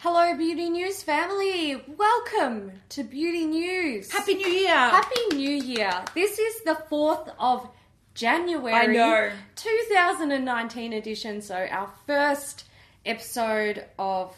Hello, 0.00 0.32
Beauty 0.36 0.70
News 0.70 1.02
family. 1.02 1.74
Welcome 1.96 2.70
to 2.90 3.02
Beauty 3.02 3.46
News. 3.46 4.12
Happy 4.12 4.34
New 4.34 4.46
Year! 4.46 4.68
Happy 4.72 5.34
New 5.34 5.50
Year. 5.50 5.90
This 6.14 6.38
is 6.38 6.62
the 6.62 6.80
4th 6.88 7.34
of 7.36 7.68
January. 8.14 8.72
I 8.72 8.86
know. 8.86 9.32
2019 9.56 10.92
edition. 10.92 11.42
So, 11.42 11.66
our 11.68 11.90
first 12.06 12.66
episode 13.04 13.86
of 13.98 14.36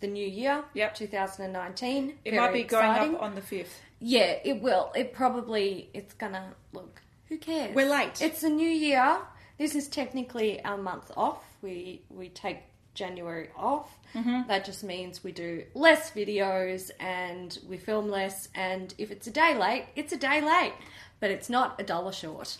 the 0.00 0.08
new 0.08 0.26
year. 0.26 0.64
Yep. 0.74 0.96
2019. 0.96 2.18
It 2.24 2.30
Very 2.32 2.42
might 2.42 2.52
be 2.52 2.64
going 2.64 2.90
exciting. 2.90 3.14
up 3.14 3.22
on 3.22 3.36
the 3.36 3.42
5th. 3.42 3.68
Yeah, 4.00 4.38
it 4.44 4.60
will. 4.60 4.90
It 4.96 5.12
probably, 5.12 5.88
it's 5.94 6.14
gonna, 6.14 6.52
look, 6.72 7.00
who 7.28 7.38
cares? 7.38 7.76
We're 7.76 7.88
late. 7.88 8.20
It's 8.20 8.42
a 8.42 8.48
new 8.48 8.68
year. 8.68 9.18
This 9.56 9.76
is 9.76 9.86
technically 9.86 10.64
our 10.64 10.76
month 10.76 11.12
off. 11.16 11.44
We, 11.62 12.02
we 12.10 12.28
take 12.28 12.58
January 12.96 13.50
off. 13.56 13.96
Mm-hmm. 14.14 14.48
That 14.48 14.64
just 14.64 14.82
means 14.82 15.22
we 15.22 15.30
do 15.30 15.62
less 15.74 16.10
videos 16.10 16.90
and 16.98 17.56
we 17.68 17.76
film 17.76 18.08
less. 18.08 18.48
And 18.54 18.92
if 18.98 19.10
it's 19.10 19.26
a 19.26 19.30
day 19.30 19.56
late, 19.56 19.86
it's 19.94 20.12
a 20.12 20.16
day 20.16 20.40
late. 20.40 20.72
But 21.20 21.30
it's 21.30 21.48
not 21.48 21.80
a 21.80 21.84
dollar 21.84 22.12
short. 22.12 22.58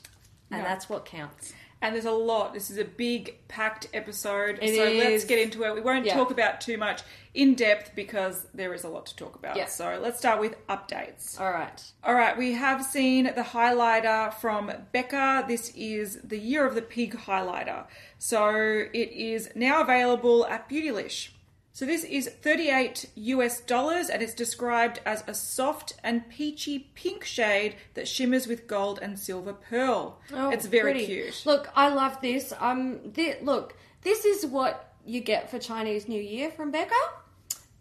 And 0.51 0.63
No. 0.63 0.69
that's 0.69 0.89
what 0.89 1.05
counts. 1.05 1.53
And 1.83 1.95
there's 1.95 2.07
a 2.07 2.11
lot. 2.11 2.55
This 2.55 2.71
is 2.71 2.79
a 2.79 2.85
big, 2.85 3.37
packed 3.49 3.89
episode. 3.93 4.59
It 4.63 4.77
so 4.77 4.85
let's 4.99 5.25
get 5.25 5.39
into 5.39 5.63
it. 5.65 5.75
We 5.75 5.83
won't 5.83 6.07
Yeah. 6.07 6.15
talk 6.15 6.31
about 6.31 6.61
too 6.61 6.79
much 6.79 7.03
in 7.35 7.55
depth 7.55 7.95
because 7.95 8.47
there 8.55 8.73
is 8.73 8.83
a 8.85 8.89
lot 8.89 9.07
to 9.07 9.17
talk 9.17 9.35
about. 9.37 9.57
Yeah. 9.57 9.67
So 9.67 9.99
let's 10.03 10.19
start 10.19 10.41
with 10.41 10.57
updates. 10.69 11.39
All 11.39 11.53
right. 11.53 11.83
All 12.03 12.15
right, 12.15 12.37
we 12.37 12.53
have 12.53 12.83
seen 12.85 13.25
the 13.25 13.43
highlighter 13.43 14.33
from 14.33 14.73
Becca. 14.93 15.45
This 15.47 15.71
is 15.77 16.19
the 16.25 16.39
Year 16.39 16.65
of 16.67 16.75
the 16.75 16.83
Pig 16.83 17.15
highlighter. 17.15 17.85
So 18.19 18.55
it 18.93 19.13
is 19.13 19.51
now 19.55 19.83
available 19.83 20.47
at 20.47 20.69
Beautylish. 20.71 21.29
So 21.77 21.85
this 21.85 22.05
is 22.05 22.27
38 22.41 23.05
US 23.17 23.61
dollars 23.61 24.09
and 24.09 24.23
it's 24.23 24.33
described 24.33 24.99
as 25.05 25.23
a 25.27 25.35
soft 25.35 25.93
and 26.03 26.27
peachy 26.31 26.91
pink 26.95 27.23
shade 27.23 27.77
that 27.93 28.09
shimmers 28.09 28.47
with 28.47 28.67
gold 28.67 28.99
and 29.03 29.19
silver 29.19 29.53
pearl. 29.53 30.19
Oh, 30.33 30.49
it's 30.49 30.65
very 30.65 30.93
pretty. 30.93 31.05
cute. 31.05 31.43
Look, 31.45 31.69
I 31.77 31.89
love 31.91 32.19
this. 32.23 32.55
Um, 32.61 33.01
thi- 33.13 33.35
look, 33.43 33.77
this 34.01 34.25
is 34.25 34.47
what 34.47 34.95
you 35.05 35.21
get 35.21 35.51
for 35.51 35.59
Chinese 35.59 36.09
New 36.09 36.19
Year 36.23 36.51
from 36.51 36.71
Becca. 36.71 36.95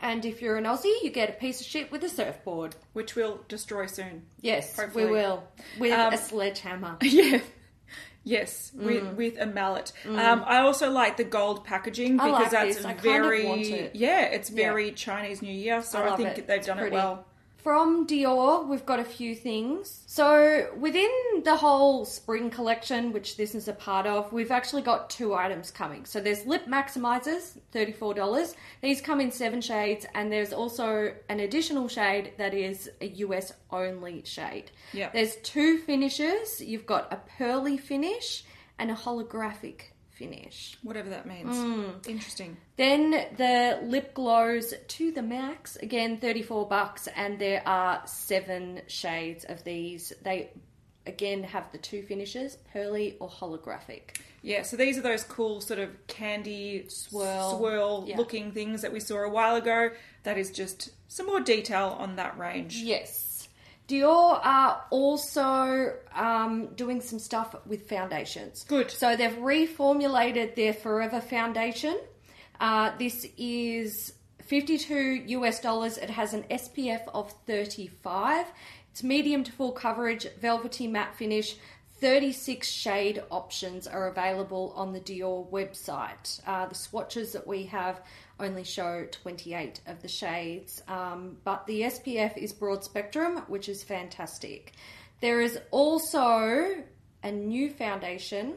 And 0.01 0.25
if 0.25 0.41
you're 0.41 0.57
an 0.57 0.65
Aussie, 0.65 1.01
you 1.01 1.09
get 1.09 1.29
a 1.29 1.33
piece 1.39 1.61
of 1.61 1.65
shit 1.65 1.89
with 1.89 2.03
a 2.03 2.09
surfboard. 2.09 2.75
Which 2.91 3.15
we'll 3.15 3.39
destroy 3.47 3.85
soon. 3.85 4.23
Yes, 4.41 4.75
Hopefully. 4.77 5.05
we 5.05 5.11
will. 5.11 5.41
With 5.79 5.93
Um, 5.93 6.11
a 6.13 6.17
sledgehammer. 6.17 6.97
Yeah. 7.01 7.39
Yes, 8.27 8.71
with 8.75 9.03
Mm. 9.03 9.15
with 9.15 9.37
a 9.39 9.45
mallet. 9.45 9.93
Um, 10.05 10.43
I 10.47 10.57
also 10.57 10.89
like 10.89 11.15
the 11.15 11.23
gold 11.23 11.63
packaging 11.63 12.19
I 12.19 12.25
because 12.25 12.41
like 12.41 12.51
that's 12.51 12.75
this. 12.77 12.85
I 12.85 12.93
kind 12.93 12.97
of 12.97 13.03
very 13.03 13.45
want 13.45 13.61
it. 13.61 13.95
yeah, 13.95 14.21
it's 14.21 14.49
very 14.49 14.91
Chinese 14.91 15.41
New 15.43 15.53
Year. 15.53 15.81
So 15.83 15.99
I 15.99 16.05
I, 16.05 16.09
love 16.09 16.17
think 16.17 16.37
it. 16.39 16.47
they've 16.47 16.57
It's 16.57 16.67
done 16.67 16.77
pretty. 16.79 16.95
it 16.95 16.99
well. 16.99 17.25
From 17.65 18.05
Dior, 18.05 18.67
we've 18.67 18.85
got 18.85 18.99
a 18.99 19.03
few 19.03 19.33
things. 19.33 20.03
So, 20.05 20.69
within 20.77 21.09
the 21.43 21.55
whole 21.55 22.05
spring 22.05 22.51
collection, 22.51 23.11
which 23.11 23.37
this 23.37 23.55
is 23.55 23.67
a 23.67 23.73
part 23.73 24.05
of, 24.05 24.31
we've 24.31 24.51
actually 24.51 24.83
got 24.83 25.09
two 25.09 25.33
items 25.33 25.71
coming. 25.71 26.05
So, 26.05 26.21
there's 26.21 26.45
lip 26.45 26.67
maximizers, 26.67 27.57
$34. 27.73 28.53
These 28.81 29.01
come 29.01 29.19
in 29.19 29.31
seven 29.31 29.61
shades, 29.61 30.05
and 30.13 30.31
there's 30.31 30.53
also 30.53 31.11
an 31.27 31.39
additional 31.39 31.87
shade 31.87 32.33
that 32.37 32.53
is 32.53 32.87
a 33.01 33.07
US 33.07 33.51
only 33.71 34.23
shade. 34.25 34.69
Yeah. 34.93 35.09
There's 35.11 35.37
two 35.37 35.79
finishes. 35.79 36.61
You've 36.61 36.85
got 36.85 37.11
a 37.11 37.15
pearly 37.15 37.77
finish 37.77 38.43
and 38.77 38.91
a 38.91 38.95
holographic 38.95 39.94
finish. 40.15 40.77
Whatever 40.83 41.09
that 41.09 41.25
means. 41.25 41.55
Mm. 41.55 42.07
Interesting. 42.07 42.57
Then 42.77 43.11
the 43.37 43.79
lip 43.83 44.13
glows 44.13 44.73
to 44.87 45.11
the 45.11 45.21
max, 45.21 45.75
again 45.77 46.17
34 46.17 46.67
bucks 46.67 47.07
and 47.15 47.39
there 47.39 47.61
are 47.65 48.01
seven 48.05 48.81
shades 48.87 49.45
of 49.45 49.63
these. 49.63 50.13
They 50.23 50.49
again 51.05 51.43
have 51.43 51.71
the 51.71 51.77
two 51.77 52.01
finishes, 52.03 52.57
pearly 52.73 53.17
or 53.19 53.29
holographic. 53.29 54.17
Yeah, 54.41 54.61
so 54.61 54.77
these 54.77 54.97
are 54.97 55.01
those 55.01 55.23
cool 55.23 55.59
sort 55.59 55.79
of 55.79 55.89
candy 56.07 56.85
Swirl. 56.87 57.57
swirl 57.57 58.03
Yeah. 58.07 58.17
looking 58.17 58.51
things 58.51 58.81
that 58.83 58.93
we 58.93 58.99
saw 58.99 59.23
a 59.23 59.29
while 59.29 59.55
ago. 59.55 59.89
That 60.23 60.37
is 60.37 60.51
just 60.51 60.91
some 61.07 61.25
more 61.25 61.39
detail 61.39 61.95
on 61.99 62.15
that 62.17 62.37
range. 62.37 62.77
Yes. 62.77 63.24
Dior 63.87 64.39
are 64.43 64.83
also 64.89 65.93
um, 66.15 66.67
doing 66.75 67.01
some 67.01 67.19
stuff 67.19 67.55
with 67.67 67.87
foundations. 67.87 68.63
Good. 68.63 68.89
So 68.89 69.15
they've 69.15 69.31
reformulated 69.31 70.55
their 70.55 70.73
Forever 70.73 71.21
Foundation. 71.21 71.99
Uh, 72.59 72.91
this 72.97 73.27
is 73.37 74.13
52 74.43 75.23
US 75.27 75.59
dollars. 75.59 75.97
It 75.97 76.09
has 76.09 76.33
an 76.33 76.43
SPF 76.49 77.07
of 77.13 77.31
35. 77.45 78.47
It's 78.91 79.03
medium 79.03 79.43
to 79.43 79.51
full 79.51 79.71
coverage, 79.71 80.25
velvety 80.39 80.87
matte 80.87 81.15
finish. 81.15 81.57
36 81.99 82.67
shade 82.69 83.23
options 83.31 83.87
are 83.87 84.07
available 84.07 84.73
on 84.75 84.93
the 84.93 84.99
Dior 84.99 85.49
website. 85.49 86.41
Uh, 86.45 86.65
the 86.65 86.75
swatches 86.75 87.33
that 87.33 87.45
we 87.45 87.63
have 87.65 88.01
only 88.39 88.63
show 88.63 89.07
28 89.11 89.81
of 89.87 90.01
the 90.01 90.07
shades, 90.07 90.81
um, 90.87 91.37
but 91.43 91.65
the 91.67 91.81
SPF 91.81 92.37
is 92.37 92.53
broad 92.53 92.83
spectrum, 92.83 93.43
which 93.47 93.69
is 93.69 93.83
fantastic. 93.83 94.73
There 95.21 95.41
is 95.41 95.59
also 95.71 96.83
a 97.23 97.31
new 97.31 97.69
foundation. 97.69 98.55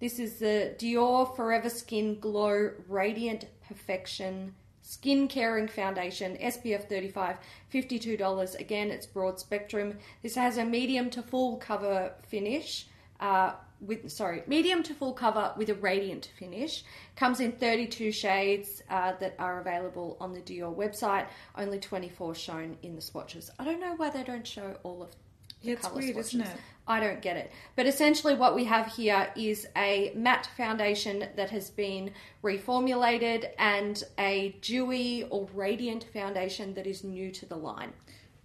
This 0.00 0.18
is 0.18 0.38
the 0.38 0.74
Dior 0.78 1.34
Forever 1.36 1.68
Skin 1.68 2.18
Glow 2.20 2.70
Radiant 2.88 3.44
Perfection 3.66 4.54
Skin 4.88 5.28
Caring 5.28 5.68
Foundation, 5.68 6.38
SPF 6.38 6.88
35, 6.88 7.36
$52. 7.70 8.58
Again, 8.58 8.90
it's 8.90 9.04
broad 9.04 9.38
spectrum. 9.38 9.98
This 10.22 10.34
has 10.34 10.56
a 10.56 10.64
medium 10.64 11.10
to 11.10 11.20
full 11.20 11.58
cover 11.58 12.14
finish. 12.26 12.86
Uh, 13.20 13.52
with 13.80 14.10
sorry, 14.10 14.42
medium 14.46 14.82
to 14.84 14.94
full 14.94 15.12
cover 15.12 15.52
with 15.56 15.68
a 15.70 15.74
radiant 15.74 16.30
finish. 16.38 16.84
Comes 17.16 17.40
in 17.40 17.52
32 17.52 18.12
shades 18.12 18.82
uh, 18.90 19.12
that 19.20 19.34
are 19.38 19.60
available 19.60 20.16
on 20.20 20.32
the 20.32 20.40
Dior 20.40 20.74
website. 20.74 21.26
Only 21.56 21.78
24 21.78 22.34
shown 22.34 22.76
in 22.82 22.94
the 22.96 23.02
swatches. 23.02 23.50
I 23.58 23.64
don't 23.64 23.80
know 23.80 23.94
why 23.96 24.10
they 24.10 24.22
don't 24.24 24.46
show 24.46 24.76
all 24.82 25.02
of 25.02 25.10
the 25.10 25.16
Yeah, 25.62 25.72
it's 25.74 25.86
colour 25.86 25.96
weird, 26.00 26.12
swatches. 26.14 26.34
isn't 26.34 26.40
it? 26.46 26.56
I 26.90 27.00
don't 27.00 27.20
get 27.20 27.36
it. 27.36 27.52
But 27.76 27.86
essentially, 27.86 28.34
what 28.34 28.54
we 28.54 28.64
have 28.64 28.86
here 28.86 29.30
is 29.36 29.66
a 29.76 30.10
matte 30.14 30.48
foundation 30.56 31.28
that 31.36 31.50
has 31.50 31.68
been 31.70 32.12
reformulated 32.42 33.50
and 33.58 34.02
a 34.18 34.56
dewy 34.62 35.24
or 35.24 35.48
radiant 35.54 36.04
foundation 36.12 36.74
that 36.74 36.86
is 36.86 37.04
new 37.04 37.30
to 37.32 37.46
the 37.46 37.56
line. 37.56 37.92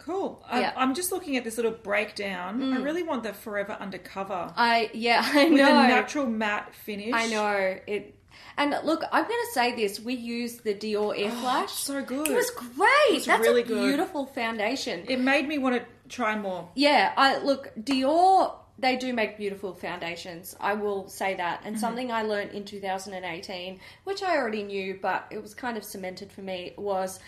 Cool. 0.06 0.44
I, 0.50 0.60
Yeah. 0.62 0.72
Mm. 0.72 0.78
I'm 0.78 0.94
just 0.96 1.12
looking 1.12 1.38
at 1.38 1.44
this 1.44 1.58
little 1.58 1.72
breakdown. 1.72 2.74
I 2.74 2.78
really 2.78 3.04
want 3.04 3.24
the 3.24 3.34
Forever 3.34 3.74
Undercover 3.80 4.54
I 4.56 4.90
yeah, 4.94 5.22
I 5.34 5.46
with 5.46 5.54
know. 5.60 5.80
a 5.80 5.88
natural 5.88 6.26
matte 6.26 6.74
finish. 6.76 7.14
I 7.14 7.28
know 7.28 7.78
it. 7.88 8.16
And 8.58 8.76
look, 8.84 9.04
I'm 9.12 9.24
going 9.24 9.40
to 9.48 9.52
say 9.54 9.76
this: 9.76 10.00
we 10.00 10.14
used 10.16 10.64
the 10.64 10.74
Dior 10.76 11.18
Air 11.18 11.32
Flash. 11.32 11.70
Oh, 11.70 11.94
so 11.94 12.04
good. 12.04 12.28
It 12.28 12.36
was 12.36 12.50
great. 12.52 13.14
was 13.16 13.26
That's 13.26 13.42
really 13.42 13.62
a 13.62 13.66
good. 13.66 13.82
beautiful 13.82 14.26
foundation. 14.26 15.06
It 15.08 15.20
made 15.20 15.48
me 15.48 15.58
want 15.58 15.76
to 15.76 15.86
try 16.10 16.38
more. 16.38 16.70
Yeah, 16.76 17.14
I 17.18 17.38
look 17.40 17.72
Dior. 17.80 18.56
They 18.80 18.96
do 18.98 19.14
make 19.14 19.38
beautiful 19.38 19.74
foundations. 19.76 20.56
I 20.60 20.74
will 20.74 21.08
say 21.08 21.36
that. 21.36 21.62
And 21.64 21.80
something 21.80 22.12
I 22.12 22.24
learned 22.24 22.52
in 22.52 22.66
2018, 22.66 23.80
which 24.04 24.24
I 24.24 24.36
already 24.36 24.64
knew, 24.64 24.98
but 25.00 25.26
it 25.30 25.42
was 25.42 25.54
kind 25.54 25.78
of 25.78 25.84
cemented 25.84 26.32
for 26.32 26.42
me, 26.42 26.74
was 26.76 27.20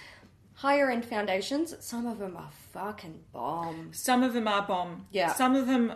higher 0.55 0.89
end 0.89 1.05
foundations. 1.05 1.75
Some 1.79 2.07
of 2.07 2.19
them 2.19 2.35
are 2.37 2.49
fucking 2.73 3.19
bomb. 3.31 3.89
Some 3.93 4.23
of 4.23 4.33
them 4.33 4.47
are 4.47 4.61
bomb. 4.63 5.07
Yeah. 5.11 5.33
Some 5.33 5.55
of 5.55 5.67
them 5.67 5.93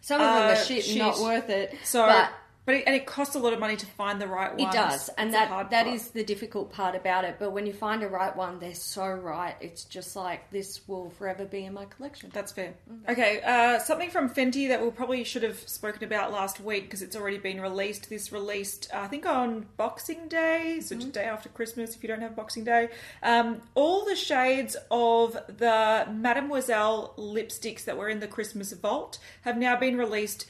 Some 0.00 0.20
of 0.20 0.26
them 0.34 0.52
are 0.52 0.56
shit, 0.56 0.88
and 0.88 0.98
not 0.98 1.18
worth 1.20 1.50
it. 1.50 1.76
So, 1.84 2.06
but 2.06 2.30
but 2.66 2.74
it, 2.74 2.84
and 2.86 2.94
it 2.96 3.06
costs 3.06 3.36
a 3.36 3.38
lot 3.38 3.52
of 3.52 3.60
money 3.60 3.76
to 3.76 3.86
find 3.86 4.20
the 4.20 4.26
right 4.26 4.50
one. 4.50 4.68
It 4.68 4.72
does, 4.72 5.08
and 5.16 5.30
It's 5.30 5.38
that 5.38 5.70
that 5.70 5.86
is 5.86 6.10
the 6.10 6.24
difficult 6.24 6.72
part 6.72 6.96
about 6.96 7.24
it. 7.24 7.36
But 7.38 7.52
when 7.52 7.64
you 7.64 7.72
find 7.72 8.02
a 8.02 8.08
right 8.08 8.34
one, 8.34 8.58
they're 8.58 8.74
so 8.74 9.06
right. 9.06 9.54
It's 9.60 9.84
just 9.84 10.16
like 10.16 10.50
this 10.50 10.86
will 10.88 11.10
forever 11.10 11.44
be 11.44 11.64
in 11.64 11.72
my 11.74 11.84
collection. 11.84 12.30
That's 12.34 12.50
fair. 12.50 12.74
Okay, 13.08 13.40
uh, 13.42 13.78
something 13.78 14.10
from 14.10 14.28
Fenty 14.28 14.68
that 14.68 14.82
we 14.82 14.90
probably 14.90 15.22
should 15.22 15.44
have 15.44 15.56
spoken 15.68 16.02
about 16.02 16.32
last 16.32 16.60
week 16.60 16.84
because 16.84 17.02
it's 17.02 17.14
already 17.14 17.38
been 17.38 17.60
released. 17.60 18.10
This 18.10 18.32
released, 18.32 18.90
uh, 18.92 18.98
I 18.98 19.06
think, 19.06 19.26
on 19.26 19.66
Boxing 19.76 20.26
Day, 20.28 20.80
so 20.80 20.96
just 20.96 21.12
day 21.12 21.24
after 21.24 21.48
Christmas 21.48 21.94
if 21.94 22.02
you 22.02 22.08
don't 22.08 22.20
have 22.20 22.34
Boxing 22.34 22.64
Day. 22.64 22.88
Um, 23.22 23.62
all 23.76 24.04
the 24.04 24.16
shades 24.16 24.76
of 24.90 25.34
the 25.46 26.06
Mattemoiselle 26.10 27.14
lipsticks 27.16 27.84
that 27.84 27.96
were 27.96 28.08
in 28.08 28.18
the 28.18 28.26
Christmas 28.26 28.72
vault 28.72 29.18
have 29.42 29.56
now 29.56 29.76
been 29.76 29.96
released 29.96 30.46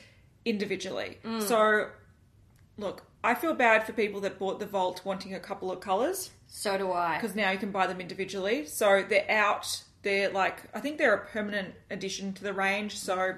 individually. 0.46 1.19
So, 1.41 1.88
look, 2.78 3.05
I 3.25 3.34
feel 3.34 3.55
bad 3.55 3.84
for 3.84 3.93
people 3.93 4.20
that 4.23 4.38
bought 4.38 4.58
the 4.61 4.67
vault 4.67 5.00
wanting 5.05 5.34
a 5.34 5.40
couple 5.40 5.70
of 5.73 5.81
colours 5.81 6.31
So 6.46 6.76
do 6.78 6.93
I. 6.93 7.17
because 7.17 7.34
now 7.34 7.50
you 7.50 7.58
can 7.58 7.70
buy 7.73 7.87
them 7.87 8.00
individually. 8.00 8.67
So 8.67 9.05
they're 9.08 9.31
out. 9.31 9.82
They're 10.02 10.31
like 10.31 10.62
I 10.75 10.81
think 10.81 10.99
they're 10.99 11.14
a 11.14 11.26
permanent 11.26 11.75
addition 11.90 12.32
to 12.34 12.43
the 12.44 12.52
range. 12.52 12.99
So 12.99 13.34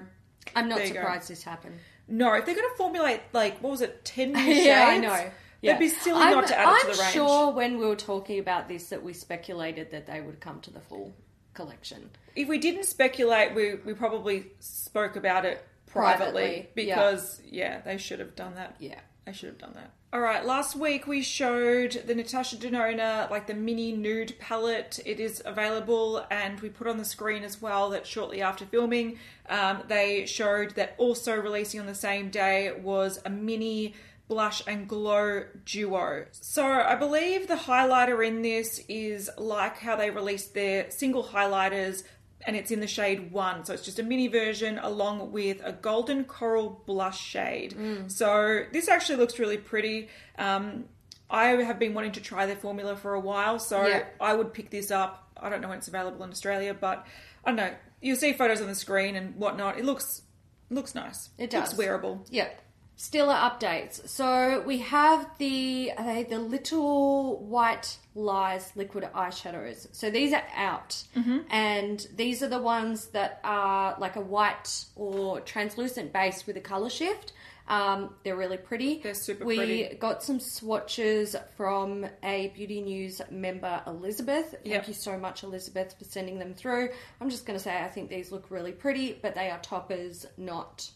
I'm 0.55 0.67
not 0.69 0.77
There 0.79 0.87
you 0.87 0.93
go. 0.93 0.99
surprised 1.01 1.29
this 1.29 1.43
happened. 1.43 1.79
no, 2.07 2.33
if 2.33 2.45
they're 2.45 2.55
going 2.55 2.69
to 2.69 2.77
formulate 2.77 3.21
like 3.33 3.59
what 3.63 3.71
was 3.71 3.81
it, 3.81 4.03
ten 4.05 4.33
new 4.33 4.39
shades? 4.53 4.65
Yeah, 4.65 4.87
I 4.87 4.97
know. 4.97 5.31
Yeah. 5.61 5.73
They'd 5.73 5.79
be 5.79 5.89
silly 5.89 6.21
I'm, 6.21 6.31
not 6.35 6.47
to 6.47 6.57
add 6.57 6.67
it 6.67 6.69
I'm 6.69 6.79
to 6.81 6.85
the 6.85 6.91
range. 6.91 7.01
I'm 7.01 7.11
sure 7.13 7.51
when 7.51 7.79
we 7.79 7.85
were 7.85 7.95
talking 7.97 8.39
about 8.39 8.69
this 8.69 8.89
that 8.89 9.03
we 9.03 9.11
speculated 9.13 9.91
that 9.91 10.05
they 10.07 10.21
would 10.21 10.39
come 10.39 10.61
to 10.61 10.71
the 10.71 10.79
full 10.79 11.13
collection. 11.53 12.09
If 12.35 12.47
we 12.47 12.59
didn't 12.59 12.85
speculate, 12.85 13.53
we, 13.55 13.75
we 13.75 13.93
probably 13.93 14.45
spoke 14.61 15.17
about 15.17 15.43
it 15.43 15.61
privately, 15.87 16.69
Privately, 16.75 16.87
yeah. 16.87 16.95
because 16.95 17.41
yeah. 17.43 17.81
they 17.81 17.97
should 17.97 18.19
have 18.19 18.35
done 18.37 18.55
that. 18.55 18.77
Yeah. 18.79 18.99
They 19.29 19.35
should 19.35 19.49
have 19.49 19.59
done 19.59 19.73
that. 19.75 19.91
All 20.11 20.21
right, 20.21 20.43
last 20.43 20.75
week 20.75 21.05
we 21.05 21.21
showed 21.21 21.91
the 22.07 22.15
Natasha 22.15 22.55
Denona, 22.55 23.29
like 23.29 23.45
the 23.45 23.53
mini 23.53 23.91
nude 23.91 24.33
palette. 24.39 24.99
It 25.05 25.19
is 25.19 25.43
available, 25.45 26.25
and 26.31 26.59
we 26.61 26.69
put 26.69 26.87
on 26.87 26.97
the 26.97 27.05
screen 27.05 27.43
as 27.43 27.61
well 27.61 27.91
that 27.91 28.07
shortly 28.07 28.41
after 28.41 28.65
filming, 28.65 29.19
um, 29.47 29.83
they 29.87 30.25
showed 30.25 30.71
that 30.71 30.95
also 30.97 31.35
releasing 31.35 31.79
on 31.79 31.85
the 31.85 31.93
same 31.93 32.31
day 32.31 32.71
was 32.81 33.21
a 33.23 33.29
mini 33.29 33.93
blush 34.27 34.63
and 34.65 34.87
glow 34.87 35.43
duo. 35.63 36.25
So 36.31 36.65
I 36.65 36.95
believe 36.95 37.47
the 37.47 37.53
highlighter 37.53 38.25
in 38.27 38.41
this 38.41 38.81
is 38.89 39.29
like 39.37 39.77
how 39.77 39.95
they 39.95 40.09
released 40.09 40.55
their 40.55 40.89
single 40.89 41.23
highlighters 41.23 42.01
and 42.47 42.55
it's 42.55 42.71
in 42.71 42.79
the 42.79 42.87
shade 42.87 43.31
one. 43.31 43.65
So 43.65 43.73
it's 43.73 43.83
just 43.83 43.99
a 43.99 44.03
mini 44.03 44.27
version 44.27 44.79
along 44.79 45.31
with 45.31 45.61
a 45.63 45.71
golden 45.73 46.23
coral 46.23 46.81
blush 46.85 47.19
shade. 47.19 47.75
So 48.07 48.63
this 48.71 48.87
actually 48.87 49.17
looks 49.17 49.39
really 49.39 49.57
pretty. 49.57 50.07
Um, 50.37 50.85
I 51.29 51.47
have 51.49 51.77
been 51.79 51.93
wanting 51.93 52.13
to 52.13 52.21
try 52.21 52.45
their 52.47 52.55
formula 52.55 52.95
for 52.95 53.13
a 53.13 53.19
while, 53.19 53.59
so 53.59 53.85
Yeah. 53.85 54.03
I 54.19 54.33
would 54.33 54.53
pick 54.53 54.69
this 54.71 54.89
up. 54.89 55.27
I 55.41 55.49
don't 55.49 55.61
know 55.61 55.69
when 55.69 55.77
it's 55.77 55.87
available 55.87 56.23
in 56.23 56.31
Australia, 56.31 56.73
but 56.73 57.05
I 57.45 57.49
don't 57.51 57.55
know. 57.57 57.73
You'll 58.01 58.15
see 58.17 58.33
photos 58.33 58.61
on 58.61 58.67
the 58.67 58.75
screen 58.75 59.15
and 59.15 59.35
whatnot. 59.35 59.77
It 59.77 59.85
looks 59.85 60.23
looks 60.71 60.93
nice. 60.95 61.29
It 61.37 61.51
Looks 61.53 61.69
does. 61.71 61.77
wearable. 61.77 62.25
Yep. 62.29 62.61
Stila 62.99 63.39
updates. 63.49 64.09
So 64.09 64.61
we 64.67 64.79
have 64.79 65.29
the 65.37 65.93
are 65.97 66.03
they 66.05 66.23
the 66.23 66.37
little 66.37 67.39
white 67.45 67.97
lies 68.13 68.73
liquid 68.75 69.07
eyeshadows. 69.15 69.87
So 69.93 70.09
these 70.11 70.33
are 70.33 70.43
out, 70.53 71.01
and 71.49 72.05
these 72.13 72.43
are 72.43 72.49
the 72.49 72.61
ones 72.61 73.07
that 73.07 73.39
are 73.45 73.95
like 73.99 74.17
a 74.17 74.21
white 74.21 74.83
or 74.97 75.39
translucent 75.39 76.11
base 76.11 76.45
with 76.45 76.57
a 76.57 76.61
color 76.61 76.89
shift. 76.89 77.31
Um, 77.69 78.15
they're 78.23 78.35
really 78.35 78.57
pretty. 78.57 78.99
They're 79.01 79.13
super 79.13 79.45
we 79.45 79.55
pretty. 79.55 79.87
We 79.91 79.95
got 79.95 80.21
some 80.21 80.39
swatches 80.41 81.35
from 81.55 82.05
a 82.23 82.47
Beauty 82.49 82.81
News 82.81 83.21
member, 83.31 83.81
Elizabeth. 83.87 84.51
Thank 84.63 84.65
Yep. 84.65 84.87
you 84.89 84.93
so 84.93 85.17
much, 85.17 85.43
Elizabeth, 85.43 85.95
for 85.97 86.03
sending 86.03 86.39
them 86.39 86.53
through. 86.53 86.89
I'm 87.21 87.29
just 87.29 87.45
going 87.45 87.57
to 87.57 87.63
say 87.63 87.77
I 87.81 87.87
think 87.87 88.09
these 88.09 88.31
look 88.31 88.49
really 88.49 88.71
pretty, 88.71 89.17
but 89.21 89.35
they 89.35 89.51
are 89.51 89.59
toppers, 89.59 90.25
not 90.35 90.89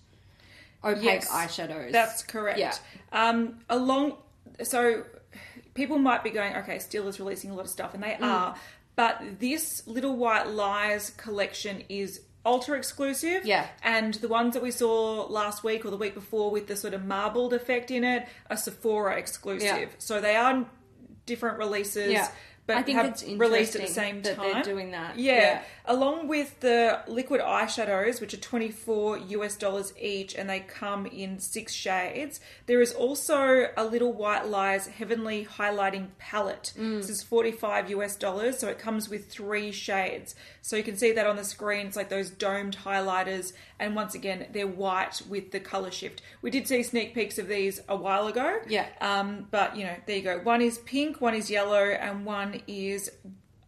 opaque 0.84 1.04
Yes, 1.04 1.30
eyeshadows. 1.30 1.92
That's 1.92 2.24
correct. 2.24 2.60
Yeah. 2.60 2.74
Um, 3.12 3.60
along, 3.70 4.18
so 4.64 5.04
people 5.74 5.98
might 5.98 6.24
be 6.24 6.30
going, 6.30 6.56
okay, 6.58 6.78
Stila 6.78 7.08
is 7.08 7.20
releasing 7.20 7.52
a 7.52 7.56
lot 7.56 7.66
of 7.66 7.72
stuff, 7.72 7.94
and 7.94 8.04
they 8.04 8.18
Mm. 8.20 8.24
are, 8.24 8.56
but 8.96 9.40
this 9.40 9.86
Little 9.88 10.16
White 10.16 10.48
Lies 10.48 11.10
collection 11.12 11.84
is 11.90 12.22
ultra 12.46 12.78
exclusive. 12.78 13.46
Yeah. 13.46 13.68
And 13.84 14.14
the 14.16 14.28
ones 14.28 14.54
that 14.54 14.62
we 14.62 14.72
saw 14.72 15.26
last 15.30 15.64
week 15.64 15.86
or 15.86 15.90
the 15.92 15.98
week 15.98 16.14
before 16.14 16.52
with 16.52 16.68
the 16.68 16.76
sort 16.76 16.94
of 16.94 17.06
marbled 17.06 17.54
effect 17.54 17.90
in 17.90 18.04
it 18.04 18.28
are 18.50 18.58
Sephora 18.58 19.16
exclusive. 19.18 19.64
Yeah. 19.80 19.86
So 19.98 20.20
they 20.20 20.36
are 20.36 20.66
different 21.26 21.58
releases. 21.58 22.12
Yeah. 22.12 22.28
But 22.66 22.78
I 22.78 22.82
think 22.82 22.98
have 22.98 23.08
it's 23.08 23.24
released 23.24 23.76
at 23.76 23.82
the 23.82 23.88
same 23.88 24.22
time. 24.22 24.38
they're 24.38 24.64
doing 24.64 24.92
that. 24.92 25.20
Yeah. 25.20 25.34
Yeah. 25.34 25.62
Along 25.86 26.30
with 26.30 26.62
the 26.62 27.02
liquid 27.08 27.42
eyeshadows, 27.42 28.22
which 28.22 28.34
are 28.34 28.38
24 28.38 29.18
US 29.18 29.58
dollars 29.58 29.94
each, 30.00 30.34
and 30.34 30.50
they 30.50 30.62
come 30.62 31.06
in 31.06 31.40
six 31.40 31.74
shades, 31.74 32.40
there 32.68 32.82
is 32.82 32.94
also 32.94 33.68
a 33.76 33.84
Little 33.84 34.14
White 34.14 34.48
Lies 34.48 34.88
Heavenly 34.88 35.46
Highlighting 35.46 36.08
Palette. 36.18 36.72
Mm. 36.78 37.02
This 37.02 37.10
is 37.10 37.22
45 37.22 37.90
US 37.92 38.16
dollars, 38.16 38.60
so 38.60 38.70
it 38.70 38.80
comes 38.80 39.10
with 39.10 39.30
three 39.30 39.74
shades. 39.74 40.34
So 40.62 40.78
you 40.78 40.84
can 40.84 40.96
see 40.96 41.12
that 41.12 41.28
on 41.28 41.36
the 41.36 41.44
screen. 41.44 41.88
It's 41.88 41.98
like 41.98 42.08
those 42.08 42.30
domed 42.30 42.78
highlighters, 42.86 43.52
and 43.78 43.94
once 43.94 44.16
again, 44.16 44.48
they're 44.54 44.66
white 44.66 45.22
with 45.28 45.52
the 45.52 45.60
color 45.60 45.92
shift. 45.92 46.22
We 46.42 46.50
did 46.50 46.66
see 46.70 46.82
sneak 46.84 47.14
peeks 47.14 47.38
of 47.38 47.50
these 47.50 47.82
a 47.90 47.98
while 47.98 48.28
ago. 48.28 48.60
Yeah. 48.70 48.86
Um, 49.02 49.48
but 49.52 49.76
you 49.76 49.84
know, 49.84 49.96
there 50.06 50.16
you 50.16 50.22
go. 50.24 50.40
One 50.40 50.62
is 50.62 50.78
pink, 50.78 51.20
one 51.20 51.36
is 51.36 51.52
yellow, 51.52 51.84
and 51.84 52.26
one 52.26 52.53
is 52.68 53.12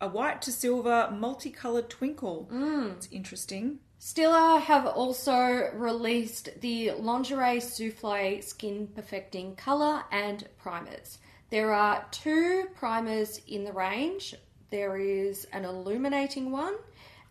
a 0.01 0.07
white 0.07 0.41
to 0.43 0.51
silver 0.51 1.09
multicolored 1.11 1.89
twinkle. 1.89 2.49
Mm. 2.51 2.93
It's 2.97 3.07
interesting. 3.11 3.79
Stila 3.99 4.61
have 4.61 4.85
also 4.85 5.71
released 5.73 6.49
the 6.61 6.91
Lingerie 6.91 7.59
Souffle 7.59 8.41
Skin 8.43 8.87
Perfecting 8.93 9.55
Colour 9.55 10.03
and 10.11 10.47
Primers. 10.57 11.17
There 11.49 11.73
are 11.73 12.05
two 12.11 12.65
primers 12.75 13.39
in 13.47 13.63
the 13.63 13.71
range. 13.71 14.35
There 14.69 14.97
is 14.97 15.45
an 15.53 15.63
illuminating 15.65 16.51
one 16.51 16.75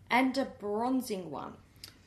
and 0.09 0.37
a 0.37 0.45
bronzing 0.45 1.29
one. 1.29 1.53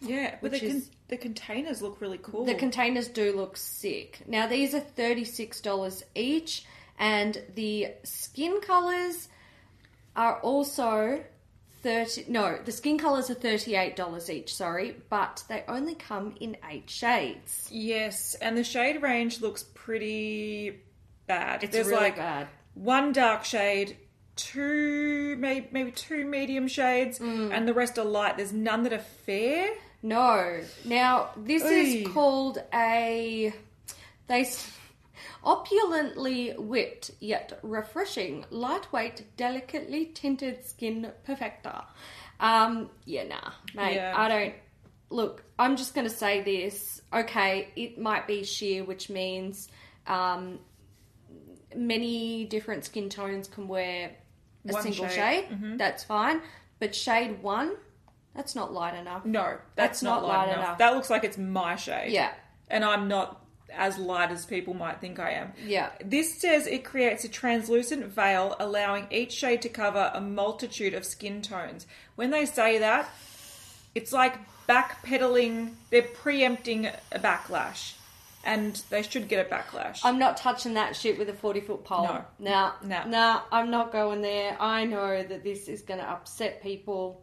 Yeah, 0.00 0.36
but 0.42 0.50
the, 0.52 0.60
con- 0.60 0.68
is- 0.68 0.90
the 1.08 1.16
containers 1.16 1.80
look 1.82 2.00
really 2.00 2.18
cool. 2.18 2.44
The 2.44 2.54
containers 2.54 3.08
do 3.08 3.34
look 3.34 3.56
sick. 3.56 4.20
Now 4.26 4.46
these 4.46 4.74
are 4.74 4.80
$36 4.80 6.02
each 6.14 6.64
and 6.98 7.40
the 7.54 7.88
skin 8.04 8.60
colours 8.60 9.28
are 10.18 10.38
also 10.40 11.24
30 11.82 12.24
no, 12.28 12.58
the 12.64 12.72
skin 12.72 12.98
colours 12.98 13.30
are 13.30 13.34
$38 13.36 14.28
each, 14.30 14.54
sorry, 14.54 14.96
but 15.08 15.42
they 15.48 15.64
only 15.68 15.94
come 15.94 16.34
in 16.40 16.56
8 16.68 16.90
shades. 16.90 17.68
yes, 17.70 18.34
and 18.42 18.58
the 18.58 18.64
shade 18.64 19.00
range 19.00 19.40
looks 19.40 19.62
pretty 19.74 20.80
bad. 21.28 21.62
It's 21.62 21.72
There's 21.72 21.86
really 21.86 22.00
like 22.02 22.16
bad. 22.16 22.48
one 22.74 23.12
dark 23.12 23.44
shade, 23.44 23.96
two 24.34 25.36
maybe 25.38 25.68
maybe 25.70 25.90
two 25.92 26.24
medium 26.24 26.66
shades, 26.68 27.18
Mm. 27.20 27.52
and 27.52 27.66
the 27.68 27.74
rest 27.74 27.98
are 27.98 28.04
light. 28.04 28.36
There's 28.36 28.52
none 28.52 28.82
that 28.84 28.92
are 28.92 28.98
fair. 29.26 29.68
No. 30.02 30.60
Now, 30.84 31.30
this 31.36 31.62
Oy. 31.64 31.68
is 31.68 32.08
called 32.08 32.58
a. 32.74 33.52
They. 34.28 34.44
Opulently 35.44 36.50
whipped 36.58 37.10
yet 37.20 37.58
refreshing, 37.62 38.44
lightweight, 38.50 39.36
delicately 39.36 40.06
tinted 40.06 40.64
skin 40.64 41.12
perfector. 41.26 41.84
Um, 42.40 42.90
yeah, 43.04 43.24
nah, 43.24 43.50
mate. 43.74 43.94
Yeah. 43.94 44.14
I 44.16 44.28
don't. 44.28 44.54
Look, 45.10 45.44
I'm 45.58 45.76
just 45.76 45.94
going 45.94 46.06
to 46.06 46.14
say 46.14 46.42
this. 46.42 47.00
Okay, 47.12 47.68
it 47.76 47.98
might 47.98 48.26
be 48.26 48.44
sheer, 48.44 48.84
which 48.84 49.08
means 49.08 49.68
um, 50.06 50.58
many 51.74 52.44
different 52.44 52.84
skin 52.84 53.08
tones 53.08 53.48
can 53.48 53.68
wear 53.68 54.10
a 54.68 54.72
One 54.72 54.82
single 54.82 55.08
shade. 55.08 55.46
Mm-hmm. 55.50 55.76
That's 55.78 56.04
fine. 56.04 56.42
But 56.78 56.94
shade 56.94 57.42
one, 57.42 57.74
that's 58.34 58.54
not 58.54 58.72
light 58.72 58.94
enough. 58.94 59.24
No, 59.24 59.42
that's, 59.42 60.00
That's 60.00 60.02
not, 60.02 60.22
not 60.22 60.28
light, 60.28 60.36
light 60.36 60.48
enough. 60.48 60.58
enough. 60.64 60.78
That 60.78 60.94
looks 60.94 61.10
like 61.10 61.24
it's 61.24 61.38
my 61.38 61.76
shade. 61.76 62.12
Yeah. 62.12 62.30
and 62.68 62.84
I'm 62.84 63.08
not 63.08 63.44
as 63.74 63.98
light 63.98 64.30
as 64.30 64.46
people 64.46 64.74
might 64.74 65.00
think 65.00 65.18
I 65.18 65.32
am. 65.32 65.52
Yeah. 65.64 65.90
This 66.04 66.34
says 66.40 66.66
it 66.66 66.84
creates 66.84 67.24
a 67.24 67.28
translucent 67.28 68.06
veil, 68.06 68.56
allowing 68.58 69.06
each 69.10 69.32
shade 69.32 69.62
to 69.62 69.68
cover 69.68 70.10
a 70.14 70.20
multitude 70.20 70.94
of 70.94 71.04
skin 71.04 71.42
tones. 71.42 71.86
When 72.16 72.30
they 72.30 72.46
say 72.46 72.78
that, 72.78 73.08
it's 73.94 74.12
like 74.12 74.36
backpedaling, 74.68 75.74
they're 75.90 76.02
preempting 76.02 76.86
a 76.86 77.18
backlash. 77.18 77.94
And 78.44 78.80
they 78.88 79.02
should 79.02 79.28
get 79.28 79.44
a 79.44 79.48
backlash. 79.52 80.00
I'm 80.04 80.18
not 80.18 80.36
touching 80.36 80.74
that 80.74 80.94
shit 80.96 81.18
with 81.18 81.28
a 81.28 81.34
40 81.34 81.60
foot 81.60 81.84
pole. 81.84 82.04
No. 82.04 82.24
Nah, 82.38 82.72
No. 82.82 83.04
nah, 83.04 83.40
I'm 83.50 83.70
not 83.70 83.92
going 83.92 84.22
there. 84.22 84.56
I 84.60 84.84
know 84.84 85.22
that 85.22 85.42
this 85.42 85.68
is 85.68 85.82
going 85.82 85.98
to 86.00 86.06
upset 86.08 86.62
people, 86.62 87.20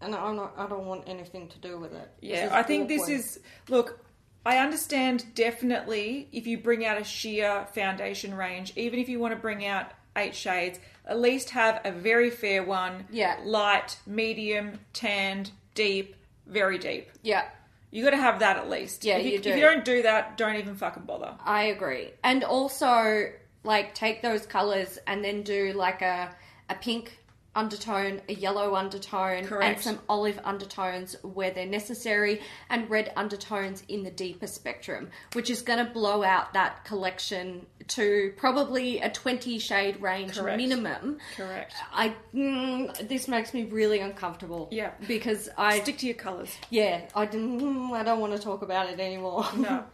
and 0.00 0.14
I'm 0.14 0.36
not. 0.36 0.52
I 0.56 0.68
don't 0.68 0.86
want 0.86 1.04
anything 1.06 1.48
to 1.48 1.58
do 1.58 1.78
with 1.80 1.94
it. 1.94 2.08
Yeah, 2.20 2.50
I 2.52 2.62
think 2.62 2.86
this 2.86 3.08
is 3.08 3.40
look. 3.68 3.98
I 4.44 4.58
understand 4.58 5.34
definitely 5.34 6.28
if 6.32 6.46
you 6.46 6.58
bring 6.58 6.84
out 6.84 7.00
a 7.00 7.04
sheer 7.04 7.66
foundation 7.74 8.34
range, 8.34 8.72
even 8.76 8.98
if 8.98 9.08
you 9.08 9.18
want 9.20 9.34
to 9.34 9.40
bring 9.40 9.64
out 9.64 9.92
eight 10.16 10.34
shades, 10.34 10.78
at 11.06 11.20
least 11.20 11.50
have 11.50 11.80
a 11.84 11.92
very 11.92 12.30
fair 12.30 12.62
one. 12.62 13.04
Yeah. 13.10 13.38
light, 13.44 13.98
medium, 14.06 14.78
tanned, 14.92 15.50
deep, 15.74 16.16
very 16.46 16.78
deep. 16.78 17.08
Yeah, 17.22 17.44
You 17.90 18.02
got 18.04 18.10
to 18.10 18.16
have 18.16 18.40
that 18.40 18.56
at 18.56 18.68
least. 18.68 19.04
Yeah, 19.04 19.18
if 19.18 19.26
you 19.32 19.38
do. 19.38 19.50
If 19.50 19.56
you 19.56 19.62
don't 19.62 19.84
do 19.84 20.02
that, 20.02 20.36
don't 20.36 20.56
even 20.56 20.74
fucking 20.74 21.04
bother. 21.04 21.34
I 21.44 21.64
agree. 21.64 22.10
And 22.24 22.42
also, 22.44 23.30
like, 23.64 23.94
take 23.94 24.22
those 24.22 24.44
colors 24.46 24.98
and 25.06 25.24
then 25.24 25.42
do 25.42 25.72
like 25.74 26.02
a 26.02 26.34
a 26.68 26.74
pink 26.74 27.18
undertone, 27.54 28.20
a 28.28 28.34
yellow 28.34 28.74
undertone, 28.74 29.46
and 29.62 29.80
some 29.80 29.98
olive 30.08 30.40
undertones 30.44 31.16
where 31.22 31.50
they're 31.50 31.66
necessary, 31.66 32.40
and 32.70 32.88
red 32.88 33.12
undertones 33.16 33.82
in 33.88 34.02
the 34.04 34.10
deeper 34.10 34.46
spectrum, 34.46 35.10
which 35.34 35.50
is 35.50 35.62
going 35.62 35.84
to 35.84 35.90
blow 35.92 36.22
out 36.22 36.52
that 36.54 36.84
collection 36.84 37.66
to 37.88 38.32
probably 38.36 39.00
a 39.00 39.10
20 39.10 39.58
shade 39.58 40.00
range 40.00 40.36
Correct. 40.38 40.56
minimum. 40.56 41.18
Correct. 41.36 41.74
I 41.92 42.14
mm, 42.34 43.08
this 43.08 43.26
makes 43.28 43.52
me 43.52 43.64
really 43.64 43.98
uncomfortable. 43.98 44.68
Yeah. 44.70 44.92
because 45.08 45.48
I 45.58 45.80
Stick 45.80 45.98
to 45.98 46.06
your 46.06 46.14
colours. 46.14 46.50
yeah 46.70 47.02
I 47.14 47.26
didn't 47.26 47.60
mm, 47.60 47.90
I 47.92 48.04
don't 48.04 48.20
want 48.20 48.34
to 48.34 48.38
talk 48.38 48.62
about 48.62 48.88
it 48.88 49.00
anymore. 49.00 49.44
No. 49.56 49.84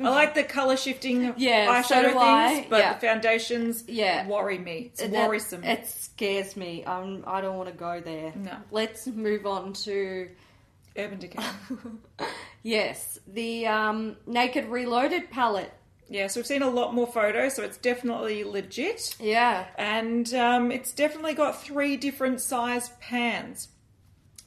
I 0.00 0.08
like 0.08 0.34
the 0.34 0.42
colour 0.44 0.76
shifting 0.76 1.34
Yeah, 1.36 1.66
eyeshadow 1.82 2.02
do 2.02 2.08
things, 2.08 2.16
I. 2.18 2.66
but 2.70 2.78
Yeah. 2.78 2.94
the 2.94 3.00
foundations 3.06 3.84
Yeah. 3.86 4.26
worry 4.26 4.58
me. 4.58 4.90
It's 4.94 5.02
worrisome. 5.02 5.62
It 5.64 5.86
scares 5.86 6.56
me. 6.56 6.82
Um, 7.04 7.24
I 7.26 7.40
don't 7.40 7.56
want 7.56 7.68
to 7.68 7.74
go 7.74 8.00
there. 8.00 8.32
No. 8.34 8.56
Let's 8.70 9.06
move 9.06 9.46
on 9.46 9.72
to 9.84 10.28
Urban 10.96 11.18
Decay. 11.18 11.42
yes, 12.62 13.18
the 13.26 13.66
um, 13.66 14.16
Naked 14.26 14.66
Reloaded 14.66 15.30
palette. 15.30 15.72
yeah, 16.08 16.26
so 16.26 16.40
we've 16.40 16.46
seen 16.46 16.62
a 16.62 16.70
lot 16.70 16.94
more 16.94 17.06
photos, 17.06 17.54
so 17.54 17.62
it's 17.62 17.78
definitely 17.78 18.44
legit. 18.44 19.16
Yeah, 19.18 19.66
And 19.76 20.32
um, 20.34 20.70
it's 20.70 20.92
definitely 20.92 21.34
got 21.34 21.62
three 21.62 21.96
different 21.96 22.40
size 22.40 22.90
pans. 23.00 23.68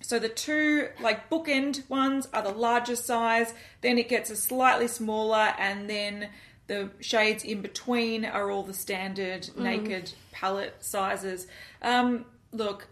So 0.02 0.20
the 0.20 0.30
two 0.30 0.90
like 1.02 1.30
bookend 1.30 1.90
ones 1.90 2.30
are 2.34 2.44
the 2.44 2.52
larger 2.52 2.96
size, 2.96 3.54
then 3.82 3.98
it 3.98 4.08
gets 4.08 4.30
a 4.30 4.36
slightly 4.36 4.88
smaller, 4.88 5.54
and 5.58 5.90
then 5.90 6.30
the 6.68 6.92
shades 7.00 7.44
in 7.44 7.62
between 7.62 8.24
are 8.24 8.52
all 8.52 8.64
the 8.64 8.74
standard 8.74 9.50
naked 9.58 10.12
palette 10.32 10.76
sizes. 10.80 11.48
Um, 11.82 12.26
look, 12.51 12.88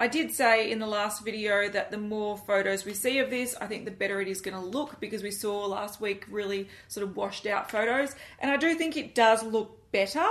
I 0.00 0.06
did 0.06 0.32
say 0.32 0.70
in 0.70 0.78
the 0.78 0.86
last 0.86 1.24
video 1.24 1.68
that 1.68 1.90
the 1.90 1.98
more 1.98 2.36
photos 2.36 2.84
we 2.84 2.94
see 2.94 3.18
of 3.18 3.30
this, 3.30 3.56
I 3.60 3.66
think 3.66 3.84
the 3.84 3.90
better 3.90 4.20
it 4.20 4.28
is 4.28 4.40
going 4.40 4.54
to 4.54 4.64
look 4.64 5.00
because 5.00 5.22
we 5.22 5.32
saw 5.32 5.66
last 5.66 6.00
week 6.00 6.24
really 6.30 6.68
sort 6.86 7.06
of 7.06 7.16
washed 7.16 7.46
out 7.46 7.70
photos, 7.70 8.14
and 8.38 8.50
I 8.50 8.56
do 8.56 8.74
think 8.74 8.96
it 8.96 9.14
does 9.14 9.42
look 9.42 9.90
better. 9.90 10.26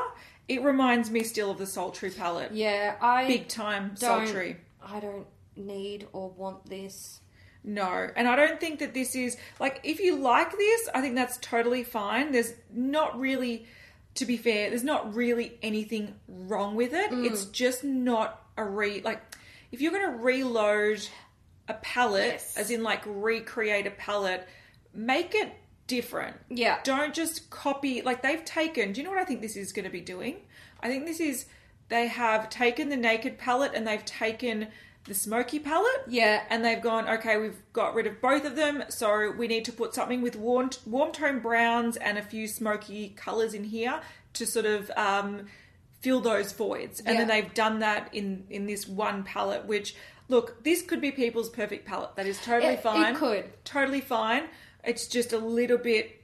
It 0.47 0.63
reminds 0.63 1.11
me 1.11 1.23
still 1.23 1.51
of 1.51 1.57
the 1.57 1.65
Sultry 1.65 2.11
palette, 2.11 2.53
yeah. 2.53 2.95
I 3.01 3.27
big 3.27 3.49
time. 3.49 3.97
Sultry. 3.97 4.57
I 4.81 5.01
don't 5.01 5.27
need 5.57 6.07
or 6.13 6.29
want 6.29 6.69
this. 6.69 7.19
No, 7.63 8.09
and 8.15 8.29
I 8.29 8.37
don't 8.37 8.61
think 8.61 8.79
that 8.79 8.93
this 8.93 9.13
is 9.13 9.35
like 9.59 9.81
if 9.83 9.99
you 9.99 10.15
like 10.15 10.51
this, 10.51 10.89
I 10.95 11.01
think 11.01 11.15
that's 11.15 11.37
totally 11.41 11.83
fine. 11.83 12.31
There's 12.31 12.53
not 12.73 13.19
really, 13.19 13.65
to 14.15 14.25
be 14.25 14.37
fair, 14.37 14.69
there's 14.69 14.85
not 14.85 15.13
really 15.13 15.57
anything 15.61 16.15
wrong 16.29 16.75
with 16.75 16.93
it. 16.93 17.11
Mm. 17.11 17.25
It's 17.25 17.43
just 17.45 17.83
not 17.83 18.46
a 18.57 18.63
re 18.63 19.01
like 19.01 19.21
if 19.71 19.81
you're 19.81 19.91
going 19.91 20.11
to 20.11 20.17
reload 20.23 21.05
a 21.67 21.73
palette, 21.75 22.25
Yes. 22.33 22.57
as 22.57 22.71
in 22.71 22.81
like 22.83 23.01
recreate 23.05 23.85
a 23.87 23.91
palette, 23.91 24.47
make 24.93 25.35
it 25.35 25.51
different. 25.87 26.35
Yeah. 26.49 26.79
Don't 26.83 27.13
just 27.13 27.49
copy 27.49 28.01
like 28.01 28.21
they've 28.21 28.43
taken. 28.45 28.93
Do 28.93 29.01
you 29.01 29.05
know 29.05 29.11
what 29.11 29.19
I 29.19 29.25
think 29.25 29.41
this 29.41 29.55
is 29.57 29.71
going 29.73 29.85
to 29.85 29.91
be 29.91 30.01
doing? 30.01 30.37
I 30.81 30.87
think 30.87 31.05
this 31.05 31.19
is 31.19 31.45
they 31.89 32.07
have 32.07 32.49
taken 32.49 32.89
the 32.89 32.97
naked 32.97 33.37
palette 33.37 33.71
and 33.73 33.85
they've 33.87 34.03
taken 34.05 34.67
the 35.05 35.13
smoky 35.13 35.57
palette 35.59 36.01
Yeah, 36.09 36.43
and 36.49 36.65
they've 36.65 36.81
gone, 36.81 37.07
okay, 37.07 37.37
we've 37.37 37.55
got 37.71 37.95
rid 37.95 38.07
of 38.07 38.19
both 38.21 38.43
of 38.43 38.57
them, 38.57 38.83
so 38.89 39.31
we 39.31 39.47
need 39.47 39.63
to 39.65 39.71
put 39.71 39.93
something 39.95 40.21
with 40.21 40.35
warm, 40.35 40.69
warm 40.85 41.13
tone 41.13 41.39
browns 41.39 41.95
and 41.95 42.17
a 42.17 42.21
few 42.21 42.45
smoky 42.45 43.09
colours 43.15 43.53
in 43.53 43.63
here 43.63 44.01
to 44.33 44.45
sort 44.45 44.65
of 44.65 44.91
um, 44.97 45.45
fill 46.01 46.21
those 46.21 46.51
voids. 46.53 46.99
And 47.01 47.17
then 47.19 47.27
they've 47.27 47.53
done 47.53 47.79
that 47.79 48.13
in 48.13 48.45
in 48.49 48.65
this 48.65 48.87
one 48.87 49.23
palette, 49.23 49.65
which 49.65 49.95
look, 50.29 50.63
this 50.63 50.81
could 50.81 50.99
be 51.01 51.11
people's 51.11 51.49
perfect 51.49 51.85
palette. 51.87 52.15
That 52.15 52.27
is 52.27 52.37
totally 52.41 52.73
It- 52.73 52.79
it 52.79 52.83
fine. 52.83 53.15
could. 53.15 53.45
totally 53.65 54.01
fine. 54.01 54.43
It's 54.83 55.07
just 55.07 55.33
a 55.33 55.37
little 55.37 55.77
bit 55.77 56.21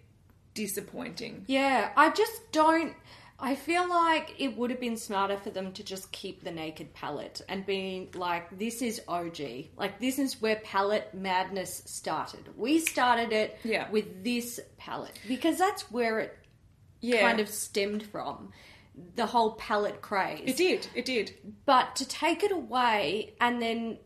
disappointing. 0.53 1.45
yeah. 1.47 1.91
I 1.97 2.09
just 2.11 2.51
don't. 2.51 2.93
I 3.39 3.55
feel 3.55 3.89
like 3.89 4.35
it 4.37 4.55
would 4.55 4.69
have 4.69 4.79
been 4.79 4.95
smarter 4.95 5.35
for 5.37 5.49
them 5.49 5.73
to 5.73 5.83
just 5.83 6.11
keep 6.13 6.43
the 6.43 6.51
naked 6.51 6.93
palette 6.93 7.41
and 7.49 7.65
be 7.65 8.09
like, 8.13 8.57
this 8.57 8.81
is 8.81 9.01
OG. 9.07 9.71
Like, 9.75 9.99
this 9.99 10.17
is 10.17 10.41
where 10.41 10.57
palette 10.57 11.13
madness 11.13 11.81
started. 11.85 12.57
We 12.57 12.79
started 12.79 13.33
it 13.33 13.57
Yeah. 13.63 13.89
with 13.89 14.23
this 14.23 14.61
palette 14.77 15.19
because 15.27 15.57
that's 15.57 15.91
where 15.91 16.19
it 16.19 16.37
Yeah, 17.01 17.19
kind 17.21 17.41
of 17.41 17.49
stemmed 17.49 18.03
from. 18.03 18.53
The 19.15 19.25
whole 19.25 19.53
palette 19.53 20.01
craze. 20.01 20.41
It 20.45 20.57
did. 20.57 20.87
It 20.93 21.05
did. 21.05 21.33
But 21.65 21.95
to 21.97 22.07
take 22.07 22.43
it 22.43 22.51
away 22.51 23.35
and 23.41 23.61
then 23.61 23.97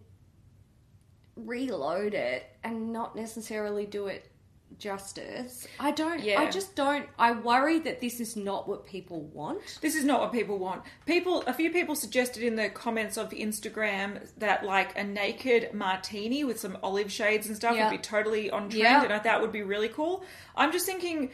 reload 1.36 2.14
it 2.14 2.46
and 2.64 2.92
not 2.92 3.16
necessarily 3.16 3.86
do 3.86 4.08
it 4.08 4.32
justice, 4.80 5.66
I 5.80 5.92
don't. 5.92 6.22
Yeah. 6.22 6.40
I 6.42 6.50
just 6.50 6.76
don't. 6.76 7.08
I 7.18 7.32
worry 7.32 7.80
that 7.80 8.02
this 8.02 8.20
is 8.20 8.36
not 8.36 8.68
what 8.68 8.86
people 8.86 9.22
want. 9.22 9.80
This 9.82 9.96
is 9.96 10.04
not 10.04 10.20
what 10.20 10.32
people 10.34 10.58
want. 10.60 10.84
People, 11.06 11.42
a 11.48 11.54
few 11.54 11.72
people 11.72 11.96
suggested 11.96 12.44
in 12.44 12.56
the 12.56 12.70
comments 12.70 13.18
of 13.18 13.30
Instagram 13.32 14.28
that 14.38 14.66
like 14.66 14.98
a 14.98 15.04
naked 15.04 15.74
martini 15.74 16.44
with 16.44 16.60
some 16.60 16.78
olive 16.84 17.12
shades 17.12 17.48
and 17.48 17.56
stuff 17.56 17.76
Yeah. 17.76 17.90
would 17.90 17.98
be 17.98 18.02
totally 18.02 18.50
on 18.52 18.64
trend, 18.70 18.78
Yeah. 18.84 19.04
and 19.04 19.14
I 19.14 19.20
thought 19.20 19.42
would 19.42 19.52
be 19.54 19.64
really 19.64 19.90
cool. 19.90 20.24
I'm 20.56 20.72
just 20.72 20.86
thinking, 20.86 21.32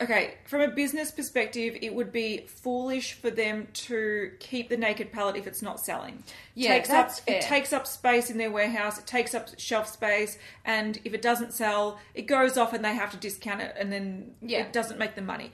okay, 0.00 0.34
from 0.46 0.60
a 0.62 0.68
business 0.68 1.10
perspective, 1.10 1.76
it 1.80 1.94
would 1.94 2.12
be 2.12 2.46
foolish 2.46 3.12
for 3.14 3.30
them 3.30 3.68
to 3.72 4.32
keep 4.40 4.68
the 4.68 4.76
naked 4.76 5.12
palette 5.12 5.36
if 5.36 5.46
it's 5.46 5.62
not 5.62 5.80
selling. 5.80 6.22
Yeah, 6.54 6.70
takes 6.74 6.88
that's 6.88 7.18
up, 7.18 7.24
fair. 7.26 7.36
It 7.36 7.42
takes 7.42 7.72
up 7.72 7.86
space 7.86 8.30
in 8.30 8.38
their 8.38 8.50
warehouse. 8.50 8.98
It 8.98 9.06
takes 9.06 9.34
up 9.34 9.48
shelf 9.58 9.88
space, 9.88 10.38
and 10.64 10.98
if 11.04 11.14
it 11.14 11.22
doesn't 11.22 11.52
sell, 11.52 11.98
it 12.14 12.22
goes 12.22 12.56
off, 12.56 12.72
and 12.72 12.84
they 12.84 12.94
have 12.94 13.10
to 13.12 13.16
discount 13.16 13.60
it, 13.60 13.74
and 13.78 13.92
then 13.92 14.34
Yeah. 14.40 14.60
it 14.60 14.72
doesn't 14.72 14.98
make 14.98 15.14
the 15.14 15.22
money. 15.22 15.52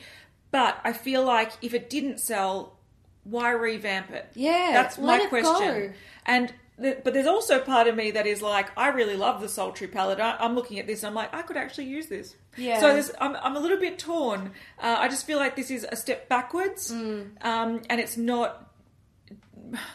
But 0.51 0.79
I 0.85 0.93
feel 0.93 1.25
like 1.25 1.53
if 1.63 1.75
it 1.75 1.91
didn't 1.91 2.21
sell, 2.21 2.79
why 3.25 3.51
revamp 3.51 4.11
it? 4.13 4.29
Yeah, 4.35 4.71
that's 4.73 4.99
my 4.99 5.27
question. 5.27 5.53
go. 5.89 5.93
And 6.25 6.53
but 6.79 7.05
there's 7.15 7.27
also 7.27 7.59
part 7.61 7.87
of 7.89 7.97
me 7.97 8.11
that 8.11 8.27
is 8.27 8.43
like, 8.43 8.69
I 8.77 8.89
really 8.89 9.17
love 9.17 9.41
the 9.41 9.49
sultry 9.49 9.87
palette. 9.89 10.21
I, 10.21 10.37
I'm 10.39 10.55
looking 10.55 10.79
at 10.79 10.87
this, 10.87 11.03
and 11.03 11.09
I'm 11.09 11.15
like, 11.15 11.35
I 11.35 11.43
could 11.43 11.57
actually 11.57 11.87
use 11.87 12.07
this. 12.09 12.37
Yeah. 12.57 12.81
So 12.81 13.13
I'm, 13.21 13.37
I'm 13.37 13.57
a 13.57 13.61
little 13.61 13.79
bit 13.79 13.99
torn. 13.99 14.53
Uh, 14.79 14.97
I 14.99 15.09
just 15.09 15.27
feel 15.27 15.39
like 15.39 15.57
this 15.57 15.71
is 15.71 15.87
a 15.91 15.97
step 15.97 16.29
backwards, 16.29 16.93
Mm. 16.93 17.43
um, 17.45 17.83
and 17.89 18.01
it's 18.01 18.17
not. 18.17 18.63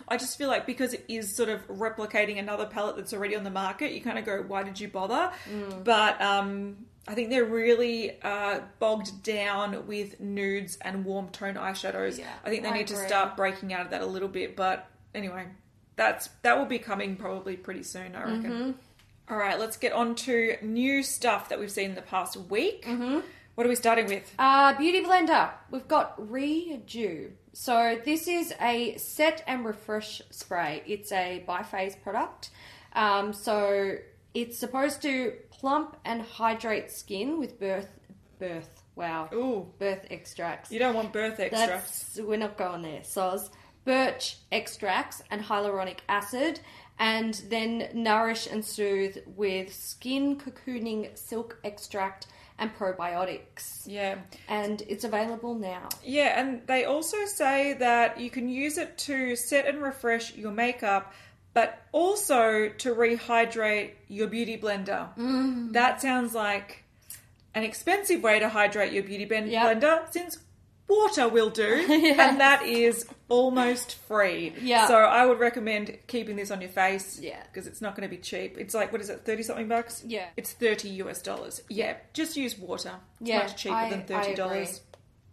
I 0.08 0.18
just 0.18 0.38
feel 0.38 0.50
like 0.50 0.66
because 0.66 0.94
it 0.94 1.06
is 1.08 1.34
sort 1.36 1.48
of 1.50 1.66
replicating 1.68 2.38
another 2.40 2.66
palette 2.66 2.98
that's 2.98 3.14
already 3.14 3.36
on 3.38 3.44
the 3.46 3.50
market, 3.52 3.94
you 3.94 4.02
kind 4.02 4.20
of 4.20 4.26
go, 4.26 4.44
why 4.46 4.64
did 4.64 4.80
you 4.80 4.90
bother? 4.90 5.32
Mm. 5.50 5.84
But 5.86 6.22
um, 6.22 6.86
I 7.08 7.14
think 7.16 7.30
they're 7.30 7.46
really 7.46 8.22
uh, 8.22 8.60
bogged 8.80 9.24
down 9.24 9.88
with 9.88 10.20
nudes 10.20 10.78
and 10.82 11.06
warm 11.06 11.30
tone 11.30 11.56
eyeshadows. 11.56 12.18
Yeah, 12.20 12.28
I 12.44 12.50
think 12.50 12.64
they 12.64 12.70
I 12.70 12.74
need 12.80 12.88
to 12.88 12.98
start 12.98 13.38
breaking 13.38 13.72
out 13.72 13.86
of 13.86 13.92
that 13.92 14.02
a 14.02 14.06
little 14.06 14.28
bit. 14.28 14.58
But 14.58 14.90
anyway, 15.16 15.46
that's 16.02 16.28
that 16.42 16.58
will 16.58 16.66
be 16.66 16.80
coming 16.80 17.16
probably 17.16 17.56
pretty 17.56 17.84
soon, 17.84 18.16
I 18.16 18.20
reckon. 18.24 18.52
Mm-hmm. 18.52 18.72
All 19.30 19.38
right, 19.38 19.60
let's 19.60 19.78
get 19.78 19.94
on 19.94 20.16
to 20.16 20.58
new 20.62 21.04
stuff 21.04 21.50
that 21.50 21.60
we've 21.60 21.72
seen 21.72 21.92
in 21.92 21.96
the 21.96 22.02
past 22.02 22.36
week. 22.38 22.86
Mm-hmm. 22.86 23.20
What 23.56 23.66
are 23.68 23.70
we 23.70 23.76
starting 23.76 24.08
with? 24.08 24.34
Uh, 24.40 24.74
Beauty 24.78 25.04
Blender. 25.04 25.52
We've 25.70 25.88
got 25.88 26.20
Redo. 26.20 27.30
So 27.54 28.00
this 28.04 28.28
is 28.28 28.54
a 28.62 28.98
set 28.98 29.44
and 29.48 29.64
refresh 29.66 30.22
spray. 30.32 30.84
It's 30.88 31.12
a 31.12 31.44
biphase 31.48 32.02
product. 32.02 32.50
Um, 32.94 33.34
so 33.34 33.96
it's 34.34 34.58
supposed 34.58 35.02
to 35.04 35.34
plump 35.52 35.98
and 36.06 36.22
hydrate 36.22 36.92
skin 36.92 37.40
with 37.40 37.60
birth 37.60 37.90
birth. 38.40 38.70
Wow. 38.96 39.30
Ooh, 39.34 39.68
Birth 39.80 40.08
extracts. 40.12 40.72
you 40.72 40.80
don't 40.80 40.96
want 40.96 41.14
birth 41.14 41.40
extracts. 41.40 42.16
That's 42.16 42.28
we're 42.28 42.38
not 42.38 42.58
going 42.58 42.82
there. 42.82 43.02
Soz. 43.02 43.50
Birch 43.86 44.38
extracts 44.52 45.24
and 45.32 45.42
hyaluronic 45.44 46.00
acid, 46.08 46.60
and 47.00 47.34
then 47.50 47.90
nourish 47.94 48.48
and 48.48 48.64
soothe 48.64 49.18
with 49.36 49.74
skin 49.74 50.38
cocooning 50.38 51.18
silk 51.18 51.60
extract 51.64 52.28
and 52.60 52.76
probiotics. 52.76 53.84
Yeah. 53.88 54.20
And 54.48 54.84
it's 54.88 55.04
available 55.04 55.56
now. 55.56 55.90
Yeah, 56.04 56.40
and 56.40 56.66
they 56.68 56.86
also 56.86 57.18
say 57.26 57.74
that 57.74 58.20
you 58.20 58.30
can 58.30 58.48
use 58.48 58.78
it 58.78 59.00
to 59.00 59.36
set 59.36 59.66
and 59.66 59.82
refresh 59.82 60.36
your 60.36 60.52
makeup, 60.52 61.12
but 61.56 61.82
also 61.92 62.70
to 62.70 62.94
rehydrate 62.96 63.92
your 64.08 64.28
beauty 64.28 64.60
blender. 64.60 65.10
Mm. 65.18 65.74
That 65.74 66.02
sounds 66.02 66.36
like 66.36 66.84
an 67.56 67.64
expensive 67.64 68.22
way 68.22 68.38
to 68.40 68.48
hydrate 68.48 68.94
your 68.94 69.04
beauty 69.04 69.26
ben- 69.26 69.50
Yep. 69.50 69.82
blender 69.82 70.14
since 70.14 70.38
water 70.92 71.28
will 71.30 71.50
do, 71.50 71.86
Yes. 71.88 72.20
and 72.30 72.40
that 72.42 72.64
is 72.64 73.06
almost 73.30 73.96
free. 74.08 74.54
Yeah. 74.62 74.88
So 74.88 74.96
I 74.96 75.26
would 75.26 75.40
recommend 75.40 75.98
keeping 76.08 76.36
this 76.36 76.52
on 76.52 76.60
your 76.62 76.70
face. 76.70 77.20
Yeah. 77.22 77.42
Because 77.44 77.66
it's 77.68 77.82
not 77.82 77.96
going 77.96 78.08
to 78.10 78.16
be 78.16 78.22
cheap. 78.22 78.58
It's 78.58 78.74
like, 78.74 78.92
what 78.92 79.02
is 79.02 79.10
it, 79.10 79.26
30 79.26 79.44
something 79.44 79.68
bucks? 79.68 80.04
Yeah. 80.06 80.28
It's 80.38 80.52
30 80.54 80.90
US 81.04 81.22
dollars. 81.22 81.62
Yeah. 81.70 81.98
Just 82.14 82.36
use 82.38 82.58
water. 82.58 82.94
It's 83.22 83.30
Yeah, 83.30 83.40
much 83.40 83.56
cheaper 83.56 83.76
I- 83.76 83.90
than 83.90 84.04
$30. 84.04 84.34
agree. 84.34 84.68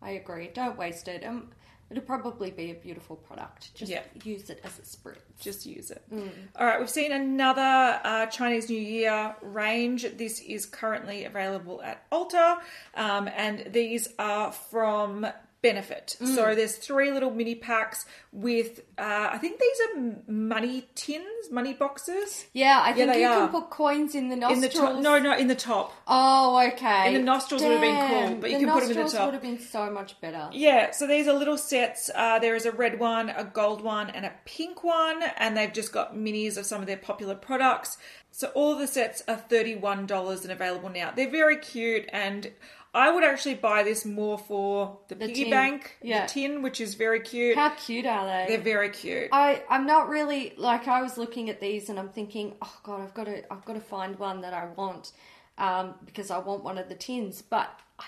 I 0.01 0.11
agree. 0.13 0.51
Don't 0.55 0.79
waste 0.79 1.09
it. 1.09 1.25
Um, 1.25 1.51
It'll 1.91 2.03
probably 2.05 2.51
be 2.51 2.71
a 2.71 2.75
beautiful 2.75 3.17
product. 3.17 3.75
Just 3.75 3.91
Yeah. 3.91 4.03
use 4.23 4.51
it 4.51 4.61
as 4.63 4.79
a 4.79 4.83
spritz. 4.83 5.21
just 5.41 5.65
use 5.65 5.91
it. 5.91 6.03
Mm. 6.13 6.31
All 6.57 6.67
right, 6.67 6.79
we've 6.79 6.91
seen 6.91 7.13
another 7.13 7.99
uh, 8.05 8.27
Chinese 8.27 8.69
New 8.69 8.79
Year 8.79 9.35
range. 9.41 10.03
This 10.19 10.39
is 10.41 10.67
currently 10.67 11.25
available 11.25 11.81
at 11.81 12.05
Ulta, 12.11 12.59
um, 12.95 13.31
and 13.35 13.73
these 13.73 14.07
are 14.19 14.53
from 14.53 15.27
Benefit. 15.61 16.17
Mm. 16.21 16.35
So 16.37 16.55
there's 16.55 16.77
three 16.77 17.11
little 17.11 17.33
mini 17.33 17.57
packs 17.57 18.07
with, 18.31 18.79
uh, 18.97 19.31
I 19.33 19.39
think 19.39 19.59
these 19.59 19.81
are 19.89 20.33
money 20.33 20.89
tins, 20.95 21.51
money 21.51 21.73
boxes. 21.73 22.47
Yeah, 22.53 22.81
I 22.81 22.93
think 22.93 23.13
you 23.17 23.27
are. 23.27 23.35
can 23.41 23.49
put 23.49 23.69
coins 23.69 24.15
in 24.15 24.29
the 24.29 24.35
In 24.35 24.41
nostrils. 24.41 24.63
the 24.63 24.69
top, 24.79 25.01
no, 25.01 25.19
no, 25.19 25.37
in 25.37 25.49
the 25.49 25.57
top. 25.57 25.93
Oh, 26.07 26.65
okay. 26.75 27.09
In 27.09 27.15
the 27.15 27.23
nostrils 27.23 27.63
would 27.63 27.73
have 27.73 27.81
been 27.81 27.97
cool, 28.09 28.21
Damn, 28.29 28.41
but 28.41 28.51
you 28.53 28.59
can 28.61 28.71
put 28.71 28.85
'em 28.85 28.91
in 28.93 28.97
the 28.99 29.09
top. 29.11 29.25
would 29.25 29.35
have 29.35 29.43
been 29.43 29.59
so 29.59 29.91
much 29.91 30.21
better. 30.21 30.49
Yeah, 30.53 30.93
so 30.93 31.09
these 31.09 31.27
are 31.27 31.33
little 31.33 31.59
sets. 31.59 32.09
Uh, 32.15 32.39
there 32.39 32.55
is 32.55 32.65
a 32.65 32.71
red 32.71 33.01
one, 33.01 33.29
a 33.31 33.43
gold 33.43 33.81
one, 33.83 34.11
and 34.11 34.25
a 34.25 34.33
pink 34.45 34.85
one, 34.85 35.23
and 35.39 35.57
they've 35.57 35.73
just 35.73 35.93
got 35.93 36.15
minis 36.15 36.57
of 36.57 36.67
some 36.67 36.81
of 36.81 36.87
their 36.87 36.97
popular 36.99 37.35
products. 37.35 37.99
So 38.31 38.49
all 38.55 38.77
the 38.77 38.87
sets 38.87 39.23
are 39.27 39.43
$31 39.51 40.43
and 40.43 40.53
available 40.53 40.91
now. 40.91 41.11
They're 41.11 41.31
very 41.31 41.57
cute, 41.57 42.09
and 42.13 42.53
I 42.99 43.13
would 43.13 43.23
actually 43.23 43.55
buy 43.55 43.85
this 43.85 44.05
more 44.05 44.37
for 44.39 44.99
the, 45.09 45.15
piggy 45.15 45.45
tin. 45.45 45.51
bank, 45.51 45.97
Yeah. 46.03 46.23
the 46.27 46.29
tin, 46.33 46.63
which 46.63 46.81
is 46.81 46.95
very 46.95 47.21
cute. 47.21 47.57
How 47.57 47.71
cute 47.71 48.07
are 48.07 48.27
they? 48.27 48.45
They're 48.49 48.65
very 48.75 48.91
cute. 48.91 49.29
I 49.33 49.63
I'm 49.71 49.87
not 49.87 50.09
really 50.09 50.55
like 50.57 50.89
I 50.89 51.01
was 51.01 51.17
looking 51.17 51.49
at 51.49 51.61
these 51.61 51.89
and 51.89 51.99
I'm 51.99 52.09
thinking, 52.09 52.57
oh 52.61 52.77
god, 52.83 53.01
I've 53.01 53.15
got 53.15 53.25
to 53.25 53.53
I've 53.53 53.65
got 53.65 53.75
to 53.75 53.81
find 53.81 54.19
one 54.19 54.41
that 54.41 54.53
I 54.53 54.67
want 54.77 55.13
um, 55.59 55.95
because 56.05 56.31
I 56.31 56.39
want 56.39 56.65
one 56.65 56.77
of 56.77 56.89
the 56.89 56.95
tins, 56.95 57.41
but 57.41 57.71
I, 58.01 58.05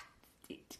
it, 0.48 0.76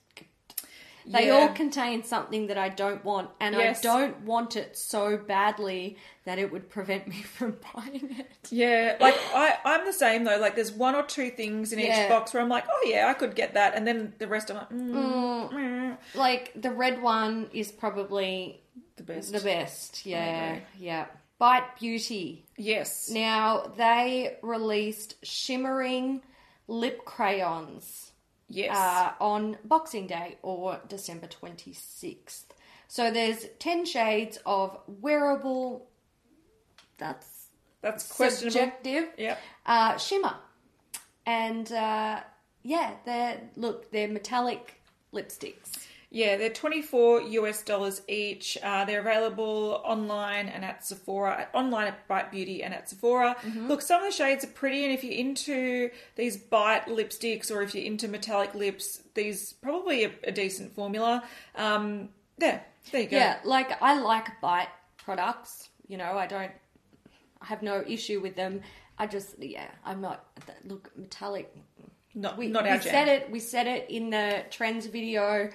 they 1.07 1.27
Yeah. 1.27 1.33
all 1.35 1.49
contain 1.51 2.05
something 2.05 2.47
that 2.49 2.59
I 2.59 2.69
don't 2.69 3.05
want, 3.05 3.31
and 3.41 3.55
Yes. 3.55 3.79
I 3.81 3.83
don't 3.83 4.21
want 4.23 4.57
it 4.57 4.77
so 4.77 5.17
badly 5.17 5.97
that 6.25 6.39
it 6.39 6.53
would 6.53 6.69
prevent 6.69 7.07
me 7.13 7.23
from 7.23 7.59
buying 7.75 8.17
it. 8.19 8.49
Yeah, 8.51 8.97
like 9.01 9.17
I, 9.35 9.57
I'm 9.65 9.85
the 9.87 9.93
same 9.93 10.25
though. 10.25 10.39
Like 10.39 10.55
there's 10.55 10.73
one 10.73 10.95
or 10.95 11.03
two 11.03 11.31
things 11.31 11.73
in 11.73 11.79
Yeah. 11.79 12.05
each 12.05 12.09
box 12.11 12.33
where 12.35 12.43
I'm 12.43 12.49
like, 12.49 12.65
oh 12.71 12.87
yeah, 12.89 13.09
I 13.09 13.15
could 13.15 13.35
get 13.35 13.55
that, 13.55 13.75
and 13.75 13.87
then 13.87 14.15
the 14.19 14.29
rest 14.29 14.51
I'm 14.51 14.57
like, 14.59 14.71
mm, 14.71 15.51
mm, 15.53 15.97
Like 16.15 16.53
the 16.55 16.71
red 16.71 17.01
one 17.03 17.49
is 17.53 17.73
probably 17.73 18.63
the 18.97 19.03
best. 19.03 19.33
the 19.33 19.41
best. 19.41 20.07
Yeah, 20.07 20.59
yeah. 20.79 21.07
Bite 21.39 21.79
Beauty. 21.79 22.45
Yes. 22.59 23.09
Now 23.11 23.73
they 23.79 24.37
released 24.43 25.15
shimmering 25.25 26.21
lip 26.69 27.05
crayons. 27.07 28.10
Yes. 28.51 28.77
uh, 28.77 29.13
on 29.21 29.57
Boxing 29.65 30.07
Day 30.09 30.37
or 30.43 30.81
December 30.89 31.29
26th. 31.29 32.47
So 32.89 33.11
there's 33.11 33.47
10 33.61 33.87
shades 33.87 34.39
of 34.45 34.77
wearable, 34.89 35.87
that's 36.99 37.47
That's 37.81 38.11
questionable. 38.11 38.51
subjective, 38.53 39.09
Yeah. 39.17 39.37
uh, 39.65 39.97
shimmer. 39.97 40.35
And 41.25 41.71
uh, 41.73 42.21
yeah, 42.63 42.95
they're, 43.07 43.41
look, 43.57 43.91
they're 43.93 44.09
metallic 44.09 44.83
lipsticks. 45.15 45.87
Yeah, 46.13 46.37
they're 46.37 46.51
24 46.51 47.23
US 47.23 47.63
dollars 47.63 48.03
each. 48.09 48.59
Uh, 48.63 48.85
they're 48.85 48.99
available 49.01 49.81
online 49.85 50.49
and 50.49 50.65
at 50.65 50.85
Sephora, 50.85 51.47
online 51.55 51.87
at 51.87 52.09
Bite 52.09 52.33
Beauty 52.33 52.65
and 52.65 52.75
at 52.75 52.89
Sephora. 52.91 53.37
Look, 53.69 53.81
some 53.81 54.03
of 54.03 54.11
the 54.11 54.17
shades 54.17 54.43
are 54.45 54.49
pretty, 54.49 54.85
and 54.85 54.93
if 54.93 55.05
you're 55.05 55.15
into 55.15 55.91
these 56.17 56.37
Bite 56.37 56.87
lipsticks 56.87 57.51
or 57.51 57.63
if 57.63 57.77
you're 57.77 57.85
into 57.85 58.09
metallic 58.09 58.55
lips, 58.57 59.03
these 59.15 59.53
probably 59.63 60.05
a, 60.05 60.11
a 60.25 60.33
decent 60.33 60.73
formula. 60.73 61.23
Um, 61.55 62.09
there, 62.39 62.65
there 62.91 63.03
you 63.03 63.09
go. 63.09 63.17
Yeah, 63.17 63.39
like 63.45 63.81
I 63.81 64.01
like 64.01 64.41
Bite 64.41 64.69
products. 64.97 65.69
You 65.87 65.97
know, 65.97 66.19
I 66.19 66.27
don't, 66.27 66.51
I 67.41 67.47
have 67.47 67.63
no 67.63 67.85
issue 67.87 68.21
with 68.21 68.35
them. 68.35 68.63
I 68.99 69.07
just, 69.07 69.39
yeah, 69.39 69.69
I'm 69.85 70.01
not, 70.01 70.25
look, 70.65 70.91
metallic 70.97 71.55
Not, 72.15 72.37
we, 72.37 72.49
not 72.49 72.65
we 72.65 72.71
our 72.71 72.79
jam. 72.79 72.93
said 72.93 73.09
it. 73.09 73.31
We 73.31 73.39
said 73.41 73.67
it 73.69 73.89
in 73.91 74.11
the 74.11 74.45
trends 74.51 74.87
video. 74.87 75.51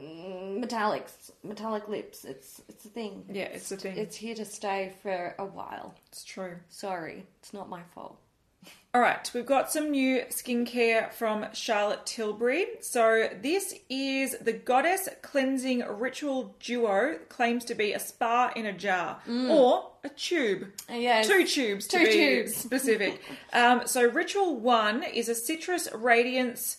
Mm, 0.00 0.64
Metallics, 0.64 1.30
metallic 1.42 1.88
lips. 1.88 2.24
It's 2.24 2.60
it's 2.68 2.84
a 2.84 2.88
thing. 2.88 3.24
Yeah, 3.28 3.44
it's 3.44 3.70
a 3.72 3.76
thing. 3.76 3.96
It's 3.96 4.16
here 4.16 4.34
to 4.34 4.44
stay 4.44 4.94
for 5.02 5.34
a 5.38 5.44
while. 5.44 5.94
It's 6.08 6.24
true. 6.24 6.56
Sorry, 6.68 7.26
it's 7.40 7.52
not 7.52 7.68
my 7.68 7.82
fault. 7.94 8.16
All 8.94 9.00
right, 9.00 9.30
we've 9.34 9.46
got 9.46 9.70
some 9.70 9.90
new 9.92 10.22
skincare 10.30 11.12
from 11.12 11.46
Charlotte 11.52 12.04
Tilbury. 12.06 12.66
So 12.80 13.28
this 13.40 13.74
is 13.88 14.36
the 14.38 14.52
Goddess 14.52 15.08
Cleansing 15.22 15.84
Ritual 15.88 16.56
Duo. 16.60 17.18
Claims 17.28 17.64
to 17.66 17.74
be 17.74 17.92
a 17.92 18.00
spa 18.00 18.50
in 18.56 18.66
a 18.66 18.72
jar 18.72 19.20
or 19.28 19.92
a 20.02 20.08
tube. 20.08 20.66
Yes. 20.90 21.28
Two 21.28 21.46
tubes 21.46 21.86
to 21.88 21.98
Two 21.98 22.04
be 22.04 22.12
tubes. 22.12 22.56
specific. 22.56 23.20
um, 23.52 23.82
so 23.86 24.08
Ritual 24.08 24.56
One 24.56 25.04
is 25.04 25.28
a 25.28 25.34
citrus 25.36 25.88
radiance 25.94 26.78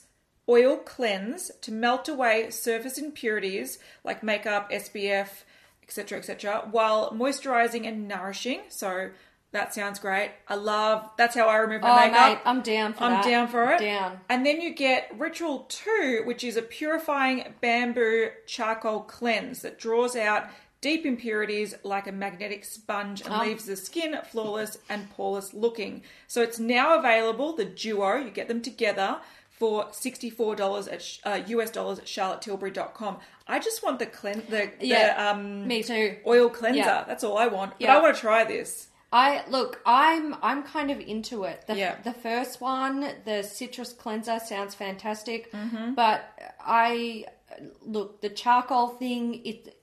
oil 0.49 0.77
cleanse 0.77 1.51
to 1.61 1.71
melt 1.71 2.07
away 2.09 2.49
surface 2.49 2.97
impurities 2.97 3.79
like 4.03 4.23
makeup, 4.23 4.71
SPF, 4.71 5.43
etc., 5.83 6.17
etc., 6.17 6.67
while 6.71 7.11
moisturizing 7.11 7.87
and 7.87 8.07
nourishing. 8.07 8.61
So 8.69 9.11
that 9.51 9.73
sounds 9.73 9.99
great. 9.99 10.31
I 10.47 10.55
love. 10.55 11.09
That's 11.17 11.35
how 11.35 11.47
I 11.49 11.57
remove 11.57 11.81
my 11.81 11.89
Oh, 11.89 12.07
makeup. 12.07 12.29
mate, 12.29 12.37
I'm 12.45 12.61
down 12.61 12.93
for 12.93 13.03
it. 13.03 13.05
I'm 13.07 13.11
that. 13.13 13.25
down 13.25 13.47
for 13.49 13.71
it. 13.73 13.79
Down. 13.81 14.19
And 14.29 14.45
then 14.45 14.61
you 14.61 14.73
get 14.73 15.11
Ritual 15.17 15.65
2, 15.69 16.21
which 16.25 16.43
is 16.43 16.55
a 16.55 16.61
purifying 16.61 17.53
bamboo 17.59 18.29
charcoal 18.45 19.01
cleanse 19.01 19.61
that 19.63 19.77
draws 19.77 20.15
out 20.15 20.47
deep 20.79 21.05
impurities 21.05 21.75
like 21.83 22.07
a 22.07 22.11
magnetic 22.11 22.63
sponge 22.65 23.21
and 23.21 23.33
Oh. 23.33 23.41
leaves 23.41 23.65
the 23.65 23.75
skin 23.75 24.17
flawless 24.31 24.77
and 24.89 25.09
poreless 25.15 25.53
looking. 25.53 26.01
So 26.27 26.41
it's 26.41 26.57
now 26.57 26.97
available, 26.97 27.53
the 27.53 27.65
duo, 27.65 28.15
you 28.15 28.31
get 28.31 28.47
them 28.47 28.61
together 28.61 29.19
for 29.61 29.85
$64 29.91 30.91
at 30.91 31.01
sh- 31.03 31.19
uh, 31.23 31.39
US 31.55 31.69
dollars 31.69 31.99
at 31.99 32.05
charlottetilbury.com. 32.05 33.19
I 33.47 33.59
just 33.59 33.83
want 33.83 33.99
the 33.99 34.07
clean 34.07 34.41
the, 34.49 34.71
Yeah, 34.79 35.13
the 35.13 35.29
um 35.29 35.67
Me 35.67 35.83
too. 35.83 36.17
oil 36.25 36.49
cleanser. 36.49 36.79
Yeah. 36.79 37.03
That's 37.05 37.23
all 37.23 37.37
I 37.37 37.45
want. 37.45 37.73
But 37.73 37.81
Yeah. 37.81 37.97
I 37.97 38.01
want 38.01 38.15
to 38.15 38.19
try 38.21 38.43
this. 38.43 38.87
I 39.13 39.43
look. 39.49 39.79
I'm 39.85 40.35
I'm 40.41 40.63
kind 40.63 40.89
of 40.89 40.99
into 40.99 41.43
it. 41.43 41.67
The, 41.67 41.75
Yeah. 41.75 41.95
the 42.03 42.13
first 42.13 42.59
one, 42.59 42.95
the 43.25 43.43
citrus 43.43 43.93
cleanser, 43.93 44.39
sounds 44.39 44.73
fantastic. 44.73 45.51
Mm-hmm. 45.51 45.93
But 45.93 46.19
I 46.59 47.25
look 47.85 48.21
the 48.21 48.29
charcoal 48.29 48.87
thing. 48.87 49.45
It 49.45 49.77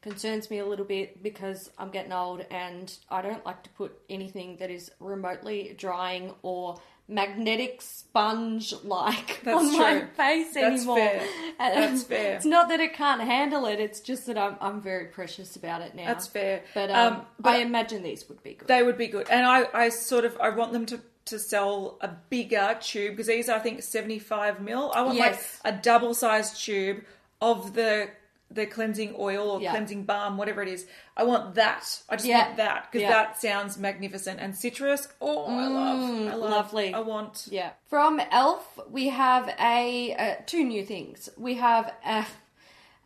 concerns 0.00 0.48
me 0.50 0.60
a 0.60 0.66
little 0.66 0.86
bit 0.86 1.22
because 1.22 1.70
I'm 1.78 1.90
getting 1.90 2.12
old 2.12 2.40
and 2.50 2.86
I 3.10 3.20
don't 3.20 3.44
like 3.44 3.64
to 3.64 3.70
put 3.70 3.98
anything 4.08 4.56
that 4.60 4.70
is 4.70 4.90
remotely 5.00 5.74
drying 5.76 6.32
or 6.42 6.80
magnetic 7.08 7.80
sponge 7.80 8.74
like 8.84 9.40
That's 9.42 9.58
on 9.58 9.78
my 9.78 9.98
true. 10.00 10.08
face 10.16 10.54
That's 10.54 10.76
anymore. 10.82 10.96
fair. 10.98 11.22
That's 11.58 12.02
fair. 12.04 12.36
It's 12.36 12.44
not 12.44 12.68
that 12.68 12.80
it 12.80 12.92
can't 12.92 13.22
handle 13.22 13.66
it. 13.66 13.80
It's 13.80 14.00
just 14.00 14.26
that 14.26 14.36
I'm 14.38 14.56
I'm 14.60 14.80
very 14.80 15.06
precious 15.06 15.56
about 15.56 15.80
it 15.82 15.94
now. 15.94 16.06
That's 16.06 16.26
fair. 16.26 16.62
But 16.74 16.90
um, 16.90 17.14
Um, 17.14 17.26
but- 17.40 17.54
I 17.54 17.58
imagine 17.58 18.02
these 18.02 18.28
would 18.28 18.42
be 18.42 18.54
good. 18.54 18.68
They 18.68 18.82
would 18.82 18.98
be 18.98 19.06
good, 19.08 19.28
and 19.30 19.46
I, 19.46 19.66
I 19.72 19.88
sort 19.88 20.24
of, 20.24 20.38
I 20.40 20.50
want 20.50 20.72
them 20.72 20.86
to 20.86 21.00
to 21.26 21.38
sell 21.38 21.98
a 22.00 22.08
bigger 22.30 22.76
tube 22.80 23.12
because 23.12 23.26
these 23.26 23.48
are, 23.50 23.56
I 23.56 23.58
think, 23.60 23.82
seventy 23.82 24.18
five 24.18 24.60
mil. 24.60 24.90
I 24.94 25.02
want 25.02 25.16
Yes. 25.16 25.60
like 25.64 25.74
a 25.74 25.76
double 25.82 26.14
sized 26.14 26.60
tube 26.62 27.04
of 27.40 27.74
the 27.74 28.08
the 28.50 28.64
cleansing 28.66 29.14
oil 29.18 29.50
or 29.50 29.60
Yeah. 29.60 29.70
cleansing 29.72 30.04
balm, 30.04 30.38
whatever 30.38 30.62
it 30.62 30.68
is. 30.68 30.86
I 31.16 31.24
want 31.24 31.54
that. 31.56 32.02
I 32.08 32.16
just 32.16 32.26
Yeah. 32.26 32.44
want 32.46 32.56
that 32.56 32.88
because 32.90 33.02
Yeah. 33.02 33.10
that 33.10 33.40
sounds 33.40 33.76
magnificent. 33.76 34.40
And 34.40 34.56
citrus, 34.56 35.06
oh, 35.20 35.44
I 35.46 35.66
love, 35.66 36.00
I 36.00 36.34
love, 36.34 36.34
Mm, 36.34 36.50
lovely. 36.50 36.94
I 36.94 37.00
want. 37.00 37.46
Yeah. 37.50 37.70
From 37.88 38.20
Elf, 38.30 38.78
we 38.88 39.08
have 39.08 39.48
a 39.60 40.14
uh, 40.14 40.34
two 40.46 40.64
new 40.64 40.84
things. 40.84 41.28
We 41.36 41.54
have 41.56 41.92
a, 42.06 42.24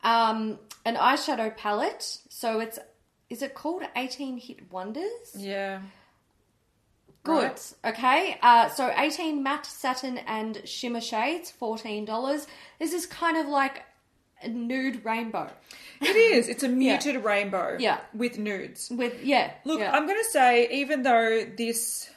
um, 0.05 0.59
an 0.85 0.94
eyeshadow 0.96 1.57
palette. 1.57 2.18
So 2.28 2.61
it's 2.61 2.78
is 3.28 3.40
it 3.42 3.55
called 3.55 3.83
18 3.96 4.37
Hit 4.37 4.70
Wonders? 4.70 5.35
Yeah, 5.35 5.81
Good. 7.24 7.42
Right. 7.44 7.72
Okay. 7.85 8.38
Uh, 8.42 8.68
so 8.68 8.92
18 8.96 9.42
matte 9.44 9.64
satin 9.66 10.18
and 10.18 10.61
shimmer 10.68 11.00
shades, 11.00 11.52
$14. 11.52 12.46
This 12.81 12.92
is 12.92 13.07
kind 13.07 13.37
of 13.37 13.46
like 13.46 13.85
a 14.42 14.48
nude 14.48 15.05
rainbow. 15.05 15.50
it 16.00 16.16
is. 16.16 16.48
It's 16.48 16.62
a 16.62 16.68
muted 16.68 17.24
rainbow. 17.24 17.76
Yeah. 17.78 18.00
with 18.14 18.38
nudes. 18.38 18.90
With 18.90 19.22
yeah. 19.22 19.52
Look, 19.64 19.81
yeah. 19.81 19.92
I'm 19.92 20.07
going 20.07 20.22
to 20.22 20.31
say, 20.31 20.68
even 20.70 21.02
though 21.02 21.44
this 21.57 22.11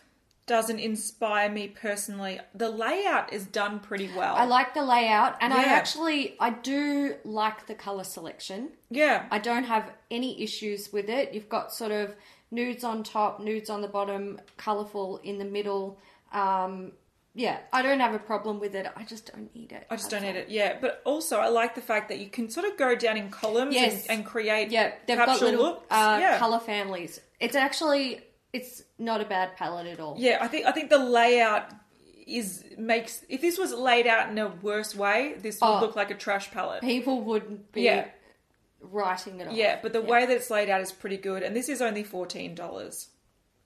doesn't 0.47 0.79
inspire 0.79 1.49
me 1.49 1.67
personally, 1.67 2.39
the 2.53 2.69
layout 2.69 3.33
is 3.33 3.45
done 3.45 3.79
pretty 3.79 4.09
well. 4.15 4.35
I 4.35 4.45
like 4.45 4.73
the 4.75 4.83
layout 4.83 5.37
and 5.41 5.51
I 5.53 5.63
actually 5.63 6.35
I 6.39 6.51
do 6.51 7.15
like 7.23 7.65
the 7.65 7.73
color 7.73 8.03
selection. 8.03 8.69
yeah, 8.91 9.25
I 9.31 9.39
don't 9.39 9.63
have 9.63 9.91
any 10.11 10.43
issues 10.43 10.93
with 10.93 11.09
it. 11.09 11.33
You've 11.33 11.49
got 11.49 11.73
sort 11.73 11.91
of 11.91 12.15
nudes 12.51 12.83
on 12.83 13.03
top, 13.03 13.39
nudes 13.39 13.69
on 13.71 13.81
the 13.81 13.87
bottom, 13.87 14.39
colourful 14.57 15.19
in 15.23 15.39
the 15.39 15.45
middle. 15.45 15.97
Um, 16.31 16.91
yeah, 17.37 17.59
I 17.73 17.81
don't 17.81 17.99
have 17.99 18.13
a 18.15 18.19
problem 18.19 18.59
with 18.59 18.73
it. 18.75 18.87
I 18.95 19.03
just 19.03 19.31
don't 19.31 19.53
need 19.53 19.71
it. 19.73 19.85
I 19.91 19.97
just 19.97 20.09
don't 20.09 20.21
need 20.23 20.35
it. 20.37 20.49
Yeah, 20.49 20.77
but 20.79 21.01
also 21.05 21.37
I 21.39 21.49
like 21.49 21.75
the 21.75 21.81
fact 21.81 22.07
that 22.09 22.17
you 22.19 22.27
can 22.29 22.49
sort 22.49 22.65
of 22.65 22.77
go 22.77 22.95
down 22.95 23.17
in 23.17 23.29
columns 23.29 23.75
Yes. 23.75 24.07
and, 24.07 24.19
and 24.19 24.25
create 24.25 24.71
Yeah, 24.71 24.93
they've 25.05 25.17
capsule 25.17 25.39
got 25.39 25.45
little 25.45 25.65
looks. 25.65 25.85
uh, 25.91 26.17
yeah. 26.21 26.39
color 26.39 26.59
families. 26.59 27.19
It's 27.39 27.55
actually 27.55 28.21
it's 28.53 28.81
not 28.97 29.19
a 29.21 29.25
bad 29.25 29.57
palette 29.57 29.87
at 29.87 29.99
all. 29.99 30.15
Yeah, 30.17 30.37
I 30.41 30.47
think 30.47 30.65
I 30.65 30.71
think 30.71 30.89
the 30.89 30.97
layout 30.99 31.71
is 32.25 32.63
makes 32.77 33.23
if 33.29 33.41
this 33.41 33.57
was 33.57 33.73
laid 33.73 34.07
out 34.07 34.29
in 34.29 34.37
a 34.39 34.47
worse 34.47 34.95
way, 34.95 35.35
this 35.37 35.59
would 35.61 35.67
Oh. 35.67 35.81
look 35.81 35.95
like 35.95 36.09
a 36.11 36.15
trash 36.15 36.49
palette. 36.51 36.81
People 36.81 37.21
wouldn't 37.21 37.71
be 37.73 37.81
Yeah. 37.83 38.05
writing 38.81 39.39
it 39.41 39.47
off. 39.47 39.53
Yeah, 39.53 39.79
but 39.81 39.93
the 39.93 40.01
way 40.01 40.25
that 40.25 40.33
it's 40.35 40.49
laid 40.49 40.69
out 40.69 40.81
is 40.81 40.91
pretty 40.91 41.17
good, 41.17 41.43
and 41.43 41.55
this 41.55 41.69
is 41.69 41.81
only 41.81 42.03
fourteen 42.03 42.55
dollars. 42.55 43.09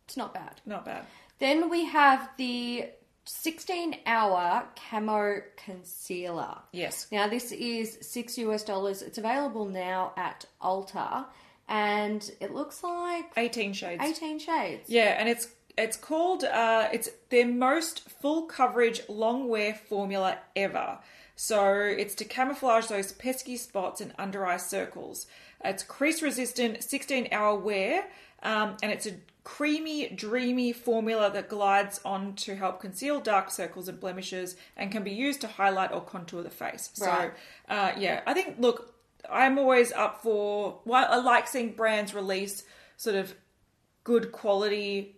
it's 0.06 0.18
not 0.18 0.34
bad. 0.34 0.60
Not 0.66 0.86
bad. 0.86 1.06
Then 1.38 1.70
we 1.70 1.86
have 1.86 2.30
the 2.38 2.90
16 3.30 3.96
hour 4.08 4.66
camo 4.76 5.42
concealer. 5.56 6.58
Yes. 6.72 7.06
Now 7.12 7.28
this 7.28 7.52
is 7.52 8.00
six 8.02 8.38
US 8.40 8.64
dollars. 8.64 9.04
It's 9.04 9.20
available 9.20 9.66
now 9.66 10.14
at 10.18 10.46
Ulta, 10.62 11.26
and 11.68 12.30
it 12.40 12.54
looks 12.56 12.84
like 12.84 13.32
Eighteen 13.38 13.74
shades. 13.74 14.04
18 14.04 14.40
shades. 14.40 14.90
Yeah, 14.90 15.16
and 15.20 15.30
it's 15.30 15.48
it's 15.78 15.96
called 15.96 16.44
uh, 16.44 16.90
it's 16.92 17.10
their 17.30 17.46
most 17.46 18.10
full 18.10 18.44
coverage 18.44 19.02
long 19.08 19.48
wear 19.48 19.76
formula 19.76 20.40
ever. 20.56 20.98
So 21.36 21.74
it's 21.74 22.16
to 22.16 22.26
camouflage 22.26 22.88
those 22.88 23.12
pesky 23.12 23.58
spots 23.58 24.02
and 24.02 24.12
under 24.18 24.46
eye 24.46 24.58
circles. 24.58 25.28
It's 25.64 25.84
crease 25.84 26.22
resistant, 26.22 26.84
16 26.84 27.30
hour 27.32 27.56
wear, 27.56 28.06
um, 28.44 28.76
and 28.82 28.92
it's 28.92 29.06
a 29.06 29.14
creamy, 29.56 30.08
dreamy 30.10 30.72
formula 30.72 31.32
that 31.32 31.50
glides 31.50 32.00
on 32.06 32.34
to 32.36 32.56
help 32.56 32.80
conceal 32.80 33.20
dark 33.20 33.50
circles 33.50 33.88
and 33.88 34.00
blemishes 34.00 34.56
and 34.78 34.92
can 34.92 35.04
be 35.04 35.12
used 35.12 35.42
to 35.42 35.48
highlight 35.48 35.92
or 35.92 36.02
contour 36.02 36.44
the 36.44 36.50
face. 36.52 36.92
Right. 37.02 37.32
So, 37.68 37.74
uh, 37.74 37.92
yeah, 37.98 38.22
I 38.28 38.34
think, 38.36 38.58
look, 38.60 38.94
I'm 39.30 39.58
always 39.58 39.92
up 39.94 40.22
for, 40.22 40.80
well, 40.86 41.08
I 41.10 41.18
like 41.18 41.48
seeing 41.48 41.72
brands 41.74 42.14
release 42.14 42.64
sort 42.96 43.16
of 43.16 43.34
good 44.04 44.32
quality 44.32 45.16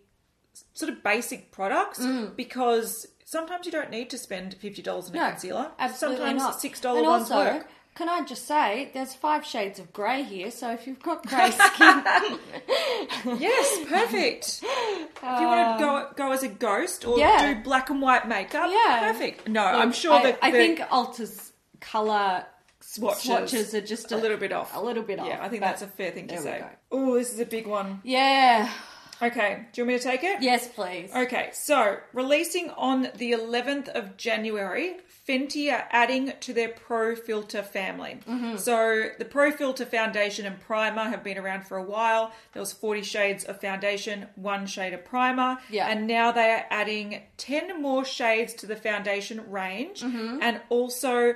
sort 0.73 0.91
of 0.91 1.03
basic 1.03 1.51
products 1.51 1.99
Mm. 1.99 2.35
because 2.35 3.07
sometimes 3.25 3.65
you 3.65 3.71
don't 3.71 3.89
need 3.89 4.09
to 4.09 4.17
spend 4.17 4.53
fifty 4.55 4.81
dollars 4.81 5.09
on 5.09 5.15
a 5.15 5.19
No, 5.19 5.29
concealer. 5.31 5.71
absolutely 5.79 6.17
sometimes 6.25 6.41
not. 6.43 6.61
six 6.61 6.79
dollar 6.79 6.99
And 6.99 7.07
ones 7.07 7.31
also, 7.31 7.53
work. 7.53 7.67
Can 7.93 8.07
I 8.07 8.23
just 8.23 8.47
say, 8.47 8.89
there's 8.93 9.13
five 9.13 9.45
shades 9.45 9.77
of 9.77 9.91
grey 9.91 10.23
here, 10.23 10.49
so 10.49 10.71
if 10.71 10.87
you've 10.87 11.01
got 11.03 11.25
grey 11.27 11.51
skin, 11.51 12.03
Yes, 13.37 13.79
perfect. 13.87 14.61
if 14.63 15.21
you 15.21 15.45
want 15.47 15.77
to 15.79 15.85
go 15.85 16.07
go 16.15 16.31
as 16.31 16.41
a 16.43 16.47
ghost 16.47 17.05
or 17.05 17.15
Um, 17.15 17.19
Yeah. 17.19 17.53
do 17.53 17.61
black 17.63 17.89
and 17.89 18.01
white 18.01 18.27
makeup, 18.27 18.69
Yeah. 18.71 19.11
perfect. 19.11 19.47
No, 19.47 19.63
I'm 19.63 19.91
sure 19.91 20.13
I, 20.13 20.23
that 20.23 20.39
I 20.41 20.51
the 20.51 20.57
think 20.57 20.79
Ulta's 20.89 21.51
colour 21.81 22.45
swatches, 22.79 23.23
swatches 23.23 23.75
are 23.75 23.81
just 23.81 24.11
a 24.13 24.17
little 24.17 24.37
bit 24.37 24.51
off. 24.53 24.75
A 24.75 24.79
little 24.81 25.03
bit 25.03 25.19
off. 25.19 25.27
Yeah, 25.27 25.39
I 25.43 25.49
think 25.49 25.61
that's 25.61 25.81
a 25.81 25.87
fair 25.87 26.11
thing 26.11 26.27
to 26.29 26.37
say. 26.37 26.63
Oh, 26.91 27.15
this 27.15 27.33
is 27.33 27.39
a 27.39 27.45
big 27.45 27.67
one. 27.67 27.99
Yeah. 28.03 28.69
Okay, 29.21 29.65
do 29.71 29.81
you 29.81 29.85
want 29.85 29.93
me 29.95 29.97
to 29.99 30.03
take 30.03 30.23
it? 30.23 30.41
Yes, 30.41 30.67
please. 30.67 31.11
Okay, 31.15 31.49
so 31.53 31.97
releasing 32.13 32.69
on 32.71 33.09
the 33.15 33.31
11th 33.33 33.87
of 33.89 34.17
January, 34.17 34.95
Fenty 35.27 35.71
are 35.71 35.87
adding 35.91 36.33
to 36.39 36.53
their 36.53 36.69
Pro 36.69 37.15
Filter 37.15 37.61
family. 37.61 38.17
Mm-hmm. 38.27 38.57
So 38.57 39.09
the 39.19 39.25
Pro 39.25 39.51
Filter 39.51 39.85
foundation 39.85 40.45
and 40.47 40.59
primer 40.59 41.03
have 41.03 41.23
been 41.23 41.37
around 41.37 41.67
for 41.67 41.77
a 41.77 41.83
while. 41.83 42.31
There 42.53 42.59
was 42.61 42.73
40 42.73 43.03
shades 43.03 43.43
of 43.43 43.61
foundation, 43.61 44.27
one 44.35 44.65
shade 44.65 44.93
of 44.93 45.05
primer, 45.05 45.57
Yeah. 45.69 45.87
and 45.87 46.07
now 46.07 46.31
they 46.31 46.49
are 46.51 46.65
adding 46.71 47.21
10 47.37 47.79
more 47.81 48.03
shades 48.03 48.53
to 48.55 48.65
the 48.65 48.75
foundation 48.75 49.49
range 49.51 50.01
Mm-hmm. 50.01 50.39
and 50.41 50.61
also 50.69 51.35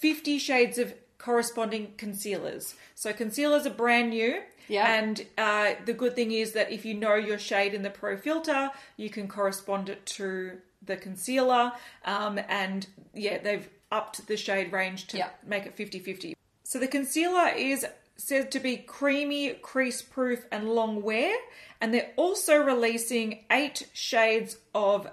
50 0.00 0.38
shades 0.38 0.76
of 0.76 0.92
corresponding 1.18 1.94
concealers. 1.96 2.74
So 2.94 3.12
concealers 3.12 3.66
are 3.66 3.70
brand 3.70 4.10
new. 4.10 4.42
Yeah. 4.68 4.92
And 5.00 5.24
uh, 5.38 5.72
the 5.84 5.92
good 5.92 6.14
thing 6.14 6.32
is 6.32 6.52
that 6.52 6.70
if 6.72 6.84
you 6.84 6.94
know 6.94 7.14
your 7.14 7.38
shade 7.38 7.74
in 7.74 7.82
the 7.82 7.90
Pro 7.90 8.16
Filter, 8.16 8.70
you 8.96 9.10
can 9.10 9.28
correspond 9.28 9.88
it 9.88 10.04
to 10.06 10.58
the 10.84 10.96
concealer. 10.96 11.72
Um, 12.04 12.38
and 12.48 12.86
yeah, 13.14 13.38
they've 13.38 13.68
upped 13.92 14.26
the 14.26 14.36
shade 14.36 14.72
range 14.72 15.06
to 15.08 15.18
Yeah. 15.18 15.28
make 15.46 15.66
it 15.66 15.74
50 15.76 15.98
50. 16.00 16.36
So 16.64 16.78
the 16.78 16.88
concealer 16.88 17.48
is 17.48 17.86
said 18.16 18.50
to 18.52 18.60
be 18.60 18.76
creamy, 18.78 19.50
crease 19.54 20.02
proof, 20.02 20.46
and 20.50 20.70
long 20.70 21.02
wear. 21.02 21.36
And 21.80 21.92
they're 21.92 22.10
also 22.16 22.56
releasing 22.56 23.44
eight 23.50 23.86
shades 23.92 24.56
of 24.74 25.08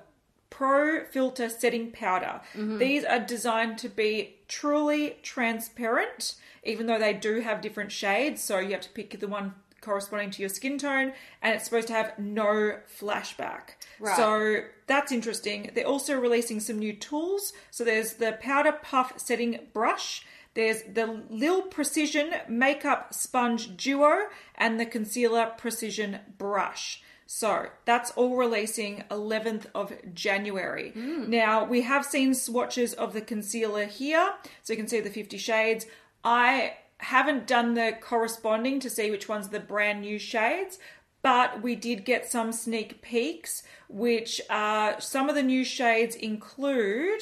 Pro 0.50 1.04
Filter 1.06 1.50
Setting 1.50 1.92
Powder. 1.92 2.40
These 2.56 3.04
are 3.04 3.20
designed 3.20 3.78
to 3.80 3.90
be 3.90 4.36
truly 4.54 5.18
transparent, 5.24 6.36
even 6.64 6.86
though 6.86 7.00
they 7.00 7.14
do 7.14 7.42
have 7.42 7.60
different 7.60 7.92
shades. 7.92 8.42
So 8.42 8.60
you 8.60 8.72
have 8.72 8.82
to 8.82 8.90
pick 8.90 9.20
the 9.20 9.28
one 9.28 9.56
corresponding 9.82 10.32
to 10.32 10.42
your 10.42 10.50
skin 10.50 10.78
tone, 10.78 11.12
and 11.42 11.56
it's 11.56 11.66
supposed 11.66 11.88
to 11.88 11.94
have 11.94 12.18
no 12.20 12.78
flashback. 13.00 13.76
Right. 14.00 14.16
So 14.16 14.62
that's 14.88 15.12
interesting. 15.12 15.72
They're 15.74 15.88
also 15.88 16.18
releasing 16.18 16.60
some 16.60 16.80
new 16.80 16.94
tools. 16.94 17.52
So 17.72 17.84
there's 17.84 18.14
the 18.14 18.38
Powder 18.40 18.72
Puff 18.72 19.20
Setting 19.20 19.60
Brush. 19.74 20.26
There's 20.54 20.84
the 20.84 21.24
Lil 21.30 21.64
Precision 21.64 22.32
Makeup 22.48 23.14
Sponge 23.14 23.76
Duo 23.76 24.28
and 24.56 24.80
the 24.80 24.86
Concealer 24.86 25.52
Precision 25.58 26.20
Brush. 26.38 27.03
So 27.26 27.68
that's 27.86 28.12
all 28.12 28.36
releasing 28.36 29.04
11th 29.10 29.66
of 29.74 29.94
January. 30.14 30.92
Now 31.30 31.64
we 31.66 31.82
have 31.82 32.06
seen 32.06 32.34
swatches 32.34 32.94
of 32.94 33.14
the 33.14 33.22
concealer 33.22 33.86
here, 33.86 34.34
so 34.62 34.74
you 34.74 34.78
can 34.78 34.88
see 34.88 35.00
the 35.00 35.10
50 35.10 35.38
shades. 35.38 35.86
I 36.24 36.76
haven't 36.98 37.48
done 37.48 37.74
the 37.74 37.98
corresponding 38.00 38.80
to 38.82 38.90
see 38.90 39.12
which 39.12 39.28
ones 39.28 39.48
are 39.48 39.52
the 39.52 39.60
brand 39.60 40.02
new 40.02 40.18
shades, 40.20 40.80
but 41.22 41.62
we 41.62 41.76
did 41.76 42.06
get 42.06 42.30
some 42.30 42.52
sneak 42.52 43.02
peeks, 43.02 43.64
which 43.90 44.42
uh, 44.50 45.00
some 45.00 45.30
of 45.30 45.36
the 45.36 45.44
new 45.44 45.64
shades 45.64 46.16
include. 46.16 47.22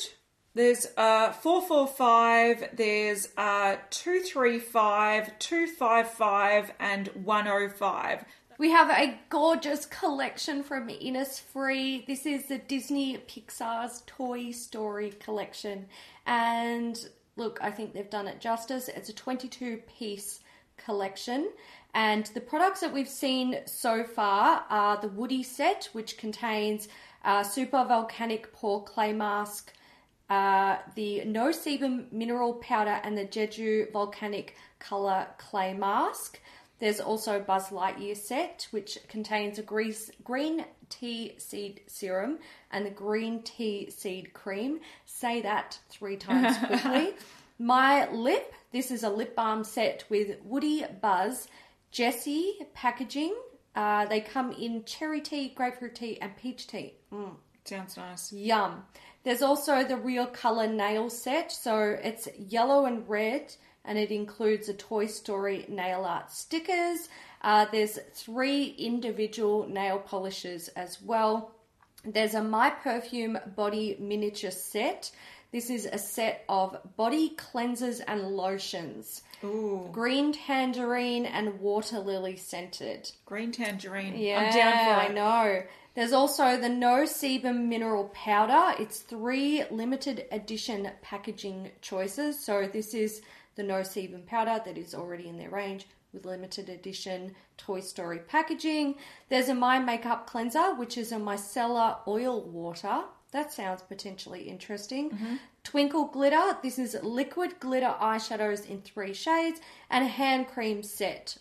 There's 0.54 0.88
uh, 0.98 1.32
445, 1.32 2.72
there's 2.76 3.30
uh, 3.38 3.78
235, 3.90 5.40
255, 5.40 6.74
and 6.80 7.08
105. 7.24 8.26
We 8.62 8.70
have 8.70 8.92
a 8.92 9.18
gorgeous 9.30 9.88
collection 9.88 10.62
from 10.62 10.88
Innisfree. 10.88 12.06
This 12.06 12.28
is 12.28 12.46
the 12.46 12.60
Disney 12.60 13.18
Pixar's 13.18 14.04
Toy 14.06 14.52
Story 14.52 15.10
collection. 15.20 15.88
And 16.28 16.96
look, 17.38 17.58
I 17.64 17.72
think 17.72 17.92
they've 17.92 18.08
done 18.08 18.28
it 18.28 18.40
justice. 18.40 18.88
It's 18.88 19.10
a 19.10 19.14
22 19.14 19.78
piece 19.88 20.42
collection. 20.78 21.50
And 21.96 22.28
the 22.36 22.40
products 22.40 22.82
that 22.82 22.94
we've 22.94 23.10
seen 23.10 23.62
so 23.66 24.04
far 24.04 24.64
are 24.70 25.02
the 25.02 25.08
Woody 25.08 25.42
set, 25.42 25.90
which 25.94 26.20
contains 26.20 26.88
super 27.44 27.84
volcanic 27.84 28.54
pore 28.54 28.84
clay 28.84 29.12
mask, 29.12 29.74
uh, 30.30 30.78
the 30.94 31.26
No 31.26 31.48
Sebum 31.48 32.12
mineral 32.12 32.54
powder, 32.54 33.02
and 33.04 33.18
the 33.18 33.26
Jeju 33.26 33.92
volcanic 33.92 34.56
color 34.78 35.26
clay 35.40 35.74
mask. 35.74 36.40
There's 36.82 37.00
also 37.00 37.40
Buzz 37.40 37.70
Lightyear 37.70 38.18
set, 38.18 38.68
which 38.72 38.98
contains 39.08 39.60
a 39.60 39.62
grease, 39.62 40.10
green 40.24 40.66
tea 40.90 41.36
seed 41.38 41.82
serum 41.86 42.40
and 42.72 42.84
the 42.84 42.90
green 42.90 43.44
tea 43.44 43.92
seed 43.92 44.34
cream. 44.34 44.80
Say 45.06 45.42
that 45.44 45.78
three 45.90 46.18
times 46.18 46.58
quickly. 46.66 47.14
My 47.60 48.10
lip. 48.12 48.54
This 48.72 48.90
is 48.90 49.04
a 49.04 49.10
lip 49.10 49.36
balm 49.36 49.64
set 49.64 50.06
with 50.10 50.38
Woody 50.44 50.84
Buzz, 51.02 51.48
Jessie 51.92 52.56
packaging. 52.74 53.36
Uh, 53.76 54.06
they 54.08 54.20
come 54.20 54.52
in 54.52 54.84
cherry 54.84 55.22
tea, 55.22 55.50
grapefruit 55.50 55.94
tea, 55.94 56.20
and 56.20 56.36
peach 56.36 56.66
tea. 56.66 56.96
Mm. 57.14 57.36
Sounds 57.64 57.96
nice. 57.96 58.34
Yum. 58.34 58.84
There's 59.24 59.44
also 59.44 59.84
the 59.84 59.98
Real 59.98 60.26
Color 60.26 60.68
nail 60.68 61.12
set. 61.12 61.52
So 61.52 61.96
it's 62.04 62.28
yellow 62.40 62.86
and 62.86 63.08
red, 63.08 63.54
and 63.86 63.98
it 63.98 64.12
includes 64.12 64.70
a 64.70 64.74
Toy 64.74 65.08
Story 65.08 65.66
nail 65.68 66.06
art 66.06 66.32
stickers. 66.32 67.10
Uh, 67.42 67.66
there's 67.72 67.98
three 68.14 68.76
individual 68.78 69.68
nail 69.68 70.00
polishes 70.00 70.68
as 70.70 71.02
well. 71.02 71.52
There's 72.06 72.34
a 72.36 72.44
My 72.44 72.70
Perfume 72.70 73.38
body 73.56 73.98
miniature 74.00 74.52
set. 74.52 75.12
This 75.52 75.70
is 75.70 75.86
a 75.86 75.98
set 75.98 76.46
of 76.48 76.78
body 76.96 77.36
cleansers 77.36 78.02
and 78.08 78.22
lotions. 78.38 79.22
Ooh, 79.44 79.90
Green 79.92 80.32
tangerine 80.32 81.26
and 81.26 81.60
water 81.60 82.00
lily 82.00 82.38
scented. 82.38 83.12
green 83.26 83.52
tangerine. 83.52 84.16
Yeah, 84.16 84.40
I'm 84.40 84.54
down 84.54 84.74
for 84.74 85.02
it. 85.04 85.10
I 85.10 85.14
know. 85.14 85.64
There's 85.94 86.14
also 86.14 86.58
the 86.58 86.70
No 86.70 87.04
Sebum 87.04 87.68
mineral 87.68 88.06
powder. 88.14 88.76
It's 88.82 89.00
three 89.00 89.64
limited 89.70 90.26
edition 90.32 90.90
packaging 91.02 91.72
choices. 91.82 92.40
So 92.40 92.70
this 92.72 92.94
is 92.94 93.22
the 93.56 93.64
No 93.64 93.82
Sebum 93.82 94.26
powder 94.26 94.62
that 94.64 94.78
is 94.78 94.96
already 94.96 95.28
in 95.28 95.38
their 95.38 95.50
range 95.50 95.88
with 96.14 96.26
limited 96.26 96.70
edition 96.70 97.36
Toy 97.58 97.80
Story 97.80 98.20
packaging. 98.20 98.96
There's 99.30 99.50
a 99.50 99.56
My 99.56 99.80
Makeup 99.80 100.28
cleanser, 100.28 100.76
which 100.76 100.98
is 100.98 101.12
a 101.12 101.18
micellar 101.18 101.98
oil 102.08 102.42
water. 102.44 103.04
That 103.32 103.54
sounds 103.54 103.82
potentially 103.82 104.42
interesting. 104.42 105.12
Mm-hmm. 105.12 105.36
Twinkle 105.64 106.06
Glitter. 106.06 106.58
This 106.62 106.78
is 106.78 106.98
liquid 107.02 107.60
glitter 107.60 107.96
eyeshadows 108.02 108.68
in 108.68 108.82
three 108.82 109.14
shades 109.14 109.62
and 109.90 110.04
a 110.04 110.08
hand 110.08 110.48
cream 110.48 110.84
set 110.84 111.38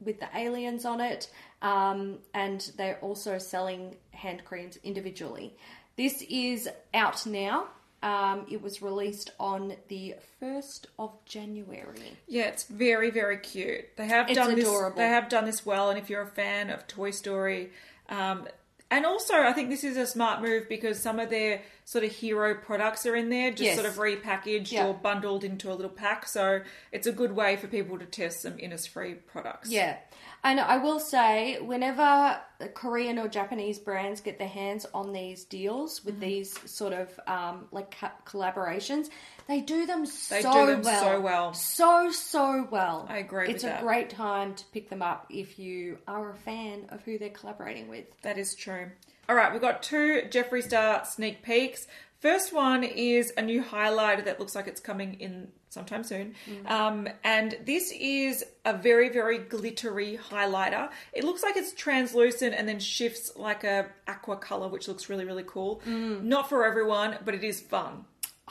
with 0.00 0.20
the 0.20 0.28
aliens 0.34 0.84
on 0.84 1.00
it. 1.00 1.30
Um, 1.62 2.18
and 2.34 2.70
they're 2.76 2.98
also 3.00 3.38
selling 3.38 3.96
hand 4.12 4.44
creams 4.44 4.78
individually. 4.82 5.56
This 5.96 6.22
is 6.28 6.68
out 6.92 7.26
now. 7.26 7.68
Um, 8.02 8.46
it 8.50 8.62
was 8.62 8.80
released 8.80 9.30
on 9.38 9.74
the 9.88 10.14
1st 10.40 10.86
of 10.98 11.12
January. 11.26 12.16
Yeah, 12.26 12.44
it's 12.44 12.64
very 12.64 13.10
very 13.10 13.36
cute. 13.38 13.94
They 13.96 14.06
have 14.06 14.28
It's 14.30 14.38
done 14.38 14.58
adorable. 14.58 14.96
this. 14.96 15.04
They 15.04 15.08
have 15.08 15.28
done 15.28 15.44
this 15.44 15.66
well, 15.66 15.90
and 15.90 15.98
if 15.98 16.08
you're 16.08 16.22
a 16.22 16.26
fan 16.26 16.70
of 16.70 16.86
Toy 16.86 17.10
Story, 17.10 17.70
um, 18.08 18.48
and 18.90 19.04
also 19.04 19.34
I 19.34 19.52
think 19.52 19.68
this 19.68 19.84
is 19.84 19.96
a 19.98 20.06
smart 20.06 20.40
move 20.42 20.68
because 20.68 20.98
some 20.98 21.18
of 21.20 21.28
their 21.30 21.60
sort 21.90 22.04
of 22.04 22.12
hero 22.12 22.54
products 22.54 23.04
are 23.04 23.16
in 23.16 23.30
there, 23.30 23.50
just 23.50 23.62
Yes. 23.62 23.74
sort 23.74 23.84
of 23.88 23.96
repackaged 23.96 24.70
Yeah. 24.70 24.86
or 24.86 24.94
bundled 24.94 25.42
into 25.42 25.72
a 25.72 25.74
little 25.74 25.90
pack. 25.90 26.24
So 26.28 26.62
it's 26.92 27.08
a 27.08 27.10
good 27.12 27.32
way 27.34 27.56
for 27.56 27.66
people 27.66 27.98
to 27.98 28.06
test 28.06 28.42
some 28.42 28.52
Innisfree 28.58 29.26
products. 29.26 29.70
Yeah. 29.70 29.96
And 30.44 30.60
I 30.60 30.76
will 30.76 31.00
say, 31.00 31.58
whenever 31.60 32.40
Korean 32.74 33.18
or 33.18 33.26
Japanese 33.26 33.80
brands 33.80 34.20
get 34.20 34.38
their 34.38 34.46
hands 34.48 34.86
on 34.94 35.12
these 35.12 35.42
deals 35.44 36.04
with 36.04 36.20
these 36.20 36.56
sort 36.70 36.92
of 36.92 37.08
um, 37.26 37.66
like 37.72 37.98
co- 37.98 38.08
collaborations, 38.24 39.10
they 39.48 39.60
do 39.60 39.84
them 39.84 40.04
They 40.04 40.42
so 40.42 40.52
do 40.52 40.66
them 40.66 40.82
well. 40.82 41.02
so 41.02 41.20
well. 41.20 41.54
So, 41.54 42.10
so 42.12 42.68
well. 42.70 43.06
I 43.10 43.18
agree 43.18 43.48
with 43.48 43.56
It's 43.56 43.64
that. 43.64 43.80
a 43.80 43.82
great 43.82 44.10
time 44.10 44.54
to 44.54 44.64
pick 44.72 44.88
them 44.90 45.02
up 45.02 45.26
if 45.28 45.58
you 45.58 45.98
are 46.06 46.30
a 46.30 46.36
fan 46.36 46.86
of 46.90 47.02
who 47.02 47.18
they're 47.18 47.30
collaborating 47.30 47.88
with. 47.88 48.04
That 48.22 48.38
is 48.38 48.54
true. 48.54 48.92
All 49.30 49.36
right, 49.36 49.52
we've 49.52 49.60
got 49.60 49.80
two 49.80 50.22
Jeffree 50.28 50.60
Star 50.60 51.04
sneak 51.04 51.40
peeks. 51.40 51.86
First 52.18 52.52
one 52.52 52.82
is 52.82 53.32
a 53.36 53.42
new 53.42 53.62
highlighter 53.62 54.24
that 54.24 54.40
looks 54.40 54.56
like 54.56 54.66
it's 54.66 54.80
coming 54.80 55.20
in 55.20 55.46
sometime 55.68 56.02
soon. 56.02 56.34
Um, 56.66 57.08
and 57.22 57.56
this 57.64 57.92
is 57.96 58.44
a 58.64 58.76
very, 58.76 59.08
very 59.08 59.38
glittery 59.38 60.18
highlighter. 60.18 60.90
It 61.12 61.22
looks 61.22 61.44
like 61.44 61.56
it's 61.56 61.72
translucent 61.74 62.56
and 62.56 62.68
then 62.68 62.80
shifts 62.80 63.30
like 63.36 63.62
a 63.62 63.86
aqua 64.08 64.36
color, 64.36 64.66
which 64.66 64.88
looks 64.88 65.08
really, 65.08 65.24
really 65.24 65.44
cool. 65.46 65.80
Not 65.86 66.48
for 66.48 66.64
everyone, 66.66 67.18
but 67.24 67.32
it 67.36 67.44
is 67.44 67.60
fun. 67.60 68.06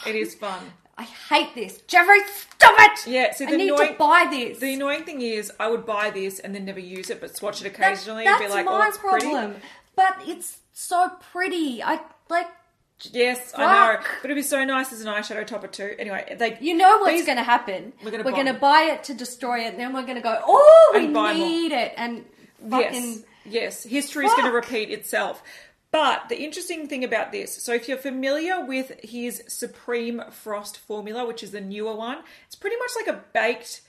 It 0.07 0.15
is 0.15 0.33
fun. 0.45 0.61
I 0.97 1.03
hate 1.03 1.55
this. 1.55 1.81
Jeffree, 1.89 2.25
stop 2.51 2.75
it! 2.77 3.05
Yeah, 3.07 3.33
see, 3.33 3.45
I 3.45 3.51
need 3.51 3.69
annoying- 3.71 3.91
to 3.93 3.97
buy 3.97 4.27
this. 4.29 4.59
The 4.59 4.73
annoying 4.75 5.03
thing 5.03 5.21
is, 5.21 5.51
I 5.59 5.69
would 5.69 5.85
buy 5.85 6.09
this 6.09 6.39
and 6.39 6.55
then 6.55 6.63
never 6.63 6.79
use 6.79 7.09
it, 7.09 7.19
but 7.19 7.35
swatch 7.35 7.59
it 7.59 7.67
occasionally 7.67 8.23
that's 8.23 8.41
and 8.41 8.49
be 8.49 8.53
like, 8.53 8.65
"Oh, 8.67 8.81
it's 8.87 8.97
pretty." 8.97 9.27
problem. 9.29 9.55
But 9.95 10.15
it's 10.25 10.59
so 10.73 11.09
pretty. 11.31 11.81
I 11.83 11.99
like. 12.29 12.47
Yes, 13.11 13.53
I 13.55 13.93
know, 13.95 14.01
but 14.21 14.25
it'd 14.29 14.35
be 14.35 14.41
so 14.41 14.65
nice 14.65 14.91
as 14.91 14.99
an 14.99 15.07
eyeshadow 15.07 15.47
topper 15.47 15.67
too. 15.67 15.95
Anyway, 15.97 16.35
they 16.37 16.57
You 16.59 16.75
know 16.75 16.97
what's 16.97 17.13
these- 17.13 17.25
going 17.25 17.37
to 17.37 17.43
happen. 17.45 17.93
We're 18.03 18.11
gonna 18.11 18.25
buy 18.25 18.31
going 18.31 18.47
to 18.47 18.51
them. 18.51 18.59
buy 18.59 18.89
it 18.91 19.05
to 19.05 19.13
destroy 19.13 19.59
it, 19.61 19.67
and 19.67 19.79
then 19.79 19.93
we're 19.93 20.01
going 20.03 20.15
to 20.17 20.21
go, 20.21 20.37
oh, 20.45 20.91
we 20.93 21.05
And 21.05 21.13
buy 21.13 21.33
more. 21.33 21.47
need 21.47 21.71
it, 21.71 21.93
and 21.95 22.25
Yes, 22.61 22.69
fucking 22.69 23.23
yes, 23.45 23.83
history 23.83 24.25
is 24.25 24.31
going 24.33 24.43
to 24.43 24.51
Fuck. 24.51 24.69
repeat 24.69 24.89
itself. 24.91 25.41
But 25.91 26.27
the 26.27 26.43
interesting 26.43 26.87
thing 26.89 27.05
about 27.05 27.31
this, 27.31 27.63
so 27.63 27.73
if 27.73 27.87
you're 27.87 27.97
familiar 27.97 28.63
with 28.65 28.91
his 29.01 29.43
Supreme 29.47 30.21
Frost 30.29 30.77
formula, 30.77 31.25
which 31.25 31.41
is 31.41 31.51
the 31.51 31.61
newer 31.61 31.95
one, 31.95 32.17
it's 32.47 32.55
pretty 32.55 32.75
much 32.75 32.91
like 32.97 33.07
a 33.07 33.23
baked 33.33 33.79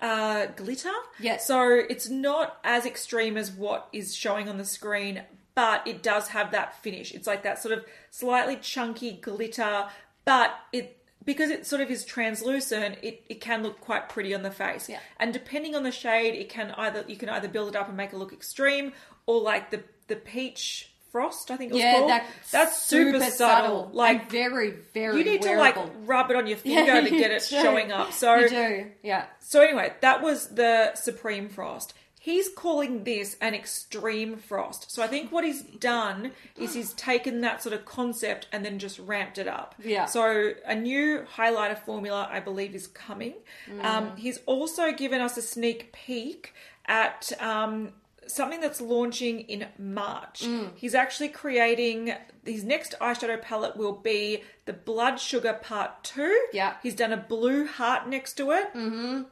uh, 0.00 0.46
glitter. 0.56 0.90
Yes. 1.20 1.46
So 1.46 1.68
it's 1.68 2.08
not 2.08 2.56
as 2.64 2.86
extreme 2.86 3.36
as 3.36 3.52
what 3.52 3.88
is 3.92 4.14
showing 4.16 4.48
on 4.48 4.56
the 4.56 4.64
screen, 4.64 5.22
but 5.54 5.86
it 5.86 6.02
does 6.02 6.28
have 6.28 6.50
that 6.52 6.82
finish. 6.82 7.12
It's 7.12 7.26
like 7.26 7.42
that 7.42 7.62
sort 7.62 7.76
of 7.76 7.84
slightly 8.10 8.56
chunky 8.56 9.12
glitter, 9.12 9.86
but 10.24 10.54
it 10.72 11.00
because 11.24 11.50
it 11.50 11.66
sort 11.66 11.80
of 11.80 11.90
is 11.90 12.04
translucent, 12.04 12.98
it, 13.02 13.24
it 13.30 13.40
can 13.40 13.62
look 13.62 13.80
quite 13.80 14.10
pretty 14.10 14.34
on 14.34 14.42
the 14.42 14.50
face. 14.50 14.90
Yeah. 14.90 14.98
And 15.18 15.32
depending 15.32 15.74
on 15.74 15.82
the 15.82 15.92
shade, 15.92 16.34
it 16.34 16.48
can 16.50 16.72
either 16.72 17.04
you 17.08 17.16
can 17.16 17.28
either 17.28 17.48
build 17.48 17.70
it 17.70 17.76
up 17.76 17.88
and 17.88 17.96
make 17.96 18.12
it 18.12 18.16
look 18.16 18.32
extreme, 18.32 18.92
or 19.26 19.40
like 19.40 19.70
the 19.70 19.82
the 20.08 20.16
peach 20.16 20.90
frost, 21.14 21.52
I 21.52 21.56
think 21.56 21.70
it 21.70 21.74
was 21.74 21.82
yeah, 21.84 21.92
called. 21.92 22.10
that's, 22.10 22.50
That's 22.50 22.82
super, 22.82 23.20
subtle. 23.20 23.88
Like 23.92 24.22
and 24.22 24.30
very, 24.32 24.74
very. 24.92 25.18
you 25.18 25.24
need 25.24 25.42
wearable. 25.42 25.82
to 25.82 25.82
like 25.84 25.92
rub 26.06 26.30
it 26.32 26.36
on 26.36 26.48
your 26.48 26.56
finger 26.58 27.00
to 27.00 27.08
you 27.08 27.18
get 27.20 27.30
it 27.30 27.46
do. 27.48 27.62
showing 27.62 27.92
up. 27.92 28.12
So 28.12 28.34
you 28.34 28.48
do, 28.48 28.90
yeah. 29.04 29.26
so 29.38 29.60
anyway, 29.60 29.92
that 30.00 30.22
was 30.22 30.48
the 30.48 30.92
Supreme 30.96 31.48
Frost. 31.48 31.94
He's 32.24 32.48
calling 32.48 33.04
this 33.04 33.36
an 33.42 33.54
extreme 33.54 34.38
frost. 34.38 34.90
So 34.90 35.02
I 35.02 35.08
think 35.08 35.30
what 35.30 35.44
he's 35.44 35.60
done 35.60 36.32
is 36.56 36.72
he's 36.72 36.94
taken 36.94 37.42
that 37.42 37.62
sort 37.62 37.74
of 37.74 37.84
concept 37.84 38.46
and 38.50 38.64
then 38.64 38.78
just 38.78 38.98
ramped 38.98 39.36
it 39.36 39.46
up. 39.46 39.74
Yeah. 39.84 40.06
So 40.06 40.52
a 40.64 40.74
new 40.74 41.26
highlighter 41.36 41.78
formula, 41.78 42.26
I 42.32 42.40
believe, 42.40 42.74
is 42.74 42.86
coming. 42.86 43.34
Um, 43.82 44.16
he's 44.16 44.40
also 44.46 44.90
given 44.90 45.20
us 45.20 45.36
a 45.36 45.42
sneak 45.42 45.92
peek 45.92 46.54
at 46.86 47.30
um, 47.40 47.92
something 48.26 48.62
that's 48.62 48.80
launching 48.80 49.40
in 49.40 49.66
March. 49.78 50.46
He's 50.76 50.94
actually 50.94 51.28
creating 51.28 52.14
his 52.46 52.64
next 52.64 52.94
eyeshadow 53.02 53.42
palette 53.42 53.76
will 53.76 53.96
be 53.96 54.42
the 54.64 54.72
Blood 54.72 55.20
Sugar 55.20 55.58
Part 55.62 56.02
Two. 56.04 56.46
Yeah. 56.54 56.76
He's 56.82 56.94
done 56.94 57.12
a 57.12 57.18
blue 57.18 57.66
heart 57.66 58.08
next 58.08 58.38
to 58.38 58.52
it. 58.52 58.72
Mm-hmm. 58.72 59.24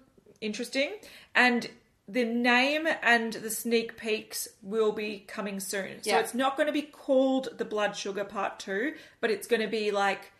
Interesting. 0.42 0.90
And 1.35 1.70
the 2.08 2.24
name 2.24 2.86
and 3.02 3.32
the 3.32 3.50
sneak 3.50 3.96
peeks 3.96 4.48
will 4.62 4.92
be 4.92 5.20
coming 5.20 5.60
soon. 5.60 6.02
So 6.02 6.10
Yeah. 6.10 6.20
it's 6.20 6.34
not 6.34 6.56
going 6.56 6.66
to 6.66 6.72
be 6.72 6.82
called 6.82 7.56
the 7.58 7.64
Blood 7.64 7.96
Sugar 7.96 8.24
Part 8.24 8.58
2, 8.58 8.94
but 9.20 9.30
it's 9.30 9.46
going 9.46 9.62
to 9.62 9.68
be 9.68 9.90
like 9.90 10.32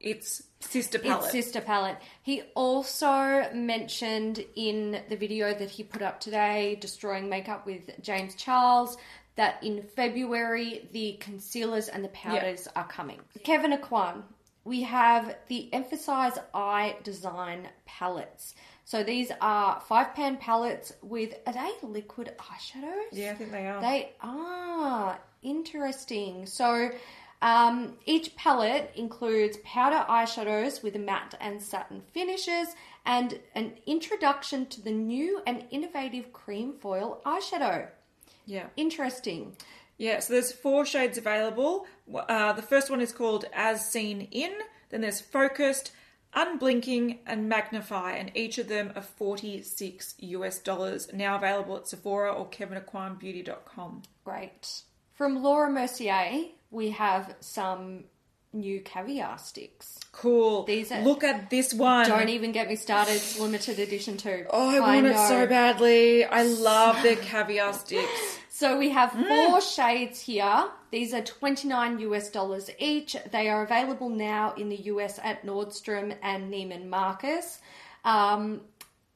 its 0.00 0.42
sister 0.60 0.98
palette. 0.98 1.24
It's 1.24 1.32
sister 1.32 1.60
palette. 1.60 1.96
He 2.22 2.42
also 2.54 3.48
mentioned 3.52 4.44
in 4.54 5.02
the 5.08 5.16
video 5.16 5.54
that 5.54 5.70
he 5.70 5.82
put 5.82 6.02
up 6.02 6.20
today, 6.20 6.76
Destroying 6.80 7.28
Makeup 7.28 7.66
with 7.66 7.90
James 8.02 8.34
Charles, 8.34 8.96
that 9.36 9.62
in 9.64 9.82
February 9.82 10.88
the 10.92 11.14
concealers 11.20 11.88
and 11.88 12.04
the 12.04 12.08
powders 12.10 12.68
are 12.76 12.86
coming. 12.86 13.20
Kevyn 13.44 13.76
Aucoin, 13.78 14.22
we 14.64 14.82
have 14.82 15.36
the 15.48 15.72
Emphasize 15.72 16.38
Eye 16.54 16.96
Design 17.02 17.68
palettes. 17.84 18.54
So 18.84 19.02
these 19.02 19.30
are 19.40 19.80
five 19.88 20.14
pan 20.14 20.36
palettes 20.36 20.92
with 21.02 21.34
are 21.46 21.52
they 21.52 21.70
liquid 21.82 22.32
eyeshadows? 22.38 23.08
yeah, 23.12 23.30
I 23.30 23.34
think 23.34 23.50
they 23.50 23.66
are. 23.66 23.80
They 23.80 24.12
are 24.20 25.18
interesting. 25.42 26.46
So, 26.46 26.90
um, 27.42 27.94
each 28.06 28.34
palette 28.36 28.92
includes 28.96 29.58
powder 29.64 30.04
eyeshadows 30.08 30.82
with 30.82 30.96
matte 30.96 31.34
and 31.40 31.60
satin 31.62 32.02
finishes 32.12 32.68
and 33.04 33.38
an 33.54 33.72
introduction 33.86 34.66
to 34.66 34.80
the 34.82 34.90
new 34.90 35.42
and 35.46 35.64
innovative 35.70 36.32
cream 36.32 36.74
foil 36.80 37.20
eyeshadow. 37.26 37.88
yeah. 38.46 38.66
Interesting. 38.76 39.56
Yeah, 39.96 40.18
so 40.20 40.32
there's 40.32 40.50
four 40.52 40.84
shades 40.84 41.18
available. 41.18 41.86
Uh, 42.12 42.52
the 42.54 42.62
first 42.62 42.90
one 42.90 43.00
is 43.00 43.12
called 43.12 43.44
As 43.52 43.88
Seen 43.88 44.22
In, 44.32 44.52
then 44.90 45.02
there's 45.02 45.20
Focused, 45.20 45.92
Unblinking, 46.34 47.20
and 47.26 47.48
Magnify, 47.48 48.12
and 48.12 48.30
each 48.34 48.58
of 48.58 48.68
them 48.68 48.92
are 48.96 49.02
46 49.02 50.14
US 50.18 50.58
dollars. 50.58 51.08
Now 51.12 51.36
available 51.36 51.76
at 51.76 51.88
Sephora 51.88 52.32
or 52.32 52.46
KevynAucoinBeauty.com. 52.48 54.02
Great. 54.24 54.82
From 55.12 55.42
Laura 55.42 55.70
Mercier, 55.70 56.46
we 56.70 56.90
have 56.90 57.34
some 57.40 58.04
new 58.52 58.80
caviar 58.80 59.38
sticks. 59.38 59.98
Cool. 60.12 60.64
These 60.64 60.92
are- 60.92 61.02
Look 61.02 61.24
at 61.24 61.50
this 61.50 61.74
one. 61.74 62.08
Don't 62.08 62.28
even 62.28 62.52
get 62.52 62.68
me 62.68 62.76
started. 62.76 63.20
Limited 63.38 63.78
edition 63.78 64.16
too. 64.16 64.46
Oh, 64.50 64.68
I 64.76 64.80
want 64.80 65.06
it 65.06 65.16
so 65.28 65.46
badly. 65.46 66.24
I 66.24 66.42
love 66.44 67.02
their 67.02 67.16
caviar 67.16 67.72
sticks. 67.72 68.38
So 68.56 68.78
we 68.78 68.90
have 68.90 69.10
Mm. 69.10 69.26
four 69.26 69.60
shades 69.60 70.20
here. 70.20 70.70
These 70.92 71.12
are 71.12 71.20
29 71.22 71.98
US 71.98 72.30
dollars 72.30 72.70
each. 72.78 73.16
They 73.32 73.48
are 73.48 73.64
available 73.64 74.08
now 74.08 74.54
in 74.54 74.68
the 74.68 74.76
US 74.92 75.18
at 75.24 75.44
Nordstrom 75.44 76.16
and 76.22 76.52
Neiman 76.52 76.86
Marcus. 76.86 77.58
Um, 78.04 78.60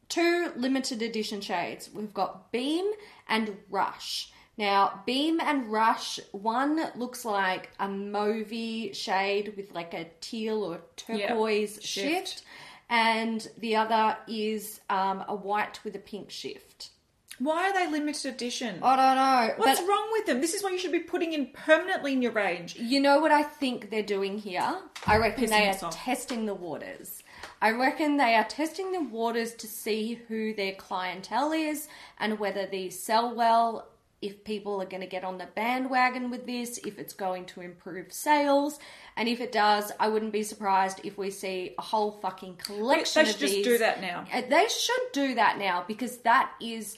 two 0.09 0.53
limited 0.57 1.03
edition 1.03 1.41
shades. 1.41 1.89
We've 1.95 2.13
got 2.13 2.51
Beam 2.51 2.91
and 3.29 3.57
Rush. 3.71 4.33
Now, 4.57 5.05
Beam 5.07 5.41
and 5.41 5.71
Rush, 5.71 6.19
one 6.33 6.91
looks 6.97 7.25
like 7.25 7.71
a 7.79 7.87
mauvey 7.87 8.93
shade 8.93 9.55
with 9.57 9.73
like 9.73 9.95
a 9.95 10.09
teal 10.21 10.65
or 10.65 10.81
turquoise 10.97 11.79
shift. 11.81 11.85
shift, 11.85 12.43
and 12.91 13.47
the 13.57 13.77
other 13.77 14.17
is 14.27 14.81
um, 14.91 15.25
a 15.29 15.37
white 15.37 15.79
with 15.85 15.95
a 15.95 16.01
pink 16.01 16.29
shift. 16.33 16.91
Why 17.39 17.71
are 17.71 17.73
they 17.73 17.91
limited 17.91 18.35
edition? 18.35 18.81
I 18.83 18.97
don't 18.97 19.17
know. 19.17 19.55
What's 19.65 19.81
but 19.81 19.89
wrong 19.89 20.09
with 20.13 20.27
them? 20.27 20.41
This 20.41 20.55
is 20.55 20.63
what 20.63 20.73
you 20.73 20.79
should 20.79 20.93
be 20.93 21.01
putting 21.01 21.33
in 21.33 21.47
permanently 21.47 22.13
in 22.13 22.23
your 22.23 22.33
range. 22.33 22.77
You 22.77 23.01
know 23.01 23.21
what 23.21 23.31
I 23.31 23.43
think 23.43 23.91
they're 23.91 24.03
doing 24.03 24.39
here? 24.39 24.77
I 25.07 25.17
reckon 25.17 25.45
Pissing 25.45 25.49
they 25.51 25.69
are 25.69 25.85
off. 25.87 25.95
testing 25.95 26.47
the 26.47 26.55
waters. 26.55 27.23
I 27.63 27.71
reckon 27.71 28.17
they 28.17 28.35
are 28.35 28.45
testing 28.45 28.93
the 28.93 29.03
waters 29.03 29.55
to 29.55 29.67
see 29.67 30.15
who 30.29 30.55
their 30.55 30.73
clientele 30.75 31.53
is 31.53 31.89
and 32.19 32.39
whether 32.39 32.67
these 32.67 32.99
sell 32.99 33.35
well 33.35 33.89
if 34.21 34.43
people 34.43 34.83
are 34.83 34.87
going 34.87 35.01
to 35.01 35.07
get 35.07 35.23
on 35.23 35.39
the 35.39 35.47
bandwagon 35.55 36.31
with 36.31 36.45
this, 36.45 36.79
if 36.79 36.99
it's 36.99 37.13
going 37.13 37.45
to 37.47 37.61
improve 37.61 38.13
sales, 38.13 38.81
and 39.17 39.29
if 39.29 39.41
it 39.41 39.53
does, 39.53 39.93
I 40.01 40.09
wouldn't 40.09 40.33
be 40.33 40.43
surprised 40.43 41.01
if 41.05 41.17
we 41.17 41.31
see 41.31 41.75
a 41.79 41.83
whole 41.83 42.11
fucking 42.11 42.57
collection 42.57 43.25
They 43.25 43.31
should 43.31 43.39
just 43.41 43.63
do 43.63 43.79
that 43.79 44.01
now. 44.01 44.25
Uh, 44.33 44.43
They 44.49 44.67
should 44.69 45.13
do 45.13 45.35
that 45.37 45.59
now 45.59 45.85
because 45.87 46.19
that 46.19 46.53
is. 46.61 46.97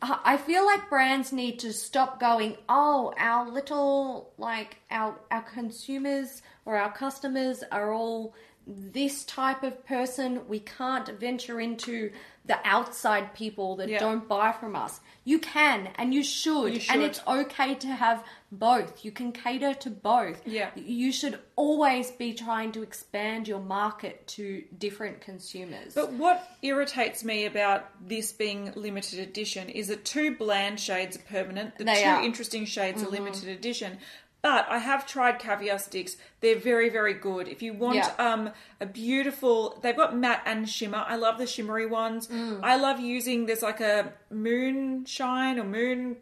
I 0.00 0.38
feel 0.38 0.64
like 0.64 0.88
brands 0.88 1.32
need 1.32 1.58
to 1.60 1.72
stop 1.72 2.18
going, 2.18 2.56
oh, 2.68 3.12
our 3.18 3.50
little, 3.50 4.32
like, 4.38 4.78
our, 4.90 5.18
our 5.30 5.42
consumers 5.42 6.42
or 6.64 6.76
our 6.76 6.92
customers 6.92 7.62
are 7.70 7.92
all 7.92 8.34
this 8.66 9.24
type 9.24 9.62
of 9.62 9.84
person. 9.84 10.46
We 10.48 10.60
can't 10.60 11.08
venture 11.20 11.60
into 11.60 12.12
the 12.48 12.58
outside 12.64 13.34
people 13.34 13.76
that 13.76 13.88
Yeah. 13.88 13.98
don't 13.98 14.26
buy 14.26 14.52
from 14.52 14.74
us. 14.74 15.00
You 15.24 15.38
can 15.38 15.90
and 15.96 16.12
you 16.14 16.24
should, 16.24 16.72
You 16.74 16.80
And 16.88 17.02
it's 17.02 17.20
okay 17.26 17.74
to 17.74 17.88
have 17.88 18.24
both. 18.50 19.04
You 19.04 19.12
can 19.12 19.32
cater 19.32 19.74
to 19.74 19.90
both. 19.90 20.40
Yeah. 20.46 20.70
You 20.74 21.12
should 21.12 21.38
always 21.56 22.10
be 22.10 22.32
trying 22.32 22.72
to 22.72 22.82
expand 22.82 23.46
your 23.46 23.60
market 23.60 24.26
to 24.28 24.64
different 24.78 25.20
consumers. 25.20 25.94
But 25.94 26.12
what 26.14 26.56
irritates 26.62 27.22
me 27.22 27.44
about 27.44 27.90
this 28.08 28.32
being 28.32 28.72
limited 28.74 29.18
edition 29.18 29.68
is 29.68 29.88
that 29.88 30.06
two 30.06 30.34
bland 30.34 30.80
shades 30.80 31.16
are 31.16 31.20
permanent, 31.20 31.76
the 31.76 31.84
They 31.84 32.02
two 32.02 32.08
are. 32.08 32.16
Mm-hmm. 32.16 32.24
interesting 32.24 32.64
shades 32.64 33.02
are 33.02 33.08
limited 33.10 33.48
edition. 33.50 33.98
But 34.40 34.66
I 34.68 34.78
have 34.78 35.04
tried 35.06 35.38
caviar 35.40 35.78
sticks. 35.78 36.16
They're 36.40 36.58
very, 36.58 36.88
very 36.88 37.14
good. 37.14 37.48
If 37.48 37.60
you 37.60 37.72
want 37.74 37.96
Yeah. 37.96 38.12
um, 38.18 38.50
a 38.80 38.86
beautiful, 38.86 39.78
they've 39.82 39.96
got 39.96 40.16
matte 40.16 40.42
and 40.46 40.68
shimmer. 40.68 41.04
I 41.08 41.16
love 41.16 41.38
the 41.38 41.46
shimmery 41.46 41.86
ones. 41.86 42.28
Mm. 42.28 42.60
I 42.62 42.76
love 42.76 43.00
using. 43.00 43.46
There's 43.46 43.62
like 43.62 43.80
a 43.80 44.12
moonshine 44.30 45.58
or 45.58 45.64
moon 45.64 46.16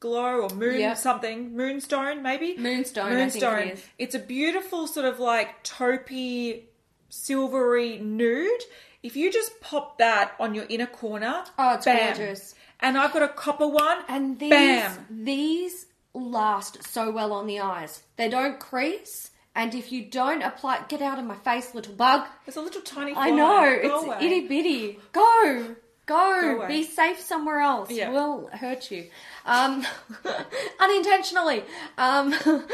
glow 0.00 0.40
or 0.42 0.48
moon 0.50 0.80
Yeah. 0.80 0.94
something 0.94 1.56
moonstone 1.56 2.22
maybe 2.22 2.56
Moonstone, 2.58 3.04
I 3.06 3.08
think 3.08 3.20
it 3.36 3.46
moonstone 3.46 3.72
it's 4.00 4.16
a 4.16 4.18
beautiful 4.18 4.88
sort 4.88 5.06
of 5.06 5.20
like 5.20 5.62
taupey 5.62 6.62
silvery 7.08 7.98
nude 7.98 8.62
if 9.04 9.14
you 9.14 9.30
just 9.32 9.60
pop 9.60 9.98
that 9.98 10.34
on 10.40 10.56
your 10.56 10.64
inner 10.68 10.86
corner 10.88 11.44
Oh, 11.56 11.74
it's 11.74 11.84
bam. 11.84 12.16
gorgeous. 12.16 12.56
and 12.80 12.98
i've 12.98 13.12
got 13.12 13.22
a 13.22 13.28
copper 13.28 13.68
one 13.68 13.98
And 14.08 14.40
these 14.40 14.50
bam 14.50 15.06
these 15.08 15.86
last 16.14 16.82
so 16.84 17.10
well 17.10 17.32
on 17.32 17.46
the 17.46 17.60
eyes. 17.60 18.02
They 18.16 18.28
don't 18.28 18.58
crease, 18.60 19.30
and 19.54 19.74
if 19.74 19.92
you 19.92 20.04
don't 20.04 20.42
apply, 20.42 20.84
get 20.88 21.02
out 21.02 21.18
of 21.18 21.24
my 21.24 21.36
face, 21.36 21.74
little 21.74 21.94
bug. 21.94 22.26
It's 22.46 22.56
a 22.56 22.60
little 22.60 22.82
tiny 22.82 23.14
I 23.14 23.30
know 23.30 23.78
Go 23.82 23.96
it's 23.96 24.06
away. 24.06 24.16
itty 24.20 24.48
bitty. 24.48 24.98
Go, 25.12 25.76
go, 26.06 26.58
Go 26.58 26.66
be 26.68 26.84
safe 26.84 27.20
somewhere 27.20 27.60
else. 27.60 27.90
Yeah. 27.90 28.10
We'll 28.10 28.48
hurt 28.52 28.90
you, 28.90 29.06
um, 29.46 29.84
unintentionally. 30.80 31.64
Um, 31.98 32.34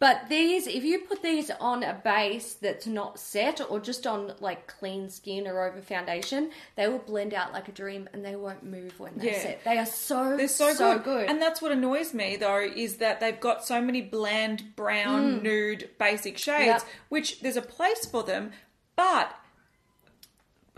but 0.00 0.28
these, 0.28 0.66
if 0.66 0.84
you 0.84 1.00
put 1.00 1.22
these 1.22 1.50
on 1.60 1.82
a 1.82 1.92
base 1.94 2.54
that's 2.54 2.86
not 2.86 3.18
set 3.18 3.60
or 3.68 3.80
just 3.80 4.06
on 4.06 4.32
like 4.40 4.66
clean 4.66 5.10
skin 5.10 5.46
or 5.46 5.66
over 5.66 5.80
foundation, 5.82 6.50
they 6.76 6.86
will 6.88 6.98
blend 7.00 7.34
out 7.34 7.52
like 7.52 7.68
a 7.68 7.72
dream 7.72 8.08
and 8.12 8.24
they 8.24 8.36
won't 8.36 8.62
move 8.62 9.00
when 9.00 9.12
they 9.16 9.32
Yeah. 9.32 9.42
set. 9.42 9.64
They 9.64 9.78
are 9.78 9.86
so 9.86 10.36
They're 10.36 10.46
so, 10.48 10.72
so 10.72 10.98
good. 10.98 11.28
And 11.28 11.42
that's 11.42 11.60
what 11.60 11.72
annoys 11.72 12.14
me 12.14 12.36
though, 12.36 12.60
is 12.60 12.98
that 12.98 13.18
they've 13.20 13.40
got 13.40 13.66
so 13.66 13.80
many 13.80 14.00
bland, 14.00 14.76
brown, 14.76 15.42
nude, 15.42 15.90
basic 15.98 16.38
shades, 16.38 16.58
Mm. 16.60 16.66
Yep. 16.66 16.82
which 17.08 17.40
there's 17.40 17.56
a 17.56 17.62
place 17.62 18.06
for 18.06 18.22
them, 18.22 18.52
but 18.94 19.34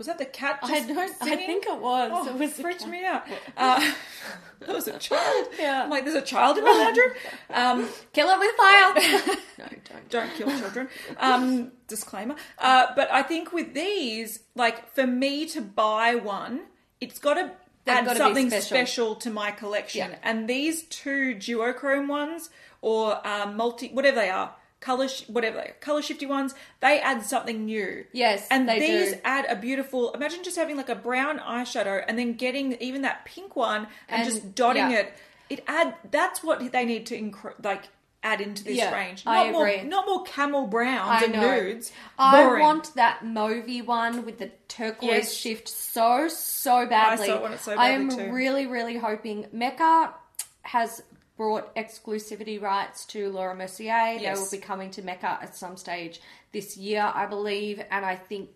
was 0.01 0.07
that 0.07 0.17
the 0.17 0.25
cat 0.25 0.57
I 0.63 0.79
don't. 0.79 0.97
I 1.21 1.35
think 1.35 1.67
it 1.67 1.77
was. 1.77 2.09
Oh, 2.11 2.27
it 2.27 2.35
was 2.35 2.53
freaked 2.53 2.87
me 2.87 3.05
out. 3.05 3.23
Uh, 3.55 3.91
that 4.61 4.69
was 4.69 4.87
a 4.87 4.97
child. 4.97 5.47
Yeah. 5.59 5.83
I'm 5.83 5.91
like, 5.91 6.05
there's 6.05 6.15
a 6.15 6.23
child 6.23 6.57
in 6.57 6.63
my 6.63 6.73
bedroom. 6.73 7.11
Um, 7.51 7.87
Kill 8.11 8.27
it 8.29 8.39
with 8.39 8.55
fire. 8.55 9.35
no, 9.59 9.65
don't. 9.67 10.09
don't 10.09 10.33
kill 10.33 10.59
children. 10.59 10.89
Um, 11.17 11.71
disclaimer. 11.87 12.35
Uh, 12.57 12.87
but 12.95 13.11
I 13.11 13.21
think 13.21 13.53
with 13.53 13.75
these, 13.75 14.39
like 14.55 14.91
for 14.95 15.05
me 15.05 15.45
to 15.49 15.61
buy 15.61 16.15
one, 16.15 16.61
it's 16.99 17.19
got 17.19 17.35
to 17.35 17.51
add 17.85 18.17
something 18.17 18.49
special. 18.49 18.65
special. 18.65 19.15
to 19.17 19.29
my 19.29 19.51
collection. 19.51 20.09
Yeah. 20.09 20.17
And 20.23 20.49
these 20.49 20.83
two 20.83 21.35
duochrome 21.35 22.07
ones 22.07 22.49
or 22.81 23.25
um, 23.27 23.55
multi, 23.55 23.89
whatever 23.89 24.15
they 24.15 24.31
are, 24.31 24.55
color, 24.81 25.07
sh- 25.07 25.23
whatever 25.27 25.65
color 25.79 26.01
shifty 26.01 26.25
ones, 26.25 26.53
they 26.81 26.99
add 26.99 27.23
something 27.23 27.63
new. 27.65 28.03
Yes, 28.11 28.45
and 28.51 28.67
these 28.67 29.13
do. 29.13 29.19
add 29.23 29.45
a 29.47 29.55
beautiful. 29.55 30.11
Imagine 30.11 30.43
just 30.43 30.57
having 30.57 30.75
like 30.75 30.89
a 30.89 30.95
brown 30.95 31.39
eyeshadow 31.39 32.03
and 32.05 32.19
then 32.19 32.33
getting 32.33 32.73
even 32.81 33.03
that 33.03 33.23
pink 33.23 33.55
one 33.55 33.87
and, 34.09 34.21
And- 34.23 34.25
just 34.29 34.53
dotting 34.55 34.91
yeah. 34.91 34.97
it. 34.99 35.13
It 35.49 35.63
add 35.67 35.95
that's 36.11 36.43
what 36.43 36.71
they 36.71 36.85
need 36.85 37.05
to 37.07 37.17
incre- 37.21 37.63
like 37.63 37.85
add 38.23 38.39
into 38.39 38.63
this 38.63 38.77
Yeah, 38.77 38.93
range. 38.93 39.23
I 39.25 39.45
Not 39.45 39.51
more, 39.53 39.67
agree. 39.67 39.89
not 39.89 40.05
more 40.05 40.23
camel 40.23 40.67
browns 40.67 41.23
I 41.23 41.25
and 41.25 41.33
nudes. 41.33 41.91
I 42.19 42.43
Boring. 42.43 42.61
want 42.61 42.93
that 42.95 43.21
mauvey 43.23 43.83
one 43.85 44.25
with 44.25 44.37
the 44.37 44.51
turquoise 44.67 45.09
Yes. 45.09 45.33
shift 45.33 45.67
so 45.67 46.27
so 46.27 46.85
badly. 46.85 47.27
so 47.27 47.41
want 47.41 47.53
it 47.55 47.59
so 47.61 47.75
badly 47.75 47.85
I 47.85 47.89
am 47.95 48.09
too. 48.09 48.31
really 48.31 48.67
really 48.67 48.95
hoping 48.97 49.47
Mecca 49.51 50.13
has 50.61 51.01
brought 51.41 51.75
exclusivity 51.75 52.61
rights 52.61 53.03
to 53.03 53.31
Laura 53.31 53.55
Mercier. 53.55 54.19
They 54.19 54.31
will 54.31 54.51
be 54.51 54.59
coming 54.59 54.91
to 54.91 55.01
Mecca 55.01 55.39
at 55.41 55.55
some 55.55 55.75
stage 55.75 56.21
this 56.51 56.77
year, 56.77 57.01
I 57.01 57.25
believe, 57.25 57.81
and 57.89 58.05
I 58.05 58.15
think 58.15 58.51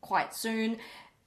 quite 0.00 0.34
soon. 0.34 0.78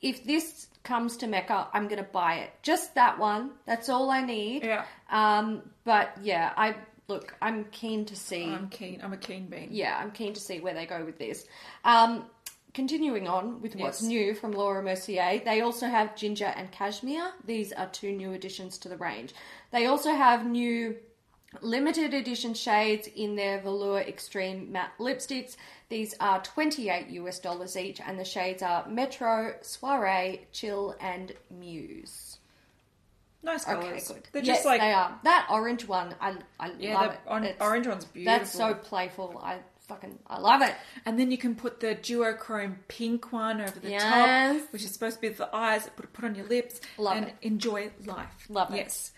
If 0.01 0.23
this 0.23 0.65
comes 0.81 1.17
to 1.17 1.27
Mecca, 1.27 1.67
I'm 1.71 1.87
going 1.87 2.03
to 2.03 2.09
buy 2.11 2.37
it. 2.37 2.49
Just 2.63 2.95
that 2.95 3.19
one. 3.19 3.51
That's 3.67 3.89
all 3.89 4.09
I 4.09 4.21
need. 4.21 4.63
Yeah. 4.63 4.85
Um, 5.11 5.69
but 5.83 6.17
yeah, 6.23 6.51
I 6.57 6.75
look. 7.07 7.35
I'm 7.43 7.65
keen 7.65 8.05
to 8.05 8.15
see. 8.15 8.45
I'm 8.45 8.69
keen. 8.69 8.99
I'm 9.03 9.13
a 9.13 9.17
keen 9.17 9.45
bean. 9.45 9.67
yeah, 9.69 9.99
I'm 10.01 10.09
keen 10.09 10.33
to 10.33 10.39
see 10.39 10.61
where 10.61 10.73
they 10.73 10.87
go 10.87 11.05
with 11.05 11.19
this. 11.19 11.45
Um, 11.85 12.25
continuing 12.73 13.27
on 13.27 13.61
with 13.61 13.75
what's 13.75 14.01
Yes. 14.01 14.07
new 14.09 14.33
from 14.35 14.51
Laura 14.51 14.83
Mercier, 14.83 15.41
they 15.43 15.61
also 15.61 15.87
have 15.87 16.15
ginger 16.15 16.45
and 16.55 16.71
cashmere. 16.71 17.31
These 17.45 17.73
are 17.73 17.87
two 17.87 18.11
new 18.11 18.33
additions 18.33 18.77
to 18.79 18.89
the 18.89 18.97
range. 18.97 19.33
They 19.71 19.85
also 19.85 20.11
have 20.13 20.45
new 20.45 20.97
limited 21.61 22.13
edition 22.13 22.53
shades 22.53 23.07
in 23.07 23.35
their 23.35 23.59
Velour 23.61 24.01
Extreme 24.01 24.71
matte 24.71 24.91
lipsticks. 24.99 25.55
These 25.89 26.13
are 26.19 26.41
28 26.41 27.07
US 27.11 27.39
dollars 27.39 27.77
each, 27.77 27.99
and 28.01 28.19
the 28.19 28.25
shades 28.25 28.61
are 28.61 28.87
Metro, 28.87 29.55
Soiree, 29.61 30.45
Chill, 30.51 30.95
and 30.99 31.31
Muse. 31.49 32.37
Nice 33.43 33.67
Okay, 33.67 33.79
colours. 33.79 34.07
good. 34.09 34.27
They're 34.33 34.43
yes, 34.43 34.57
just 34.57 34.65
like 34.65 34.81
they 34.81 34.91
are. 34.91 35.17
That 35.23 35.47
orange 35.49 35.87
one, 35.87 36.13
I, 36.19 36.35
I 36.59 36.71
yeah, 36.77 36.95
love 36.99 37.11
the 37.11 37.45
it. 37.47 37.61
on- 37.61 37.67
orange 37.67 37.87
one's 37.87 38.05
beautiful. 38.05 38.39
That's 38.39 38.51
so 38.51 38.73
playful. 38.73 39.39
I 39.41 39.59
fucking, 39.87 40.19
I 40.27 40.39
love 40.39 40.61
it. 40.61 40.75
And 41.05 41.19
then 41.19 41.31
you 41.31 41.37
can 41.37 41.55
put 41.55 41.79
the 41.79 41.95
duochrome 41.95 42.75
pink 42.87 43.31
one 43.31 43.61
over 43.61 43.79
the 43.79 43.89
Yes. 43.91 44.61
top, 44.61 44.73
which 44.73 44.83
is 44.83 44.91
supposed 44.91 45.15
to 45.15 45.21
be 45.21 45.29
for 45.29 45.45
the 45.45 45.55
eyes. 45.55 45.89
Put 45.95 46.11
put 46.13 46.25
on 46.25 46.35
your 46.35 46.45
lips 46.47 46.81
Love 46.97 47.17
and 47.17 47.27
it. 47.27 47.35
enjoy 47.41 47.91
life. 48.05 48.45
Love 48.49 48.73
it. 48.73 48.77
Yes. 48.77 49.11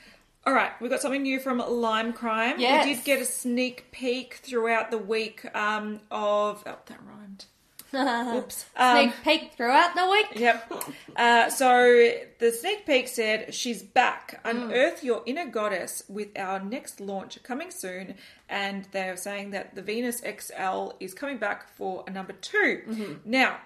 All 0.46 0.54
right, 0.54 0.72
we've 0.80 0.90
got 0.90 1.02
something 1.02 1.22
new 1.24 1.40
from 1.40 1.58
Lime 1.60 2.14
Crime. 2.14 2.60
Yes. 2.60 2.86
We 2.86 2.94
did 2.96 3.04
get 3.04 3.22
a 3.22 3.26
sneak 3.26 3.92
peek 3.92 4.36
throughout 4.36 4.90
the 4.90 4.98
week 4.98 5.44
um, 5.56 6.00
of. 6.10 6.64
Oh, 6.66 6.78
that 6.86 7.00
rhymed. 7.06 7.46
Oops. 7.94 8.66
Um, 8.76 8.96
Sneak 9.12 9.14
peek 9.24 9.54
throughout 9.54 9.96
the 9.96 10.08
week. 10.10 10.28
Yep. 10.36 10.74
Uh, 11.16 11.50
so 11.50 12.12
the 12.40 12.52
sneak 12.52 12.86
peek 12.86 13.08
said 13.08 13.54
she's 13.54 13.82
back. 13.84 14.40
Unearth 14.46 15.04
your 15.04 15.22
inner 15.26 15.48
goddess 15.48 16.04
with 16.08 16.30
our 16.38 16.60
next 16.60 17.00
launch 17.02 17.42
coming 17.44 17.72
soon. 17.72 18.16
And 18.48 18.88
they're 18.92 19.18
saying 19.18 19.52
that 19.52 19.76
the 19.76 19.82
Venus 19.82 20.22
XL 20.22 20.92
is 21.00 21.14
coming 21.14 21.38
back 21.38 21.70
for 21.76 22.04
a 22.08 22.12
number 22.12 22.34
2 22.34 22.82
Mm-hmm. 22.88 23.14
Now, 23.26 23.58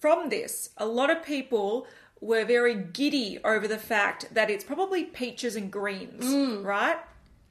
from 0.00 0.28
this, 0.28 0.70
a 0.76 0.86
lot 0.86 1.10
of 1.10 1.22
people 1.24 1.86
were 2.20 2.44
very 2.44 2.74
giddy 2.74 3.38
over 3.44 3.66
the 3.68 3.78
fact 3.78 4.32
that 4.34 4.50
it's 4.50 4.64
probably 4.64 5.04
peaches 5.04 5.56
and 5.56 5.70
greens, 5.70 6.24
Mm. 6.24 6.64
right? 6.64 6.98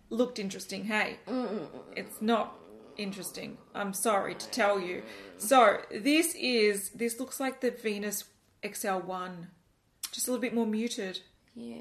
Looked 0.10 0.40
interesting, 0.40 0.86
hey? 0.86 1.18
It's 1.96 2.22
not 2.22 2.54
interesting. 2.98 3.58
I'm 3.76 3.94
sorry 3.94 4.36
to 4.36 4.48
tell 4.50 4.80
you. 4.80 5.04
So 5.38 5.80
this 5.92 6.36
is 6.36 6.90
this 6.90 7.20
looks 7.20 7.40
like 7.40 7.62
the 7.62 7.72
Venus 7.72 8.26
XL1, 8.64 9.48
just 10.12 10.28
a 10.28 10.32
little 10.32 10.42
bit 10.42 10.54
more 10.54 10.66
muted. 10.66 11.20
Yeah. 11.56 11.78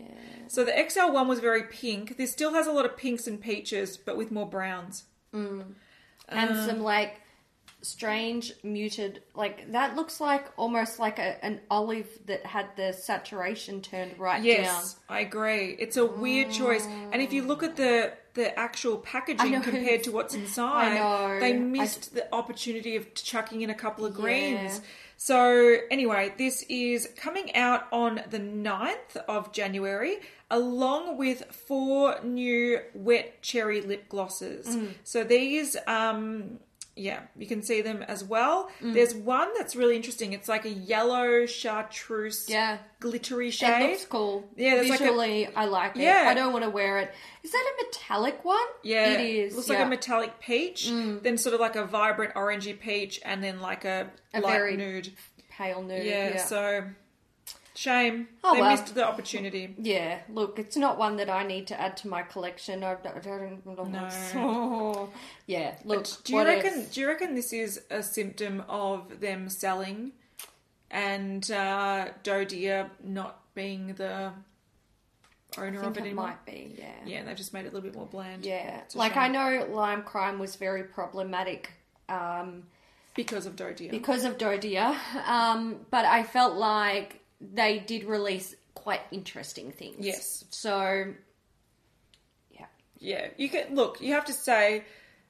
So 0.48 0.64
the 0.64 0.72
XL1 0.72 1.26
was 1.26 1.40
very 1.40 1.64
pink. 1.64 2.16
This 2.16 2.32
still 2.32 2.54
has 2.54 2.66
a 2.66 2.72
lot 2.72 2.86
of 2.86 2.96
pinks 2.96 3.26
and 3.26 3.40
peaches, 3.40 3.96
but 3.96 4.16
with 4.16 4.30
more 4.30 4.48
browns. 4.48 5.04
And 5.32 5.64
Um, 6.28 6.66
some 6.66 6.80
like 6.80 7.20
strange 7.82 8.52
muted 8.64 9.22
like 9.34 9.70
that 9.72 9.94
looks 9.94 10.20
like 10.20 10.46
almost 10.56 10.98
like 10.98 11.18
a, 11.18 11.44
an 11.44 11.60
olive 11.70 12.08
that 12.26 12.44
had 12.44 12.66
the 12.76 12.92
saturation 12.92 13.80
turned 13.82 14.18
right 14.18 14.38
down. 14.38 14.44
Yes, 14.44 14.96
I 15.08 15.20
agree. 15.20 15.76
It's 15.78 15.96
a 15.96 16.06
weird 16.06 16.50
choice. 16.50 16.86
And 16.86 17.20
if 17.20 17.32
you 17.32 17.42
look 17.42 17.62
at 17.62 17.76
the 17.76 18.12
the 18.36 18.56
actual 18.56 18.98
packaging 18.98 19.60
compared 19.62 20.04
to 20.04 20.12
what's 20.12 20.34
inside, 20.42 21.40
they 21.40 21.54
I- 21.54 21.58
missed 21.58 22.14
the 22.14 22.32
opportunity 22.32 22.94
of 22.94 23.12
chucking 23.14 23.62
in 23.62 23.70
a 23.70 23.74
couple 23.74 24.04
of 24.06 24.14
greens. 24.14 24.76
Yeah. 24.76 24.84
So 25.16 25.76
anyway, 25.90 26.34
this 26.36 26.62
is 26.68 27.08
coming 27.16 27.56
out 27.56 27.86
on 27.90 28.20
the 28.30 28.38
9th 28.38 29.16
of 29.28 29.50
January 29.52 30.18
along 30.50 31.16
with 31.16 31.42
four 31.50 32.20
new 32.22 32.78
wet 32.94 33.42
cherry 33.42 33.80
lip 33.80 34.08
glosses. 34.08 34.66
Mm. 34.68 34.90
So 35.02 35.24
these 35.24 35.76
um 35.86 36.60
yeah, 36.98 37.20
you 37.36 37.46
can 37.46 37.62
see 37.62 37.82
them 37.82 38.02
as 38.02 38.24
well. 38.24 38.70
Mm. 38.80 38.94
There's 38.94 39.14
one 39.14 39.48
that's 39.56 39.76
really 39.76 39.94
interesting. 39.96 40.32
It's 40.32 40.48
like 40.48 40.64
a 40.64 40.70
yellow 40.70 41.44
chartreuse 41.46 42.48
Yeah. 42.48 42.78
glittery 43.00 43.48
It 43.48 43.52
shade. 43.54 43.90
looks 43.90 44.04
cool. 44.06 44.48
Yeah, 44.56 44.76
there's 44.76 44.88
like 44.88 45.00
a- 45.00 45.04
visually, 45.04 45.46
I 45.54 45.66
like 45.66 45.96
it. 45.96 46.02
Yeah. 46.02 46.24
I 46.26 46.34
don't 46.34 46.52
want 46.52 46.64
to 46.64 46.70
wear 46.70 46.98
it. 46.98 47.10
Is 47.42 47.52
that 47.52 47.64
a 47.78 47.84
metallic 47.84 48.44
one? 48.44 48.58
Yeah, 48.82 49.10
it 49.12 49.20
is. 49.20 49.54
Looks 49.54 49.68
yeah. 49.68 49.74
Mm. 49.74 49.78
like 49.78 49.86
a 49.86 49.90
metallic 49.90 50.40
peach, 50.40 50.88
then 50.88 51.36
sort 51.38 51.54
of 51.54 51.60
like 51.60 51.76
a 51.76 51.84
vibrant 51.84 52.34
orangey 52.34 52.78
peach, 52.78 53.20
and 53.24 53.44
then 53.44 53.60
like 53.60 53.84
a, 53.84 54.10
A 54.34 54.40
light 54.40 54.76
nude. 54.78 55.12
pale 55.50 55.82
nude. 55.82 56.04
Yeah, 56.04 56.30
Yeah. 56.30 56.36
so 56.44 56.84
shame 57.76 58.26
Oh, 58.42 58.54
they 58.54 58.60
well. 58.62 58.70
missed 58.70 58.94
the 58.94 59.06
opportunity. 59.06 59.74
Yeah, 59.78 60.18
look, 60.28 60.58
it's 60.58 60.76
not 60.76 60.98
one 60.98 61.16
that 61.18 61.30
I 61.30 61.44
need 61.46 61.66
to 61.68 61.80
add 61.80 61.96
to 61.98 62.08
my 62.08 62.22
collection. 62.22 62.82
I 62.82 62.94
don't. 62.94 63.16
I 63.16 63.74
don't 63.74 63.92
No. 63.92 65.10
yeah, 65.46 65.76
look. 65.84 66.06
Do 66.24 66.34
you 66.34 66.44
reckon? 66.44 66.74
else? 66.80 66.88
Do 66.94 67.00
you 67.00 67.06
reckon 67.08 67.34
this 67.34 67.52
is 67.52 67.82
a 67.90 68.02
symptom 68.02 68.62
of 68.68 69.20
them 69.20 69.48
selling, 69.48 70.12
and 70.90 71.48
uh, 71.50 72.08
Doe 72.22 72.44
Deere 72.44 72.90
not 73.04 73.40
being 73.54 73.94
the 73.94 74.32
owner 75.58 75.80
of 75.82 75.96
it 75.96 76.00
it 76.00 76.00
anymore? 76.06 76.26
might 76.26 76.44
be. 76.46 76.74
Yeah. 76.78 76.90
Yeah, 77.04 77.24
they've 77.24 77.36
just 77.36 77.52
made 77.54 77.66
it 77.66 77.68
a 77.68 77.72
little 77.72 77.82
bit 77.88 77.94
more 77.94 78.06
bland. 78.06 78.44
Yeah. 78.44 78.80
Like 78.94 79.14
shame. 79.14 79.22
I 79.22 79.28
know 79.28 79.66
lime 79.70 80.02
crime 80.02 80.38
was 80.38 80.56
very 80.56 80.82
problematic. 80.84 81.72
Um, 82.08 82.64
because 83.14 83.46
of 83.46 83.56
Doe 83.56 83.72
Deere. 83.72 83.90
because 83.90 84.24
of 84.24 84.36
Doe 84.38 84.58
Deere. 84.58 84.94
Um, 85.26 85.76
but 85.90 86.04
I 86.04 86.22
felt 86.22 86.54
like 86.54 87.20
they 87.40 87.78
did 87.78 88.04
release 88.04 88.54
quite 88.74 89.00
interesting 89.10 89.72
things. 89.72 90.04
Yes. 90.04 90.44
So, 90.50 91.14
yeah. 92.50 92.66
Yeah, 92.98 93.28
you 93.36 93.48
can 93.48 93.74
look. 93.74 94.00
You 94.00 94.12
have 94.14 94.24
to 94.26 94.32
say 94.32 94.84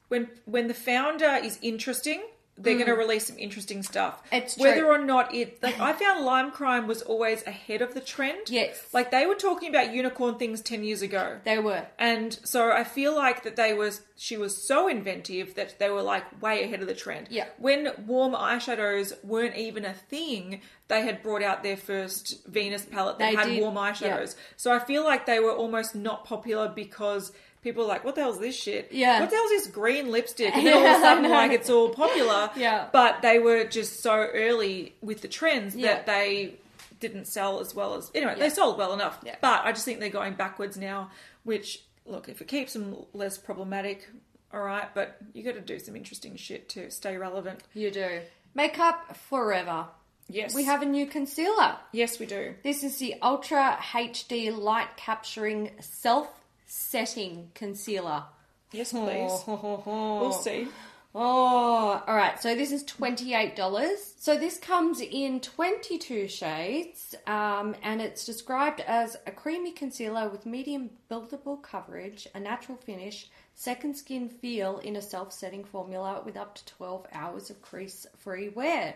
when 0.09 0.29
when 0.45 0.69
the 0.69 0.75
founder 0.75 1.39
is 1.43 1.59
interesting, 1.63 2.23
they're 2.59 2.75
going 2.75 2.87
to 2.87 2.95
release 2.95 3.27
some 3.27 3.39
interesting 3.39 3.83
stuff. 3.83 4.23
Mm. 4.31 4.39
It's 4.39 4.57
whether 4.57 4.81
true. 4.81 4.91
or 4.91 4.99
not 4.99 5.35
it. 5.35 5.63
Like 5.63 5.79
I 5.79 5.93
found 5.93 6.25
Lime 6.25 6.51
Crime 6.51 6.87
was 6.87 7.03
always 7.03 7.47
ahead 7.47 7.83
of 7.83 7.95
the 7.95 8.01
trend. 8.01 8.49
Yes. 8.49 8.83
like 8.93 9.11
they 9.11 9.27
were 9.27 9.35
talking 9.35 9.69
about 9.69 9.93
unicorn 9.93 10.37
things 10.37 10.61
ten 10.61 10.83
years 10.85 11.03
ago. 11.03 11.39
They 11.45 11.59
were. 11.59 11.87
And 11.99 12.39
so 12.45 12.71
I 12.73 12.85
feel 12.85 13.15
like 13.15 13.45
that 13.45 13.57
they 13.57 13.75
was 13.75 14.03
she 14.17 14.37
was 14.37 14.57
so 14.57 14.89
inventive 14.89 15.55
that 15.57 15.79
they 15.79 15.91
were 15.91 16.03
like 16.03 16.43
way 16.43 16.65
ahead 16.65 16.81
of 16.81 16.89
the 16.89 16.95
trend. 16.95 17.29
Yeah. 17.31 17.47
When 17.59 17.91
warm 18.07 18.35
eyeshadows 18.35 19.23
weren't 19.23 19.57
even 19.57 19.85
a 19.85 19.93
thing, 19.93 20.63
they 20.89 21.03
had 21.03 21.23
brought 21.23 21.43
out 21.43 21.63
their 21.63 21.77
first 21.77 22.47
Venus 22.47 22.85
palette 22.85 23.19
that 23.19 23.31
They 23.31 23.37
had 23.37 23.49
did, 23.49 23.61
warm 23.61 23.75
yeah. 23.75 23.93
eyeshadows. 23.93 24.37
So 24.57 24.73
I 24.73 24.79
feel 24.79 25.05
like 25.05 25.27
they 25.27 25.41
were 25.41 25.53
almost 25.53 25.95
not 25.95 26.25
popular 26.25 26.69
because 26.69 27.33
people 27.67 27.83
were 27.85 27.89
like, 27.89 28.05
"What 28.05 28.15
the 28.15 28.23
hell's 28.23 28.39
this 28.41 28.57
shit? 28.57 28.89
Yeah. 28.93 29.21
What 29.21 29.31
the 29.31 29.37
hell's 29.37 29.51
this 29.51 29.67
green 29.67 30.11
lipstick?" 30.11 30.55
And 30.57 30.67
then 30.67 30.75
all 30.75 30.87
of 30.87 30.97
a 30.99 31.01
sudden, 31.01 31.31
like 31.31 31.53
it's 31.53 31.69
all 31.69 31.91
popular. 31.91 32.51
Yeah. 32.57 32.89
But 32.93 33.23
they 33.23 33.39
were 33.39 33.65
just 33.65 34.01
so 34.01 34.13
early 34.13 34.95
with 35.03 35.21
the 35.21 35.29
trends 35.29 35.75
Yeah. 35.77 35.95
that 35.95 36.07
they 36.07 36.55
didn't 37.01 37.27
sell 37.27 37.61
as 37.61 37.75
well 37.75 37.95
as 37.95 38.11
anyway. 38.15 38.35
Yeah. 38.37 38.45
They 38.45 38.51
sold 38.51 38.79
well 38.79 38.95
enough. 38.95 39.19
Yeah. 39.25 39.37
But 39.41 39.65
I 39.65 39.73
just 39.73 39.85
think 39.85 40.01
they're 40.01 40.09
going 40.09 40.35
backwards 40.35 40.77
now. 40.79 41.11
Which 41.45 41.83
look, 42.07 42.29
if 42.29 42.41
it 42.41 42.49
keeps 42.49 42.73
them 42.73 42.97
less 43.13 43.37
problematic, 43.37 44.09
all 44.55 44.61
right. 44.63 44.89
But 44.95 45.17
you 45.35 45.43
got 45.43 45.55
to 45.55 45.61
do 45.61 45.79
some 45.79 45.97
interesting 45.97 46.37
shit 46.37 46.69
to 46.71 46.91
stay 46.91 47.17
relevant. 47.17 47.61
You 47.75 47.91
do. 47.91 48.21
Makeup 48.55 49.17
forever. 49.29 49.87
Yes, 50.29 50.55
We 50.57 50.65
have 50.65 50.83
a 50.83 50.87
new 50.87 51.07
concealer. 51.07 51.77
Yes, 51.93 52.19
we 52.19 52.27
do. 52.27 52.55
This 52.65 52.83
is 52.83 52.97
the 52.97 53.15
Ultra 53.23 53.79
HD 53.81 54.51
Light 54.57 54.89
Capturing 54.97 55.71
Self 55.81 56.29
Setting 56.67 57.51
Concealer. 57.55 58.25
Yes, 58.73 58.93
please. 58.93 59.31
Oh, 59.47 60.19
We'll 60.21 60.33
see. 60.33 60.69
Oh, 61.15 62.03
all 62.07 62.15
right. 62.15 62.39
So 62.43 62.55
this 62.55 62.73
is 62.73 62.85
$28. 62.85 63.97
So 64.19 64.37
this 64.37 64.59
comes 64.59 65.01
in 65.01 65.41
22 65.41 66.29
shades, 66.29 67.15
um, 67.27 67.75
and 67.83 68.03
it's 68.03 68.27
described 68.27 68.81
as 68.81 69.17
a 69.27 69.31
creamy 69.31 69.73
concealer 69.73 70.29
with 70.29 70.45
medium 70.45 70.91
buildable 71.11 71.63
coverage, 71.63 72.29
a 72.35 72.41
natural 72.41 72.77
finish, 72.77 73.29
second 73.55 73.97
skin 73.97 74.29
feel 74.29 74.79
in 74.79 74.97
a 74.97 75.01
self 75.03 75.33
setting 75.33 75.65
formula 75.65 76.21
with 76.27 76.37
up 76.37 76.55
to 76.57 76.67
12 76.67 77.07
hours 77.13 77.49
of 77.49 77.63
crease 77.63 78.07
free 78.19 78.51
wear. 78.51 78.95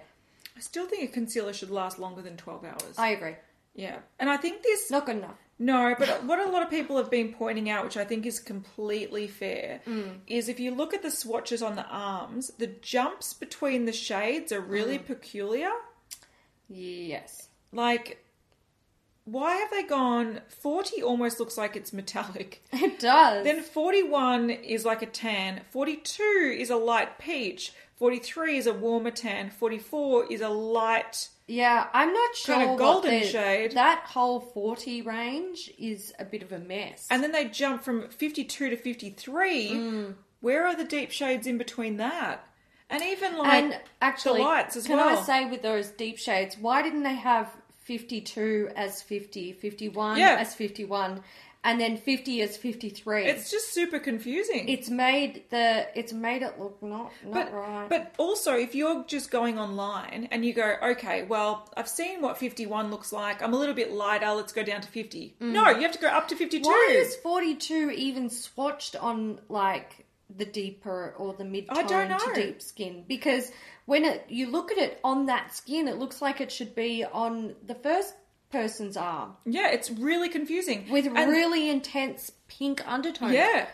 I 0.56 0.60
still 0.60 0.86
think 0.86 1.08
a 1.08 1.12
concealer 1.12 1.54
should 1.54 1.70
last 1.70 1.98
longer 1.98 2.20
than 2.20 2.36
twelve 2.36 2.64
hours. 2.64 2.98
I 2.98 3.10
agree. 3.10 3.36
yeah, 3.74 4.00
and 4.18 4.28
I 4.28 4.36
think 4.36 4.62
this 4.62 4.90
Not 4.90 5.06
good 5.06 5.16
enough. 5.16 5.38
No, 5.62 5.94
but 5.98 6.24
what 6.24 6.38
a 6.38 6.48
lot 6.48 6.62
of 6.62 6.70
people 6.70 6.96
have 6.96 7.10
been 7.10 7.34
pointing 7.34 7.68
out, 7.68 7.84
which 7.84 7.98
I 7.98 8.04
think 8.06 8.24
is 8.24 8.40
completely 8.40 9.26
fair, 9.28 9.82
Mm. 9.86 10.20
is 10.26 10.48
if 10.48 10.58
you 10.58 10.70
look 10.74 10.94
at 10.94 11.02
the 11.02 11.10
swatches 11.10 11.62
on 11.62 11.76
the 11.76 11.84
arms, 11.86 12.50
the 12.56 12.66
jumps 12.66 13.34
between 13.34 13.84
the 13.84 13.92
shades 13.92 14.52
are 14.52 14.60
really 14.60 14.98
Mm. 14.98 15.06
peculiar. 15.06 15.70
Yes. 16.68 17.48
Like, 17.72 18.24
why 19.24 19.56
have 19.56 19.70
they 19.70 19.82
gone 19.82 20.40
40 20.48 21.02
almost 21.02 21.38
looks 21.38 21.58
like 21.58 21.76
it's 21.76 21.92
metallic. 21.92 22.62
It 22.72 22.98
does. 22.98 23.44
Then 23.44 23.62
41 23.62 24.50
is 24.50 24.84
like 24.86 25.02
a 25.02 25.06
tan, 25.06 25.60
42 25.70 26.56
is 26.58 26.70
a 26.70 26.76
light 26.76 27.18
peach, 27.18 27.72
43 27.96 28.56
is 28.56 28.66
a 28.66 28.72
warmer 28.72 29.10
tan, 29.10 29.50
44 29.50 30.32
is 30.32 30.40
a 30.40 30.48
light. 30.48 31.28
Yeah, 31.50 31.88
I'm 31.92 32.12
not 32.12 32.36
sure. 32.36 32.54
Kinda 32.54 32.70
what 32.72 32.78
golden 32.78 33.10
the- 33.20 33.26
shade. 33.26 33.72
That 33.72 34.04
whole 34.06 34.38
40 34.38 35.02
range 35.02 35.70
is 35.78 36.14
a 36.18 36.24
bit 36.24 36.42
of 36.42 36.52
a 36.52 36.58
mess. 36.60 37.08
And 37.10 37.22
then 37.24 37.32
they 37.32 37.46
jump 37.46 37.82
from 37.82 38.08
52 38.08 38.70
to 38.70 38.76
53. 38.76 39.70
Mm. 39.70 40.14
Where 40.40 40.64
are 40.66 40.76
the 40.76 40.84
deep 40.84 41.10
shades 41.10 41.46
in 41.48 41.58
between 41.58 41.96
that? 41.96 42.46
And 42.88 43.02
even 43.02 43.36
like 43.36 43.52
And 43.52 43.80
actually, 44.00 44.40
the 44.42 44.46
lights 44.46 44.76
as 44.76 44.86
can 44.86 44.96
well. 44.96 45.18
I 45.18 45.22
say 45.22 45.44
with 45.50 45.62
those 45.62 45.88
deep 45.90 46.18
shades, 46.18 46.56
why 46.56 46.82
didn't 46.82 47.02
they 47.02 47.14
have 47.16 47.50
52 47.84 48.70
as 48.76 49.02
50, 49.02 49.52
51 49.52 50.18
Yeah. 50.18 50.36
as 50.38 50.54
51, 50.54 51.22
and 51.64 51.80
then 51.80 51.96
50 51.96 52.40
is 52.40 52.56
53? 52.56 53.26
it's 53.26 53.50
just 53.50 53.72
super 53.72 53.98
confusing. 53.98 54.68
it's 54.68 54.90
made 54.90 55.44
the 55.50 55.86
it's 55.94 56.12
made 56.12 56.42
it 56.42 56.58
look 56.58 56.82
not 56.82 57.12
not 57.24 57.32
but, 57.32 57.52
right. 57.52 57.88
but 57.88 58.14
also, 58.18 58.54
if 58.54 58.74
you're 58.74 59.04
just 59.04 59.30
going 59.30 59.58
online 59.58 60.28
and 60.30 60.44
you 60.44 60.52
go, 60.52 60.76
okay, 60.82 61.24
well, 61.24 61.68
I've 61.76 61.88
seen 61.88 62.20
what 62.22 62.38
51 62.38 62.90
looks 62.90 63.12
like. 63.12 63.42
I'm 63.42 63.54
a 63.54 63.58
little 63.58 63.74
bit 63.74 63.92
lighter. 63.92 64.30
Let's 64.30 64.52
go 64.52 64.62
down 64.62 64.80
to 64.82 64.88
50. 64.88 65.36
No, 65.40 65.70
you 65.70 65.82
have 65.82 65.92
to 65.92 65.98
go 65.98 66.08
up 66.08 66.28
to 66.28 66.36
52. 66.36 66.62
Mm. 66.62 66.66
why 66.66 66.88
is 66.90 67.16
42 67.16 67.90
even 67.90 68.28
swatched 68.28 69.00
on 69.02 69.40
like 69.48 70.06
the 70.34 70.44
deeper 70.44 71.14
or 71.18 71.34
the 71.34 71.44
mid 71.44 71.66
I 71.70 71.82
don't 71.82 72.08
tone 72.08 72.18
to 72.18 72.26
know. 72.26 72.34
deep 72.34 72.62
skin? 72.62 73.04
Because 73.08 73.50
when 73.86 74.04
it 74.04 74.26
you 74.28 74.50
look 74.50 74.70
at 74.70 74.78
it 74.78 75.00
on 75.02 75.26
that 75.26 75.54
skin, 75.54 75.88
it 75.88 75.98
looks 75.98 76.22
like 76.22 76.40
it 76.40 76.52
should 76.52 76.74
be 76.74 77.04
on 77.04 77.54
the 77.66 77.74
first 77.74 78.14
person's 78.50 78.96
arm 78.96 79.36
yeah, 79.44 79.70
it's 79.70 79.90
really 79.90 80.28
confusing. 80.28 80.88
with 80.90 81.06
And- 81.06 81.30
really 81.30 81.68
intense 81.70 82.32
pink 82.48 82.82
undertones. 82.86 83.32
Yeah, 83.32 83.66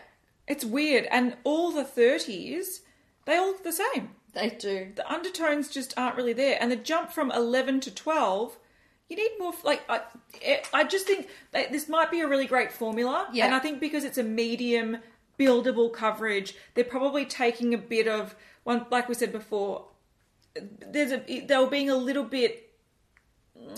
it's 0.46 0.64
weird. 0.64 1.06
And 1.10 1.36
all 1.44 1.72
the 1.72 1.84
30s, 1.84 2.80
they 3.24 3.36
all 3.36 3.46
look 3.48 3.64
the 3.64 3.72
same. 3.72 4.10
They 4.34 4.50
do. 4.50 4.92
the 4.94 5.10
undertones 5.10 5.68
just 5.68 5.94
aren't 5.96 6.14
really 6.16 6.34
there 6.34 6.58
and 6.60 6.70
the 6.70 6.76
jump 6.76 7.10
from 7.10 7.30
11 7.30 7.80
to 7.80 7.90
12 7.90 8.58
you 9.08 9.16
need 9.16 9.30
more 9.38 9.54
like 9.64 9.82
i, 9.88 10.00
I 10.74 10.84
just 10.84 11.06
think 11.06 11.28
this 11.52 11.88
might 11.88 12.10
be 12.10 12.20
a 12.20 12.28
really 12.28 12.44
great 12.44 12.70
formula 12.70 13.28
Yeah. 13.32 13.46
and 13.46 13.54
i 13.54 13.60
think 13.60 13.80
because 13.80 14.04
it's 14.04 14.18
a 14.18 14.22
medium 14.22 14.98
buildable 15.38 15.90
coverage 15.90 16.54
they're 16.74 16.84
probably 16.84 17.24
taking 17.24 17.72
a 17.72 17.78
bit 17.78 18.06
of 18.08 18.34
one 18.64 18.84
like 18.90 19.08
we 19.08 19.14
said 19.14 19.32
before 19.32 19.86
there's 20.86 21.12
a 21.12 21.18
they 21.46 21.56
were 21.56 21.66
being 21.66 21.88
a 21.88 21.96
little 21.96 22.24
bit 22.24 22.65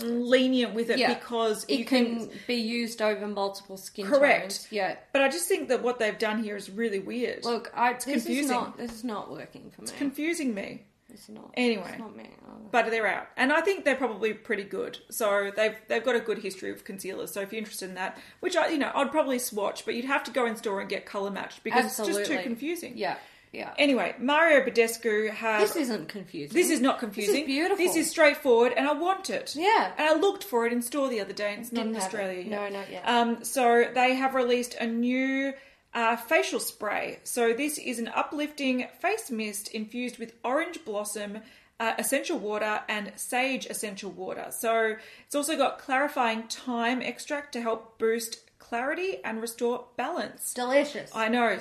lenient 0.01 0.73
with 0.73 0.89
it 0.89 0.99
Yeah. 0.99 1.13
because 1.13 1.65
It 1.67 1.87
can, 1.87 2.27
can 2.27 2.29
be 2.47 2.55
used 2.55 3.01
over 3.01 3.27
multiple 3.27 3.77
skin 3.77 4.05
Correct. 4.05 4.41
tones. 4.41 4.67
Yeah. 4.71 4.95
but 5.11 5.21
i 5.21 5.27
just 5.29 5.47
think 5.47 5.67
that 5.69 5.83
what 5.83 5.99
they've 5.99 6.17
done 6.17 6.41
here 6.43 6.55
is 6.55 6.69
really 6.69 6.99
weird 6.99 7.43
Look, 7.43 7.71
I, 7.75 7.93
is 7.95 8.03
confusing. 8.05 8.47
not 8.49 8.77
this 8.77 8.93
is 8.93 9.03
not 9.03 9.29
working 9.31 9.71
for 9.71 9.81
me. 9.81 9.87
It's 9.87 9.91
confusing 9.91 10.53
me 10.53 10.83
it's 11.11 11.27
not. 11.27 11.51
Anyway. 11.55 11.87
it's 11.89 11.99
not 11.99 12.15
me. 12.15 12.29
But 12.71 12.91
they're 12.91 13.07
out, 13.07 13.27
and 13.35 13.51
I 13.51 13.61
think 13.61 13.83
they're 13.83 13.95
probably 13.95 14.33
pretty 14.33 14.63
good. 14.63 14.99
So 15.09 15.51
they've 15.55 15.75
they've 15.87 16.03
got 16.03 16.15
a 16.15 16.19
good 16.19 16.37
history 16.37 16.71
of 16.71 16.83
concealers. 16.83 17.31
So 17.31 17.41
if 17.41 17.51
you're 17.51 17.57
interested 17.59 17.89
in 17.89 17.95
that, 17.95 18.19
which 18.41 18.55
I 18.55 18.67
you 18.69 18.77
know 18.77 18.91
I'd 18.93 19.11
probably 19.11 19.39
swatch, 19.39 19.85
but 19.85 19.95
you'd 19.95 20.05
have 20.05 20.23
to 20.25 20.31
go 20.31 20.45
in 20.45 20.55
store 20.55 20.79
and 20.79 20.87
get 20.87 21.05
color 21.07 21.31
matched 21.31 21.63
because 21.63 21.85
it's 21.85 21.97
just 21.97 22.25
too 22.29 22.37
confusing. 22.43 22.93
Yeah. 22.95 23.17
Yeah. 23.51 23.73
Anyway, 23.77 24.15
Mario 24.19 24.63
Badescu 24.63 25.31
has. 25.31 25.73
This 25.73 25.83
isn't 25.87 26.07
confusing. 26.07 26.53
This 26.53 26.69
is 26.69 26.81
not 26.81 26.99
confusing. 26.99 27.33
This 27.33 27.41
is 27.41 27.47
beautiful. 27.47 27.77
This 27.85 27.95
is 27.95 28.09
straightforward, 28.09 28.73
and 28.77 28.87
I 28.87 28.93
want 28.93 29.29
it. 29.29 29.55
Yeah. 29.55 29.91
And 29.97 30.07
I 30.09 30.13
looked 30.13 30.43
for 30.43 30.67
it 30.67 30.73
in 30.73 30.81
store 30.81 31.09
the 31.09 31.19
other 31.21 31.33
day, 31.33 31.53
and 31.53 31.61
it's 31.63 31.71
not 31.71 31.83
Didn't 31.83 31.95
in 31.95 32.01
have 32.01 32.13
it. 32.13 32.15
Australia 32.15 32.41
yet. 32.41 32.49
No, 32.71 32.79
not 32.79 32.91
yet. 32.91 33.03
Um, 33.07 33.43
so 33.43 33.85
they 33.93 34.13
have 34.15 34.35
released 34.35 34.75
a 34.75 34.85
new 34.85 35.53
uh, 35.95 36.15
facial 36.15 36.59
spray. 36.59 37.19
So 37.23 37.53
this 37.53 37.79
is 37.79 37.97
an 37.97 38.07
uplifting 38.09 38.85
face 38.99 39.31
mist 39.31 39.69
infused 39.69 40.19
with 40.19 40.33
orange 40.43 40.85
blossom. 40.85 41.39
Uh, 41.81 41.93
essential 41.97 42.37
water 42.37 42.81
and 42.89 43.09
sage 43.15 43.65
essential 43.67 44.11
water. 44.11 44.47
So 44.49 44.97
it's 45.25 45.33
also 45.33 45.55
got 45.55 45.79
clarifying 45.79 46.43
thyme 46.43 47.01
extract 47.01 47.53
to 47.53 47.61
help 47.61 47.97
boost 47.97 48.41
clarity 48.59 49.23
and 49.23 49.41
restore 49.41 49.85
balance. 49.95 50.53
delicious. 50.53 51.09
I 51.15 51.29
know. 51.29 51.57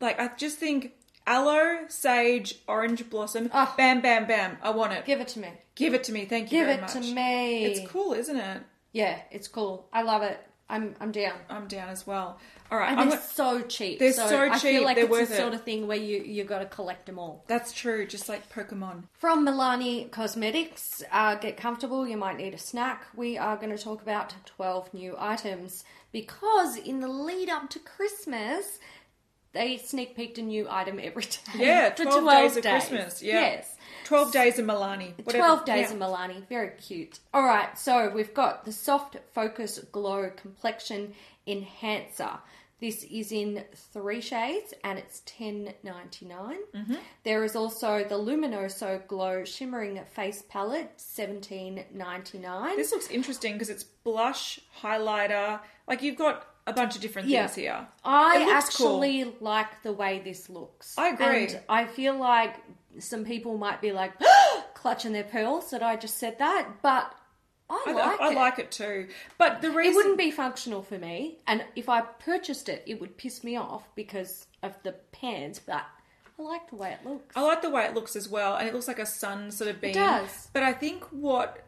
Like, 0.00 0.18
I 0.18 0.30
just 0.38 0.56
think 0.56 0.92
aloe, 1.26 1.86
sage, 1.88 2.56
orange 2.66 3.08
blossom. 3.10 3.50
Oh. 3.52 3.74
Bam, 3.76 4.00
bam, 4.00 4.26
bam. 4.26 4.58
I 4.62 4.70
want 4.70 4.92
it. 4.92 5.04
Give 5.04 5.20
it 5.20 5.28
to 5.28 5.40
me. 5.40 5.48
Give 5.74 5.94
it 5.94 6.04
to 6.04 6.12
me. 6.12 6.24
Thank 6.24 6.52
you 6.52 6.58
Give 6.58 6.66
very 6.66 6.78
it 6.78 6.80
much. 6.82 6.92
to 6.92 7.00
me. 7.00 7.64
It's 7.64 7.90
cool, 7.90 8.12
isn't 8.12 8.36
it? 8.36 8.62
Yeah, 8.92 9.18
it's 9.30 9.48
cool. 9.48 9.88
I 9.92 10.02
love 10.02 10.22
it. 10.22 10.38
I'm 10.68 10.94
I'm 11.00 11.10
down. 11.10 11.34
I'm 11.48 11.66
down 11.66 11.88
as 11.88 12.06
well. 12.06 12.38
All 12.70 12.78
right. 12.78 12.92
And 12.92 13.00
I'm 13.00 13.08
they're 13.10 13.20
so 13.20 13.60
cheap. 13.62 13.98
They're 13.98 14.12
so 14.12 14.40
I 14.40 14.50
cheap, 14.50 14.60
feel 14.70 14.84
like 14.84 14.94
they're 14.94 15.06
it's 15.06 15.10
worth 15.10 15.28
the 15.28 15.34
it. 15.34 15.38
sort 15.38 15.54
of 15.54 15.62
thing 15.64 15.88
where 15.88 15.96
you 15.96 16.22
you 16.22 16.44
got 16.44 16.60
to 16.60 16.66
collect 16.66 17.06
them 17.06 17.18
all. 17.18 17.44
That's 17.48 17.72
true, 17.72 18.06
just 18.06 18.28
like 18.28 18.48
Pokemon. 18.52 19.04
From 19.14 19.44
Milani 19.44 20.08
Cosmetics, 20.12 21.02
uh, 21.10 21.34
get 21.34 21.56
comfortable. 21.56 22.06
You 22.06 22.16
might 22.16 22.36
need 22.36 22.54
a 22.54 22.58
snack. 22.58 23.04
We 23.16 23.36
are 23.36 23.56
going 23.56 23.76
to 23.76 23.82
talk 23.82 24.00
about 24.02 24.34
twelve 24.46 24.94
new 24.94 25.16
items 25.18 25.84
because 26.12 26.76
in 26.76 27.00
the 27.00 27.08
lead 27.08 27.48
up 27.48 27.68
to 27.70 27.78
Christmas. 27.80 28.78
They 29.52 29.78
sneak 29.78 30.14
peeked 30.16 30.38
a 30.38 30.42
new 30.42 30.66
item 30.70 31.00
every 31.02 31.24
day. 31.24 31.38
Yeah, 31.56 31.90
for 31.94 32.04
12, 32.04 32.24
days 32.30 32.56
of 32.56 32.62
Christmas. 32.62 33.22
Yeah. 33.22 33.40
Yes. 33.40 33.76
12 34.04 34.32
days 34.32 34.58
of 34.58 34.64
Milani. 34.66 35.12
Whatever. 35.24 35.38
12 35.44 35.64
days 35.64 35.88
Yeah. 35.88 35.94
of 35.94 36.00
Milani. 36.00 36.48
Very 36.48 36.70
cute. 36.80 37.18
All 37.34 37.44
right, 37.44 37.76
so 37.78 38.10
we've 38.10 38.34
got 38.34 38.64
the 38.64 38.72
Soft 38.72 39.16
Focus 39.32 39.78
Glow 39.92 40.30
Complexion 40.36 41.14
Enhancer. 41.46 42.38
This 42.80 43.04
is 43.04 43.30
in 43.30 43.62
three 43.92 44.22
shades 44.22 44.72
and 44.82 44.98
it's 44.98 45.20
ten 45.26 45.74
ninety 45.82 46.24
nine. 46.24 46.56
Mm-hmm. 46.74 46.94
There 47.24 47.44
is 47.44 47.54
also 47.54 48.04
the 48.04 48.14
Luminoso 48.14 49.06
Glow 49.06 49.44
Shimmering 49.44 50.00
Face 50.14 50.42
Palette, 50.48 50.90
seventeen 50.96 51.84
ninety 51.92 52.38
nine. 52.38 52.76
This 52.76 52.90
looks 52.90 53.10
interesting 53.10 53.52
because 53.52 53.68
it's 53.68 53.84
blush, 53.84 54.60
highlighter. 54.82 55.60
Like 55.86 56.00
you've 56.02 56.16
got 56.16 56.46
a 56.66 56.72
bunch 56.72 56.94
of 56.94 57.00
different 57.00 57.28
things 57.28 57.54
here. 57.54 57.86
I 58.04 58.36
It 58.36 58.46
looks 58.46 58.76
cool. 58.76 58.96
actually 59.02 59.34
like 59.40 59.82
the 59.82 59.92
way 59.92 60.20
this 60.24 60.48
looks. 60.50 60.96
I 60.98 61.08
agree. 61.08 61.46
And 61.46 61.60
I 61.68 61.86
feel 61.86 62.16
like 62.16 62.56
some 62.98 63.24
people 63.24 63.56
might 63.58 63.80
be 63.80 63.92
like 63.92 64.12
clutching 64.74 65.12
their 65.12 65.24
pearls 65.24 65.70
that 65.70 65.82
I 65.82 65.96
just 65.96 66.18
said 66.18 66.38
that, 66.38 66.68
but 66.82 67.14
I 67.68 67.84
I, 67.86 67.92
like 67.92 68.20
I 68.20 68.32
it. 68.32 68.34
like 68.36 68.58
it 68.58 68.70
too. 68.70 69.08
But 69.38 69.62
the 69.62 69.70
reason 69.70 69.92
It 69.92 69.96
wouldn't 69.96 70.18
be 70.18 70.30
functional 70.30 70.82
for 70.82 70.98
me, 70.98 71.38
and 71.46 71.64
if 71.76 71.88
I 71.88 72.00
purchased 72.00 72.68
it, 72.68 72.82
it 72.86 73.00
would 73.00 73.16
piss 73.16 73.44
me 73.44 73.56
off 73.56 73.84
because 73.94 74.46
of 74.62 74.74
the 74.82 74.92
pants. 75.12 75.60
But 75.64 75.84
I 76.38 76.42
like 76.42 76.68
the 76.70 76.76
way 76.76 76.92
it 76.92 77.06
looks. 77.08 77.36
I 77.36 77.42
like 77.42 77.62
the 77.62 77.70
way 77.70 77.84
it 77.84 77.94
looks 77.94 78.16
as 78.16 78.28
well, 78.28 78.56
and 78.56 78.66
it 78.68 78.74
looks 78.74 78.88
like 78.88 78.98
a 78.98 79.06
sun 79.06 79.50
sort 79.52 79.70
of 79.70 79.80
beam. 79.80 79.92
does. 79.94 80.48
But 80.52 80.62
I 80.64 80.72
think 80.72 81.04
what 81.12 81.64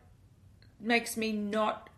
makes 0.80 1.16
me 1.16 1.30
not 1.32 1.88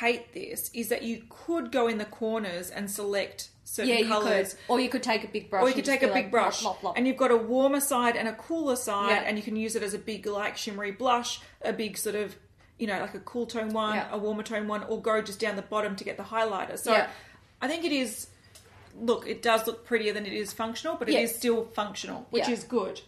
hate 0.00 0.32
this 0.34 0.70
is 0.74 0.88
that 0.88 1.02
you 1.02 1.22
could 1.28 1.70
go 1.72 1.86
in 1.88 1.98
the 1.98 2.04
corners 2.04 2.70
and 2.70 2.90
select 2.90 3.50
certain 3.64 3.98
yeah, 3.98 4.08
colors. 4.08 4.56
or 4.68 4.80
you 4.80 4.88
could 4.88 5.02
take 5.02 5.24
a 5.24 5.28
big 5.28 5.50
brush. 5.50 5.62
Or 5.62 5.68
you 5.68 5.74
could 5.74 5.84
take 5.84 6.02
a 6.02 6.06
big 6.06 6.14
like, 6.14 6.30
brush, 6.30 6.64
and 6.96 7.06
you've 7.06 7.16
got 7.16 7.30
a 7.30 7.36
warmer 7.36 7.80
side 7.80 8.16
and 8.16 8.26
a 8.28 8.32
cooler 8.32 8.76
side, 8.76 9.10
Yeah. 9.10 9.22
and 9.26 9.36
you 9.36 9.42
can 9.42 9.56
use 9.56 9.76
it 9.76 9.82
as 9.82 9.94
a 9.94 9.98
big, 9.98 10.26
like 10.26 10.56
shimmery 10.56 10.90
blush, 10.92 11.40
a 11.62 11.72
big 11.72 11.96
sort 11.98 12.14
of, 12.16 12.34
you 12.78 12.86
know, 12.86 13.00
like 13.00 13.14
a 13.14 13.20
cool 13.20 13.46
tone 13.46 13.70
one, 13.70 13.96
Yeah. 13.96 14.08
a 14.10 14.18
warmer 14.18 14.42
tone 14.42 14.68
one, 14.68 14.84
or 14.84 15.00
go 15.00 15.20
just 15.20 15.38
down 15.40 15.56
the 15.56 15.62
bottom 15.62 15.96
to 15.96 16.04
get 16.04 16.16
the 16.16 16.24
highlighter. 16.24 16.78
So. 16.78 17.06
I 17.60 17.66
think 17.66 17.84
it 17.84 17.92
is. 17.92 18.28
Look, 19.00 19.26
it 19.28 19.42
does 19.42 19.66
look 19.66 19.84
prettier 19.84 20.12
than 20.12 20.26
it 20.26 20.32
is 20.32 20.52
functional, 20.52 20.96
but 20.96 21.08
it 21.08 21.12
Yes. 21.12 21.30
is 21.32 21.36
still 21.36 21.64
functional, 21.66 22.26
which 22.30 22.48
is 22.48 22.64
good. 22.64 23.00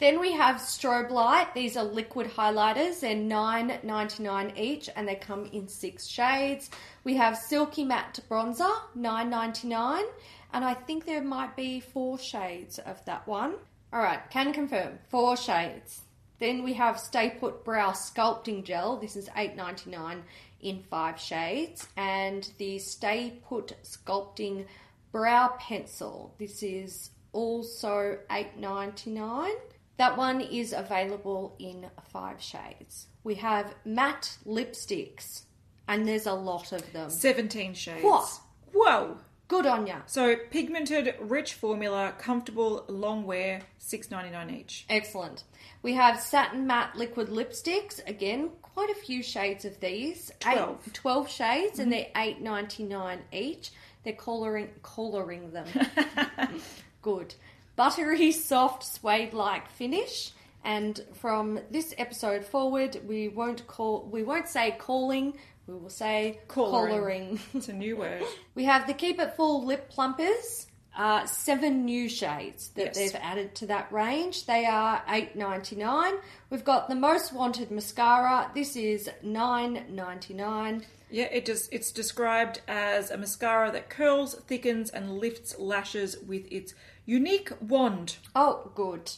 Then 0.00 0.20
we 0.20 0.32
have 0.32 0.56
strobe 0.56 1.10
light. 1.10 1.54
These 1.54 1.76
are 1.76 1.84
liquid 1.84 2.28
highlighters. 2.28 3.00
They're 3.00 3.16
nine 3.16 3.80
ninety 3.82 4.22
nine 4.22 4.52
each, 4.56 4.88
and 4.94 5.08
they 5.08 5.16
come 5.16 5.46
in 5.46 5.66
six 5.66 6.06
shades. 6.06 6.70
We 7.02 7.16
have 7.16 7.36
silky 7.36 7.84
matte 7.84 8.20
bronzer, 8.30 8.70
nine 8.94 9.28
ninety 9.28 9.66
nine, 9.66 10.04
and 10.52 10.64
I 10.64 10.74
think 10.74 11.04
there 11.04 11.22
might 11.22 11.56
be 11.56 11.80
four 11.80 12.16
shades 12.16 12.78
of 12.78 13.04
that 13.06 13.26
one. 13.26 13.54
All 13.92 14.00
right, 14.00 14.20
can 14.30 14.52
confirm 14.52 15.00
four 15.08 15.36
shades. 15.36 16.02
Then 16.38 16.62
we 16.62 16.74
have 16.74 17.00
Stay 17.00 17.30
Put 17.30 17.64
Brow 17.64 17.90
Sculpting 17.90 18.62
Gel. 18.62 18.98
This 18.98 19.16
is 19.16 19.28
eight 19.36 19.56
ninety 19.56 19.90
nine 19.90 20.22
in 20.60 20.84
five 20.88 21.18
shades, 21.18 21.88
and 21.96 22.48
the 22.58 22.78
Stay 22.78 23.40
Put 23.48 23.74
Sculpting 23.82 24.66
Brow 25.10 25.56
Pencil. 25.58 26.34
This 26.38 26.62
is 26.62 27.10
also 27.32 28.18
eight 28.30 28.56
ninety 28.56 29.10
nine. 29.10 29.56
That 29.98 30.16
one 30.16 30.40
is 30.40 30.72
available 30.72 31.54
in 31.58 31.86
five 32.12 32.40
shades. 32.40 33.08
We 33.24 33.34
have 33.36 33.74
matte 33.84 34.38
lipsticks, 34.46 35.42
and 35.88 36.06
there's 36.06 36.26
a 36.26 36.32
lot 36.32 36.72
of 36.72 36.92
them. 36.92 37.10
17 37.10 37.74
shades. 37.74 38.04
What? 38.04 38.40
Whoa! 38.72 39.18
Good 39.48 39.66
on 39.66 39.86
ya. 39.86 39.96
So 40.06 40.36
pigmented, 40.50 41.14
rich 41.20 41.54
formula, 41.54 42.14
comfortable, 42.18 42.84
long 42.86 43.24
wear, 43.24 43.62
six 43.78 44.10
ninety 44.10 44.30
nine 44.30 44.50
each. 44.50 44.84
Excellent. 44.90 45.44
We 45.82 45.94
have 45.94 46.20
satin 46.20 46.66
matte 46.66 46.96
liquid 46.96 47.28
lipsticks. 47.28 48.06
Again, 48.06 48.50
quite 48.60 48.90
a 48.90 48.94
few 48.94 49.22
shades 49.22 49.64
of 49.64 49.80
these. 49.80 50.30
Twelve. 50.38 50.82
Eight, 50.86 50.94
12 50.94 51.28
shades, 51.30 51.78
and 51.78 51.90
mm-hmm. 51.90 52.02
they're 52.12 52.24
eight 52.24 52.42
ninety 52.42 52.84
nine 52.84 53.20
each. 53.32 53.70
They're 54.04 54.12
coloring 54.12 54.68
collaring 54.82 55.50
them. 55.50 55.66
Good. 57.02 57.34
Buttery, 57.78 58.32
soft, 58.32 58.82
suede 58.84 59.32
like 59.32 59.70
finish. 59.70 60.32
And 60.64 61.00
from 61.14 61.60
this 61.70 61.94
episode 61.96 62.44
forward, 62.44 63.00
we 63.06 63.28
won't 63.28 63.66
call 63.68 64.08
we 64.10 64.24
won't 64.24 64.48
say 64.48 64.74
calling, 64.78 65.38
we 65.68 65.74
will 65.74 65.88
say 65.88 66.40
Collaring. 66.48 66.88
collaring. 67.38 67.40
It's 67.54 67.68
a 67.68 67.72
new 67.72 67.96
word. 67.96 68.22
We 68.56 68.64
have 68.64 68.88
the 68.88 68.94
Keep 68.94 69.20
It 69.20 69.34
Full 69.36 69.64
lip 69.64 69.88
plumpers. 69.88 70.66
Uh, 70.96 71.24
seven 71.26 71.84
new 71.84 72.08
shades 72.08 72.70
that 72.70 72.86
Yes. 72.86 72.96
they've 72.96 73.20
added 73.22 73.54
to 73.54 73.66
that 73.66 73.92
range. 73.92 74.46
They 74.46 74.66
are 74.66 75.00
eight 75.08 75.36
ninety 75.36 75.76
nine. 75.76 76.14
We've 76.50 76.64
got 76.64 76.88
the 76.88 76.96
most 76.96 77.32
wanted 77.32 77.70
mascara. 77.70 78.50
This 78.52 78.74
is 78.74 79.08
nine 79.22 79.84
ninety 79.90 80.34
nine. 80.34 80.84
Yeah, 81.08 81.26
it 81.26 81.46
just 81.46 81.72
it's 81.72 81.92
described 81.92 82.60
as 82.66 83.12
a 83.12 83.16
mascara 83.16 83.70
that 83.70 83.88
curls, 83.88 84.34
thickens, 84.48 84.90
and 84.90 85.18
lifts 85.18 85.56
lashes 85.56 86.18
with 86.26 86.50
its 86.50 86.74
unique 87.08 87.50
wand. 87.60 88.16
Oh, 88.36 88.70
good. 88.74 89.10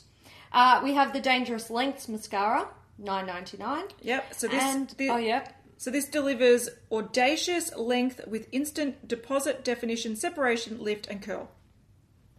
Uh, 0.53 0.81
we 0.83 0.95
have 0.95 1.13
the 1.13 1.21
Dangerous 1.21 1.69
Lengths 1.71 2.09
mascara, 2.09 2.69
nine 2.99 3.27
ninety 3.27 3.57
nine. 3.57 3.87
Yep. 4.03 4.35
So 4.35 4.47
this, 4.49 4.63
And 4.63 4.95
oh 5.11 5.17
yep, 5.17 5.55
so 5.77 5.91
this 5.91 6.07
delivers 6.07 6.69
audacious 6.91 7.75
length 7.77 8.21
with 8.27 8.49
instant 8.53 9.07
deposit, 9.09 9.65
definition, 9.65 10.17
separation, 10.17 10.83
lift, 10.83 11.07
and 11.09 11.21
curl. 11.21 11.51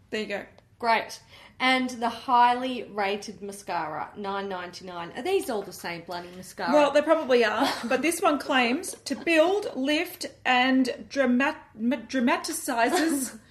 There 0.09 0.21
you 0.21 0.27
go. 0.27 0.45
great. 0.79 1.19
And 1.63 1.91
the 1.91 2.09
highly 2.09 2.83
rated 2.91 3.41
mascara, 3.41 4.09
nine 4.17 4.49
ninety 4.49 4.83
nine. 4.85 5.11
Are 5.15 5.21
these 5.21 5.49
all 5.49 5.61
the 5.61 5.71
same 5.71 6.01
bloody 6.01 6.29
mascara? 6.35 6.73
Well, 6.73 6.91
they 6.91 7.01
probably 7.03 7.45
are, 7.45 7.69
but 7.85 8.01
this 8.01 8.19
one 8.19 8.39
claims 8.39 8.95
to 9.05 9.15
build, 9.15 9.67
lift, 9.75 10.25
and 10.43 10.87
dramat- 11.09 12.07
dramatizes 12.07 13.35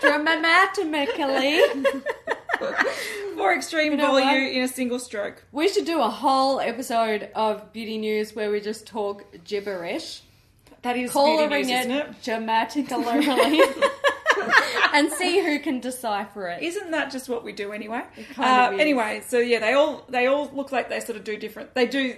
dramatically. 0.00 1.60
for 3.36 3.54
extreme 3.54 3.96
know 3.96 4.08
volume 4.08 4.28
what? 4.28 4.52
in 4.52 4.62
a 4.62 4.68
single 4.68 4.98
stroke. 4.98 5.44
We 5.52 5.68
should 5.68 5.84
do 5.84 6.00
a 6.00 6.08
whole 6.08 6.60
episode 6.60 7.30
of 7.34 7.72
beauty 7.72 7.98
news 7.98 8.34
where 8.34 8.50
we 8.50 8.60
just 8.60 8.86
talk 8.86 9.24
gibberish, 9.44 10.22
That 10.82 10.96
is 10.96 11.12
beauty 11.12 11.12
collaring 11.12 11.50
news, 11.66 11.70
it, 11.70 11.80
isn't 11.80 11.92
it? 11.92 12.22
dramatically, 12.22 13.62
and 14.92 15.10
see 15.12 15.40
who 15.44 15.58
can 15.58 15.80
decipher 15.80 16.48
it. 16.48 16.62
Isn't 16.62 16.90
that 16.92 17.10
just 17.10 17.28
what 17.28 17.44
we 17.44 17.52
do 17.52 17.72
anyway? 17.72 18.02
kind 18.34 18.68
of 18.68 18.72
Uh, 18.72 18.74
is. 18.76 18.80
anyway, 18.80 19.22
so 19.26 19.38
yeah, 19.38 19.58
they 19.58 19.72
all 19.72 20.04
they 20.08 20.26
all 20.26 20.50
look 20.52 20.72
like 20.72 20.88
they 20.88 21.00
sort 21.00 21.16
of 21.16 21.24
do 21.24 21.36
different. 21.36 21.74
They 21.74 21.86
do. 21.86 22.16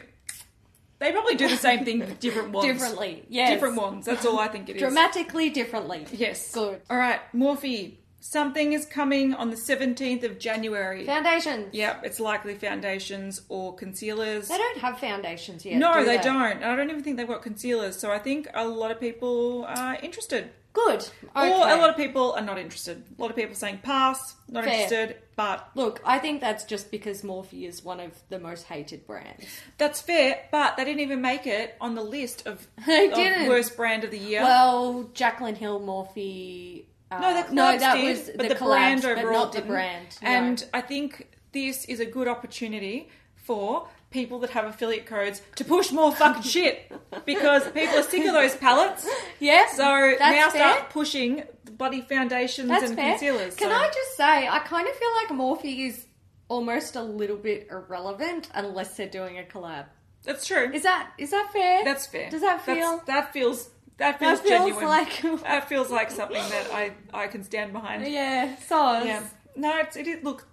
They 0.98 1.12
probably 1.12 1.34
do 1.34 1.48
the 1.48 1.56
same 1.56 1.84
thing 1.84 1.98
with 1.98 2.20
different 2.20 2.50
wands. 2.50 2.66
Differently, 2.72 3.24
yes. 3.28 3.50
Different 3.50 3.76
wands. 3.76 4.06
That's 4.06 4.24
all 4.24 4.38
I 4.38 4.48
think 4.48 4.68
it 4.68 4.76
is. 4.76 4.82
Dramatically 4.82 5.50
differently. 5.50 6.06
Yes. 6.12 6.52
Good. 6.52 6.80
All 6.88 6.96
right, 6.96 7.20
Morphe. 7.34 7.96
Something 8.20 8.72
is 8.72 8.86
coming 8.86 9.34
on 9.34 9.50
the 9.50 9.56
seventeenth 9.56 10.24
of 10.24 10.38
January. 10.38 11.04
Foundations. 11.04 11.74
Yep, 11.74 12.04
it's 12.04 12.18
likely 12.18 12.54
foundations 12.54 13.42
or 13.50 13.74
concealers. 13.74 14.48
They 14.48 14.56
don't 14.56 14.78
have 14.78 14.98
foundations 14.98 15.66
yet. 15.66 15.76
no, 15.76 15.98
do 15.98 16.06
they, 16.06 16.16
don't. 16.16 16.62
I 16.62 16.74
don't 16.74 16.88
even 16.88 17.02
think 17.02 17.18
they've 17.18 17.28
got 17.28 17.42
concealers. 17.42 17.98
So 17.98 18.10
I 18.10 18.18
think 18.18 18.48
a 18.54 18.66
lot 18.66 18.90
of 18.90 18.98
people 18.98 19.66
are 19.68 19.96
interested. 19.96 20.50
Good. 20.74 21.08
Okay. 21.36 21.52
Or 21.52 21.68
a 21.68 21.76
lot 21.76 21.88
of 21.88 21.96
people 21.96 22.32
are 22.32 22.42
not 22.42 22.58
interested. 22.58 23.04
A 23.16 23.22
lot 23.22 23.30
of 23.30 23.36
people 23.36 23.54
saying 23.54 23.78
pass, 23.82 24.34
not 24.48 24.64
Fair. 24.64 24.72
interested. 24.72 25.16
But 25.36 25.70
Look, 25.76 26.00
I 26.04 26.18
think 26.18 26.40
that's 26.40 26.64
just 26.64 26.90
because 26.90 27.22
Morphe 27.22 27.66
is 27.66 27.84
one 27.84 28.00
of 28.00 28.12
the 28.28 28.40
most 28.40 28.64
hated 28.64 29.06
brands. 29.06 29.46
that's 29.78 30.00
fair. 30.00 30.46
But 30.50 30.76
they 30.76 30.84
didn't 30.84 31.00
even 31.00 31.20
make 31.20 31.46
it 31.46 31.76
on 31.80 31.94
the 31.94 32.02
list 32.02 32.46
of, 32.46 32.66
of 32.88 33.48
worst 33.48 33.76
brand 33.76 34.04
of 34.04 34.10
the 34.10 34.18
year. 34.18 34.42
Well, 34.42 35.10
Jaclyn 35.14 35.56
Hill 35.56 35.80
Morphe. 35.80 36.84
Uh, 37.10 37.18
no, 37.20 37.42
the 37.42 37.54
no, 37.54 37.78
that 37.78 37.94
did, 37.94 38.04
was 38.18 38.30
but 38.36 38.48
the, 38.48 38.54
the, 38.54 38.54
collabs, 38.56 39.02
brand 39.02 39.02
but 39.02 39.22
not 39.32 39.52
the 39.52 39.62
brand. 39.62 40.18
no. 40.22 40.28
And 40.28 40.66
I 40.74 40.80
think 40.80 41.28
this 41.52 41.84
is 41.84 42.00
a 42.00 42.06
good 42.06 42.26
opportunity 42.26 43.08
for 43.36 43.88
people 44.14 44.38
that 44.38 44.50
have 44.50 44.64
affiliate 44.64 45.04
codes 45.04 45.42
to 45.56 45.64
push 45.64 45.90
more 45.92 46.14
fucking 46.14 46.42
shit 46.42 46.90
because 47.26 47.64
people 47.72 47.98
are 47.98 48.02
sick 48.02 48.24
of 48.24 48.32
those 48.32 48.54
palettes. 48.56 49.06
yeah, 49.40 49.66
So 49.72 50.14
that's 50.18 50.20
now 50.20 50.50
fair. 50.50 50.72
start 50.72 50.90
pushing 50.90 51.42
the 51.64 51.72
bloody 51.72 52.00
foundations 52.00 52.68
That's 52.68 52.84
and 52.84 52.96
fair. 52.96 53.10
concealers. 53.10 53.56
Can 53.56 53.68
so- 53.70 53.74
I 53.76 53.88
just 53.88 54.16
say, 54.16 54.48
I 54.48 54.60
kind 54.60 54.88
of 54.88 54.94
feel 54.94 55.08
like 55.20 55.28
Morphe 55.30 55.88
is 55.88 56.06
almost 56.48 56.94
a 56.96 57.02
little 57.02 57.36
bit 57.36 57.66
irrelevant 57.70 58.48
unless 58.54 58.96
they're 58.96 59.08
doing 59.08 59.38
a 59.38 59.42
collab. 59.42 59.86
That's 60.22 60.46
true. 60.46 60.70
Is 60.72 60.84
that 60.84 61.10
is 61.18 61.30
that 61.32 61.50
fair? 61.52 61.84
That's 61.84 62.06
fair. 62.06 62.30
Does 62.30 62.40
that 62.42 62.64
That's- 62.64 62.78
feel? 62.78 63.02
that 63.06 63.32
feels 63.32 63.68
that 63.98 64.18
feels, 64.18 64.40
That 64.40 64.48
feels 64.48 64.60
genuine. 64.68 64.86
like- 64.88 65.22
that 65.42 65.68
feels 65.68 65.90
like 65.90 66.10
something 66.10 66.42
that 66.50 66.66
I 66.72 66.92
I 67.12 67.26
can 67.26 67.42
stand 67.44 67.72
behind. 67.72 68.06
yeah, 68.06 68.56
so 68.68 69.02
Yeah. 69.02 69.22
No, 69.56 69.76
it's, 69.78 69.96
it 69.96 70.06
is. 70.08 70.24
Look, 70.24 70.46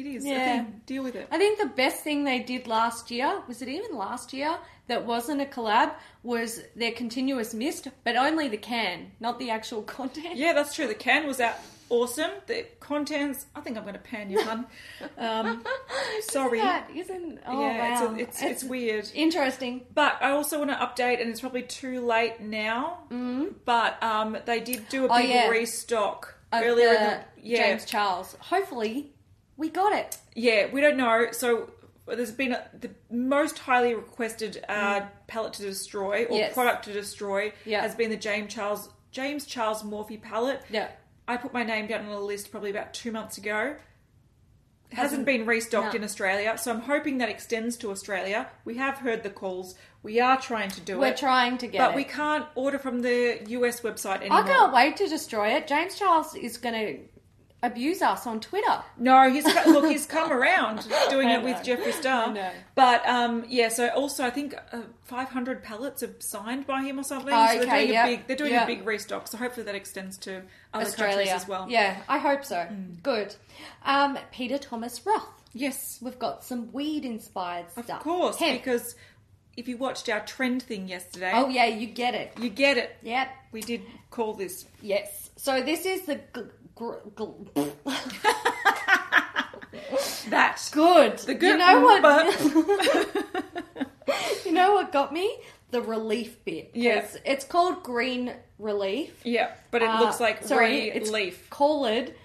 it 0.00 0.06
is. 0.16 0.24
Yeah. 0.26 0.64
Deal 0.86 1.02
with 1.02 1.14
it. 1.16 1.28
I 1.30 1.38
think 1.38 1.58
the 1.60 1.66
best 1.66 2.02
thing 2.02 2.24
they 2.24 2.40
did 2.40 2.66
last 2.66 3.10
year, 3.10 3.42
was 3.46 3.62
it 3.62 3.68
even 3.68 3.96
last 3.96 4.32
year, 4.32 4.56
that 4.88 5.04
wasn't 5.06 5.40
a 5.40 5.46
collab, 5.46 5.92
was 6.22 6.62
their 6.74 6.92
continuous 6.92 7.54
mist, 7.54 7.88
but 8.04 8.16
only 8.16 8.48
the 8.48 8.56
can, 8.56 9.12
not 9.20 9.38
the 9.38 9.50
actual 9.50 9.82
content. 9.98 10.36
Yeah, 10.36 10.52
that's 10.52 10.74
true. 10.74 10.86
The 10.86 10.94
can 10.94 11.26
was 11.26 11.40
out 11.40 11.54
awesome. 11.90 12.30
The 12.46 12.66
contents. 12.78 13.46
I 13.54 13.60
think 13.60 13.76
I'm 13.76 13.82
going 13.82 13.94
to 13.94 14.00
pan 14.00 14.30
you, 14.30 14.40
hun. 14.42 14.66
Um, 15.18 15.64
sorry. 16.22 16.58
Isn't 16.58 16.68
that, 16.68 16.90
isn't, 16.94 17.38
oh 17.46 17.60
yeah, 17.60 18.00
wow. 18.00 18.14
it's, 18.14 18.40
a, 18.40 18.44
it's 18.48 18.62
it's 18.62 18.64
weird. 18.64 19.10
Interesting. 19.14 19.82
But 19.94 20.16
I 20.22 20.30
also 20.30 20.58
want 20.58 20.70
to 20.70 20.76
update, 20.76 21.20
and 21.20 21.28
it's 21.30 21.40
probably 21.40 21.62
too 21.62 22.00
late 22.04 22.40
now. 22.40 23.00
Mm. 23.10 23.54
But 23.64 24.02
um, 24.02 24.38
they 24.46 24.60
did 24.60 24.88
do 24.88 25.04
a 25.04 25.08
Oh, 25.10 25.16
big 25.18 25.30
yeah. 25.30 25.48
restock 25.48 26.34
Of 26.52 26.62
earlier 26.62 26.88
in 26.88 26.94
the 26.94 27.20
the 27.36 27.48
yeah 27.48 27.66
James 27.68 27.84
Charles. 27.84 28.36
Hopefully, 28.40 29.12
we 29.60 29.68
got 29.68 29.92
it. 29.92 30.18
Yeah, 30.34 30.66
we 30.72 30.80
don't 30.80 30.96
know. 30.96 31.28
So 31.32 31.70
there's 32.06 32.32
been 32.32 32.52
a, 32.52 32.64
the 32.80 32.90
most 33.10 33.58
highly 33.60 33.94
requested 33.94 34.64
uh, 34.68 35.02
palette 35.28 35.52
to 35.54 35.62
destroy 35.62 36.24
or 36.24 36.30
Mm. 36.36 36.38
Yes. 36.38 36.54
product 36.54 36.84
to 36.86 36.92
destroy 36.92 37.52
Yeah. 37.64 37.82
has 37.82 37.94
been 37.94 38.10
the 38.10 38.16
James 38.16 38.52
Charles 38.52 38.88
James 39.12 39.44
Charles 39.46 39.82
Morphe 39.84 40.20
palette. 40.20 40.62
Yeah. 40.70 40.88
I 41.28 41.36
put 41.36 41.52
my 41.52 41.62
name 41.62 41.86
down 41.86 42.06
on 42.06 42.10
a 42.12 42.20
list 42.20 42.50
probably 42.50 42.70
about 42.70 42.94
two 42.94 43.12
months 43.12 43.38
ago. 43.38 43.76
It 44.90 44.96
Hasn't- 44.96 45.10
hasn't 45.10 45.26
been 45.26 45.46
restocked 45.46 45.92
no. 45.94 45.98
in 45.98 46.04
Australia, 46.04 46.58
so 46.58 46.72
I'm 46.72 46.80
hoping 46.80 47.18
that 47.18 47.28
extends 47.28 47.76
to 47.76 47.92
Australia. 47.92 48.48
We 48.64 48.76
have 48.78 48.98
heard 48.98 49.22
the 49.22 49.30
calls. 49.30 49.76
We 50.02 50.18
are 50.20 50.40
trying 50.40 50.70
to 50.70 50.80
do 50.80 50.94
it. 50.94 50.98
We're 50.98 51.06
it, 51.08 51.16
trying 51.16 51.58
to 51.58 51.66
get 51.68 51.74
it. 51.76 51.78
but 51.86 51.90
it. 51.92 51.96
we 51.96 52.02
can't 52.04 52.46
order 52.56 52.78
from 52.78 53.02
the 53.02 53.40
US 53.58 53.82
website 53.82 54.20
anymore. 54.22 54.38
I 54.42 54.48
can't 54.48 54.72
wait 54.72 54.96
to 54.96 55.06
destroy 55.06 55.50
it. 55.56 55.68
James 55.68 55.94
Charles 55.96 56.34
is 56.34 56.56
going 56.56 56.74
to 56.74 56.98
abuse 57.62 58.00
us 58.02 58.26
on 58.26 58.40
Twitter. 58.40 58.82
No, 58.98 59.30
he's 59.30 59.44
look, 59.44 59.84
he's 59.90 60.06
come 60.06 60.32
around 60.32 60.86
doing 61.10 61.28
it 61.28 61.42
with. 61.42 61.56
Jeffree 61.58 61.92
Star. 61.92 62.34
But 62.74 63.06
um, 63.06 63.44
yeah, 63.48 63.68
so 63.68 63.88
also 63.88 64.24
I 64.24 64.30
think 64.30 64.54
uh, 64.72 64.82
500 65.04 65.62
pallets 65.62 66.02
are 66.02 66.14
signed 66.20 66.66
by 66.66 66.82
him 66.82 66.98
or 66.98 67.02
something. 67.02 67.32
Oh, 67.32 67.46
so 67.48 67.52
they're 67.58 67.62
okay, 67.66 67.78
doing 67.86 67.92
yeah. 67.92 68.04
a 68.06 68.16
big, 68.16 68.26
they're 68.26 68.36
doing 68.36 68.52
Yeah. 68.52 68.64
a 68.64 68.66
big 68.66 68.86
restock. 68.86 69.28
So 69.28 69.36
hopefully 69.38 69.64
that 69.66 69.74
extends 69.74 70.16
to 70.18 70.42
other 70.72 70.84
Australia 70.86 71.16
countries 71.26 71.32
as 71.42 71.48
well. 71.48 71.66
Yeah, 71.68 71.98
I 72.08 72.18
hope 72.18 72.44
so. 72.44 72.66
Good. 73.02 73.34
Um, 73.84 74.18
Peter 74.32 74.58
Thomas 74.58 75.04
Roth. 75.04 75.26
Yes, 75.52 75.98
We've 76.00 76.18
got 76.18 76.44
some 76.44 76.70
weed 76.72 77.04
inspired 77.04 77.70
stuff. 77.72 77.88
of 77.90 77.98
course, 78.00 78.36
Hemp. 78.36 78.62
because 78.62 78.94
if 79.56 79.66
you 79.66 79.76
watched 79.76 80.08
our 80.08 80.20
trend 80.24 80.62
thing 80.62 80.86
yesterday, 80.88 81.32
Oh 81.34 81.48
yeah, 81.48 81.66
you 81.66 81.88
get 81.88 82.14
it. 82.14 82.32
you 82.40 82.48
get 82.48 82.78
it. 82.78 82.96
Yep. 83.02 83.28
We 83.52 83.60
did 83.62 83.82
call 84.10 84.34
this. 84.34 84.64
Yes. 84.80 85.28
So 85.36 85.60
this 85.60 85.84
is 85.86 86.02
the 86.02 86.20
g- 86.80 86.86
gr- 87.14 87.24
gl- 87.54 87.72
That. 90.30 90.68
good. 90.72 91.18
The 91.18 91.32
You 91.32 91.38
good 91.38 91.58
know 91.58 91.80
what? 91.80 92.02
but- 92.02 92.40
you 94.46 94.52
know 94.52 94.74
what 94.74 94.92
got 94.92 95.12
me? 95.12 95.38
The 95.70 95.82
relief 95.82 96.44
bit. 96.44 96.72
'Cause 96.72 96.82
Yeah. 96.82 97.06
It's 97.24 97.44
called 97.44 97.82
green 97.82 98.32
releaf. 98.60 99.10
yeah, 99.24 99.54
but 99.70 99.82
it 99.82 99.88
Uh, 99.88 100.00
looks 100.00 100.20
like 100.20 100.44
sorry, 100.44 100.90
re 100.90 100.92
it's. 100.92 101.10
Called. 101.10 101.50
Call 101.50 101.84
it. 101.86 102.16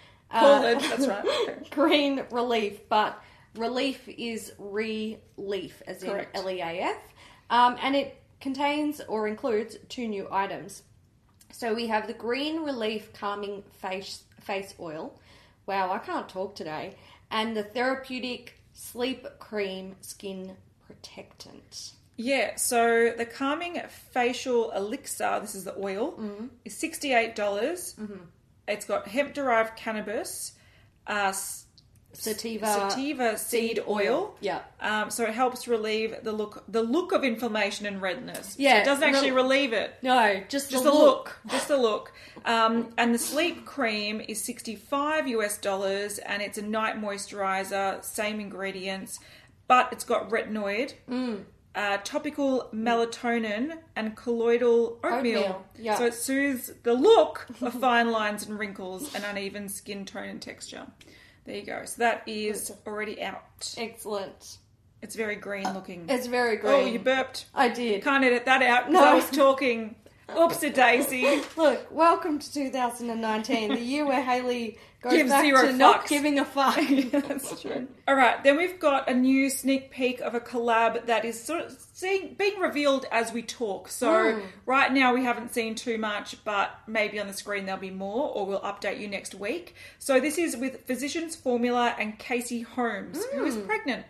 That's 0.80 1.08
right. 1.08 1.70
green 1.80 2.20
releaf, 2.32 2.80
but 2.90 3.22
relief 3.56 4.08
is 4.08 4.52
relief, 4.60 5.82
as 5.88 6.04
in 6.04 6.26
L 6.34 6.50
E 6.50 6.62
A 6.62 6.82
F, 6.82 6.98
um, 7.50 7.78
and 7.82 7.96
it 7.96 8.22
contains 8.42 9.02
or 9.02 9.28
includes 9.28 9.78
two 9.90 10.08
new 10.08 10.28
items. 10.32 10.84
So 11.52 11.74
we 11.74 11.88
have 11.88 12.08
the 12.08 12.14
green 12.14 12.60
releaf 12.60 13.14
calming 13.14 13.64
face 13.80 14.24
face 14.46 14.74
oil. 14.80 15.20
Wow, 15.66 15.92
I 15.92 15.98
can't 16.00 16.30
talk 16.30 16.56
today, 16.56 16.96
and 17.32 17.58
the 17.58 17.64
therapeutic 17.64 18.60
sleep 18.74 19.26
cream 19.40 19.96
skin 20.02 20.56
protectant. 20.86 21.92
Yeah, 22.18 22.56
so 22.56 23.12
the 23.18 23.26
calming 23.26 23.82
facial 24.12 24.72
elixir, 24.72 25.40
this 25.42 25.56
is 25.56 25.64
the 25.66 25.76
oil, 25.78 26.14
Mm-hmm. 26.14 26.46
is 26.64 26.76
$68. 26.76 27.36
dollars 27.36 27.96
It's 28.68 28.86
got 28.86 29.08
hemp 29.08 29.34
derived 29.34 29.76
cannabis, 29.76 30.54
uh, 31.08 31.34
Sativa, 32.18 32.66
sativa 32.66 33.38
seed 33.38 33.80
oil. 33.88 34.36
Yeah. 34.42 34.60
Um, 34.80 35.10
so 35.12 35.24
it 35.24 35.34
helps 35.34 35.68
relieve 35.68 36.16
the 36.24 36.32
look 36.32 36.64
the 36.68 36.82
look 36.82 37.12
of 37.12 37.24
inflammation 37.24 37.86
and 37.86 38.02
redness. 38.02 38.50
So 38.54 38.56
Yeah, 38.58 38.78
it 38.82 38.86
doesn't 38.86 39.04
actually 39.04 39.32
rel- 39.32 39.44
relieve 39.44 39.74
it. 39.74 39.94
No, 40.02 40.42
just, 40.50 40.70
Just 40.72 40.84
the 40.84 40.92
the 40.92 40.96
look. 40.96 41.40
look. 41.44 41.52
Just 41.52 41.68
the 41.68 41.78
look. 41.78 42.12
Um, 42.46 42.94
and 42.98 43.14
the 43.14 43.18
sleep 43.20 43.66
cream 43.66 44.22
is 44.28 44.44
65 44.44 45.28
US 45.28 45.58
dollars 45.58 46.18
and 46.20 46.42
it's 46.42 46.58
a 46.58 46.62
night 46.62 46.96
moisturizer, 47.02 48.04
same 48.04 48.40
ingredients, 48.40 49.20
but 49.68 49.90
it's 49.92 50.04
got 50.04 50.30
retinoid, 50.30 50.94
Mm. 51.10 51.46
uh, 51.74 51.98
topical 52.04 52.70
melatonin, 52.74 53.78
and 53.96 54.16
colloidal 54.16 55.00
oatmeal. 55.04 55.40
Oatmeal, 55.40 55.66
yeah. 55.78 55.98
So 55.98 56.06
it 56.06 56.14
soothes 56.14 56.72
the 56.84 56.94
look 56.94 57.48
of 57.62 57.74
fine 57.74 58.12
lines 58.12 58.46
and 58.48 58.58
wrinkles 58.60 59.14
and 59.16 59.24
uneven 59.26 59.68
skin 59.70 60.06
tone 60.06 60.30
and 60.30 60.42
texture. 60.42 60.88
There 61.46 61.56
you 61.56 61.64
go. 61.64 61.86
So 61.86 62.00
that 62.00 62.24
is 62.26 62.72
already 62.88 63.22
out. 63.22 63.76
Excellent. 63.78 64.58
It's 65.02 65.16
very 65.16 65.36
green 65.36 65.66
uh, 65.66 65.74
looking. 65.74 66.06
It's 66.10 66.26
very 66.26 66.58
oh, 66.58 66.62
green. 66.62 66.74
Oh, 66.74 66.86
you 66.88 67.00
burped. 67.00 67.46
I 67.54 67.70
did. 67.70 68.04
Can't 68.04 68.24
edit 68.24 68.46
that 68.46 68.64
out 68.64 68.88
because 68.88 69.02
No. 69.02 69.08
I 69.08 69.14
was 69.14 69.30
talking. 69.30 69.96
Oops, 70.36 70.58
Oopsie 70.58 70.74
daisy. 70.74 71.44
Look, 71.56 71.88
welcome 71.92 72.40
to 72.40 72.52
2019, 72.52 73.70
the 73.70 73.80
year 73.80 74.08
where 74.08 74.24
Haley 74.24 74.80
goes 75.06 75.14
Gives 75.14 75.30
back 75.30 75.44
zero 75.46 75.62
to 75.68 75.74
not 75.74 76.08
giving 76.08 76.40
a 76.40 76.46
fuck. 76.46 76.76
That's 77.12 77.62
true. 77.62 77.88
All 78.08 78.16
right, 78.16 78.44
then 78.44 78.58
we've 78.58 78.80
got 78.80 79.10
a 79.10 79.14
new 79.14 79.50
sneak 79.50 79.92
peek 79.92 80.20
of 80.20 80.36
a 80.36 80.40
collab 80.40 81.06
that 81.06 81.24
is 81.26 81.42
sort 81.42 81.62
of 81.66 81.78
seeing, 81.94 82.34
being 82.34 82.60
revealed 82.60 83.06
as 83.12 83.32
we 83.32 83.42
talk. 83.42 83.88
So 83.90 84.34
Hmm. 84.34 84.42
right 84.66 84.92
now 84.92 85.14
we 85.14 85.24
haven't 85.24 85.54
seen 85.54 85.76
too 85.76 85.98
much, 85.98 86.44
but 86.44 86.72
maybe 86.88 87.20
on 87.20 87.28
the 87.28 87.34
screen 87.34 87.66
there'll 87.66 87.80
be 87.80 87.92
more, 87.92 88.30
or 88.34 88.46
we'll 88.46 88.60
update 88.62 89.00
you 89.00 89.08
next 89.08 89.36
week. 89.36 89.76
So 90.00 90.20
this 90.20 90.38
is 90.38 90.58
with 90.58 90.86
Physicians 90.86 91.36
Formula 91.36 91.96
and 92.00 92.18
Casey 92.20 92.62
Holmes, 92.62 93.24
who 93.34 93.46
is 93.46 93.56
pregnant. 93.58 94.06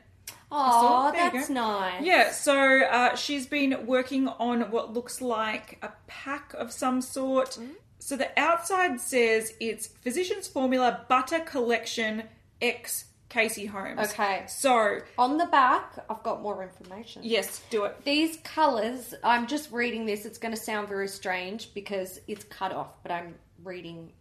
Oh, 0.52 1.12
that's 1.14 1.50
nice. 1.50 2.04
Yeah, 2.04 2.32
so 2.32 2.82
uh, 2.84 3.16
she's 3.16 3.46
been 3.48 3.86
working 3.88 4.28
on 4.28 4.72
what 4.72 4.94
looks 4.94 5.20
like 5.22 5.80
a 5.82 5.92
pack 6.08 6.54
of 6.54 6.72
some 6.72 7.02
sort. 7.02 7.52
Mm-hmm. 7.52 7.72
So 8.06 8.16
the 8.16 8.40
outside 8.40 9.02
says 9.02 9.56
it's 9.60 9.88
Physicians 9.88 10.48
Formula 10.48 11.08
Butter 11.10 11.40
Collection 11.40 12.22
X 12.62 13.06
Casey 13.30 13.66
Holmes. 13.66 14.12
Okay. 14.12 14.44
So, 14.48 15.00
On 15.18 15.40
the 15.40 15.48
back, 15.48 15.98
I've 16.08 16.22
got 16.22 16.44
more 16.44 16.62
information. 16.62 17.24
yes, 17.26 17.64
do 17.72 17.86
it. 17.86 18.06
These 18.06 18.38
colours, 18.44 19.16
I'm 19.24 19.48
just 19.48 19.72
reading 19.72 20.06
this. 20.06 20.24
It's 20.28 20.38
going 20.38 20.54
to 20.54 20.62
sound 20.62 20.88
very 20.88 21.08
strange 21.08 21.74
because 21.74 22.20
it's 22.28 22.44
cut 22.44 22.72
off, 22.72 22.94
but 23.02 23.12
I'm 23.12 23.34
reading 23.64 24.12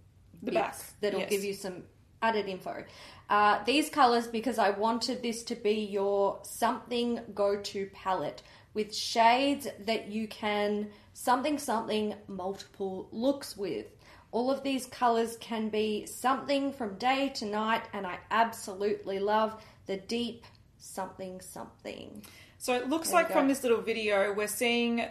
The 0.43 0.53
back, 0.53 0.76
that'll 1.03 1.20
yes. 1.20 1.28
give 1.28 1.45
you 1.45 1.53
some 1.53 1.82
added 2.22 2.49
info. 2.49 2.85
Uh, 3.28 3.62
these 3.66 3.91
colours, 3.91 4.26
because 4.26 4.59
I 4.59 4.70
wanted 4.70 5.20
this 5.20 5.43
to 5.43 5.57
be 5.57 5.85
your 5.85 6.39
something 6.43 7.20
go 7.35 7.61
to 7.61 7.91
palette 7.93 8.43
with 8.72 8.95
shades 8.95 9.68
that 9.80 10.09
you 10.09 10.26
can 10.26 10.89
something 11.14 11.58
something 11.58 12.14
multiple 12.28 13.08
looks 13.10 13.56
with. 13.56 13.86
All 14.32 14.50
of 14.50 14.62
these 14.62 14.84
colours 14.86 15.36
can 15.40 15.68
be 15.70 16.04
something 16.06 16.72
from 16.72 16.96
day 16.96 17.30
to 17.36 17.46
night, 17.46 17.82
and 17.94 18.06
I 18.06 18.18
absolutely 18.30 19.18
love 19.20 19.64
the 19.86 19.96
deep 19.96 20.44
something 20.76 21.40
something. 21.40 22.22
So 22.58 22.74
it 22.74 22.88
looks 22.88 23.08
There 23.10 23.22
like 23.22 23.30
from 23.30 23.48
this 23.48 23.62
little 23.62 23.80
video, 23.80 24.32
we're 24.34 24.48
seeing 24.48 25.06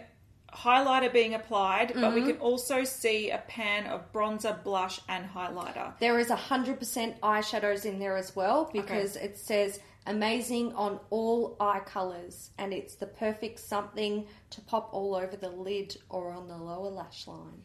highlighter 0.52 1.12
being 1.12 1.34
applied, 1.34 1.88
but 1.88 1.96
Mm-hmm. 1.96 2.14
we 2.14 2.32
can 2.32 2.40
also 2.40 2.84
see 2.84 3.30
a 3.30 3.38
pan 3.38 3.86
of 3.86 4.12
bronzer, 4.12 4.62
blush, 4.62 5.00
and 5.08 5.26
highlighter. 5.28 5.98
There 5.98 6.18
is 6.18 6.28
100% 6.28 7.18
eyeshadows 7.20 7.84
in 7.84 7.98
there 7.98 8.16
as 8.16 8.36
well 8.36 8.70
because 8.72 9.16
it 9.16 9.36
says 9.36 9.80
amazing 10.06 10.72
on 10.74 11.00
all 11.10 11.56
eye 11.60 11.80
colours 11.84 12.50
and 12.58 12.72
it's 12.72 12.94
the 12.94 13.06
perfect 13.06 13.58
something 13.60 14.26
to 14.50 14.60
pop 14.62 14.90
all 14.92 15.14
over 15.14 15.36
the 15.36 15.48
lid 15.50 15.96
or 16.08 16.30
on 16.32 16.48
the 16.48 16.56
lower 16.56 16.90
lash 16.90 17.26
line. 17.26 17.62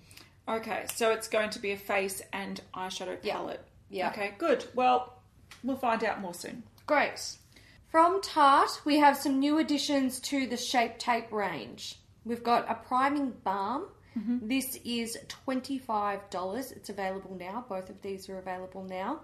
Okay, 0.47 0.85
so 0.93 1.11
it's 1.11 1.27
going 1.27 1.49
to 1.51 1.59
be 1.59 1.71
a 1.71 1.77
face 1.77 2.21
and 2.33 2.61
eyeshadow 2.73 3.17
Yeah. 3.21 3.33
palette. 3.35 3.65
Yeah. 3.89 4.09
Okay, 4.09 4.33
good. 4.37 4.65
Well, 4.73 5.13
we'll 5.63 5.77
find 5.77 6.03
out 6.03 6.21
more 6.21 6.33
soon. 6.33 6.63
Great. 6.85 7.35
From 7.89 8.21
Tarte, 8.21 8.83
we 8.85 8.97
have 8.99 9.17
some 9.17 9.39
new 9.39 9.57
additions 9.59 10.19
to 10.21 10.45
the 10.47 10.57
Shape 10.57 10.97
Tape 10.99 11.31
range. 11.31 11.95
We've 12.23 12.43
got 12.43 12.69
a 12.69 12.75
priming 12.75 13.31
balm. 13.43 13.87
Mm-hmm. 14.17 14.47
This 14.47 14.77
is 14.85 15.17
$25. 15.47 16.71
It's 16.71 16.89
available 16.89 17.35
now. 17.39 17.65
Both 17.67 17.89
of 17.89 18.01
these 18.01 18.29
are 18.29 18.37
available 18.37 18.83
now. 18.83 19.21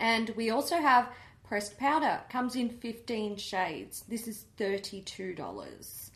And 0.00 0.30
we 0.30 0.50
also 0.50 0.76
have 0.76 1.08
pressed 1.48 1.78
powder. 1.78 2.20
Comes 2.28 2.54
in 2.54 2.68
15 2.68 3.36
shades. 3.36 4.04
This 4.08 4.28
is 4.28 4.44
$32. 4.58 6.10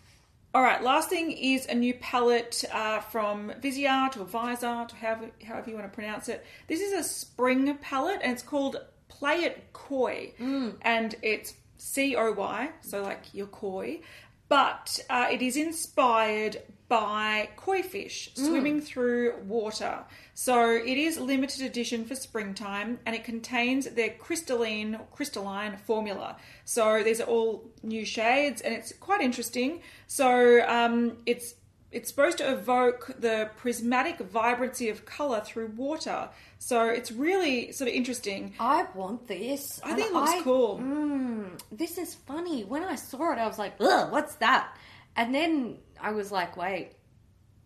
All 0.55 0.63
right, 0.63 0.83
last 0.83 1.09
thing 1.09 1.33
is 1.33 1.65
a 1.67 1.75
new 1.75 1.95
palette 1.95 2.63
uh, 2.71 3.01
from 3.01 3.51
Viseart 3.63 4.19
or 4.19 4.27
Visart, 4.27 4.91
however, 4.93 5.31
however 5.43 5.71
you 5.71 5.77
want 5.77 5.91
to 5.91 5.95
pronounce 5.95 6.29
it. 6.29 6.45
This 6.69 6.81
is 6.81 6.93
a 6.93 7.03
spring 7.03 7.75
palette 7.79 8.21
and 8.23 8.33
it's 8.33 8.43
called 8.43 8.77
Play 9.09 9.45
It 9.45 9.73
Koi. 9.73 10.35
And 10.83 11.15
it's 11.23 11.55
C 11.79 12.15
O 12.17 12.33
Y, 12.33 12.71
so 12.83 13.03
like 13.03 13.25
you're 13.33 13.47
koi. 13.47 14.03
But 14.49 15.01
uh, 15.09 15.29
it 15.33 15.41
is 15.41 15.57
inspired 15.57 16.59
by 16.93 17.49
koi 17.57 17.81
fish 17.83 18.31
swimming 18.35 18.79
through 18.83 19.35
water. 19.47 20.05
So 20.35 20.71
it 20.73 20.99
is 21.09 21.19
limited 21.19 21.63
edition 21.65 22.05
for 22.05 22.15
springtime 22.15 22.99
and 23.07 23.17
it 23.17 23.25
contains 23.25 23.87
their 23.99 24.11
crystalline 24.11 24.99
crystalline 25.11 25.79
formula. 25.79 26.37
So 26.67 27.03
these 27.03 27.19
are 27.23 27.29
all 27.35 27.65
new 27.83 28.05
shades 28.05 28.61
and 28.61 28.75
it's 28.75 28.93
quite 29.09 29.23
interesting. 29.23 29.81
So 30.07 30.29
um, 30.69 31.17
it's 31.25 31.55
it's 31.93 32.09
supposed 32.11 32.39
to 32.39 32.51
evoke 32.53 33.03
the 33.19 33.51
prismatic 33.57 34.19
vibrancy 34.19 34.89
of 34.91 35.05
color 35.07 35.41
through 35.49 35.69
water. 35.77 36.29
So 36.59 36.77
it's 36.99 37.11
really 37.13 37.73
sort 37.73 37.89
of 37.89 37.95
interesting. 37.95 38.53
I 38.61 38.87
want 38.95 39.27
this. 39.29 39.81
I 39.83 39.89
And 39.91 39.97
think 39.99 40.11
it 40.11 40.15
looks 40.15 40.31
I- 40.31 40.43
cool. 40.43 40.79
Mm, 40.79 41.59
this 41.71 41.97
is 41.99 42.15
funny. 42.27 42.65
When 42.65 42.83
I 42.83 42.97
saw 42.97 43.33
it, 43.33 43.39
I 43.39 43.47
was 43.47 43.59
like, 43.59 43.75
ugh, 43.81 44.11
what's 44.13 44.35
that? 44.37 44.75
And 45.17 45.35
then 45.35 45.79
I 46.01 46.13
was 46.13 46.33
like, 46.33 46.57
wait, 46.57 46.93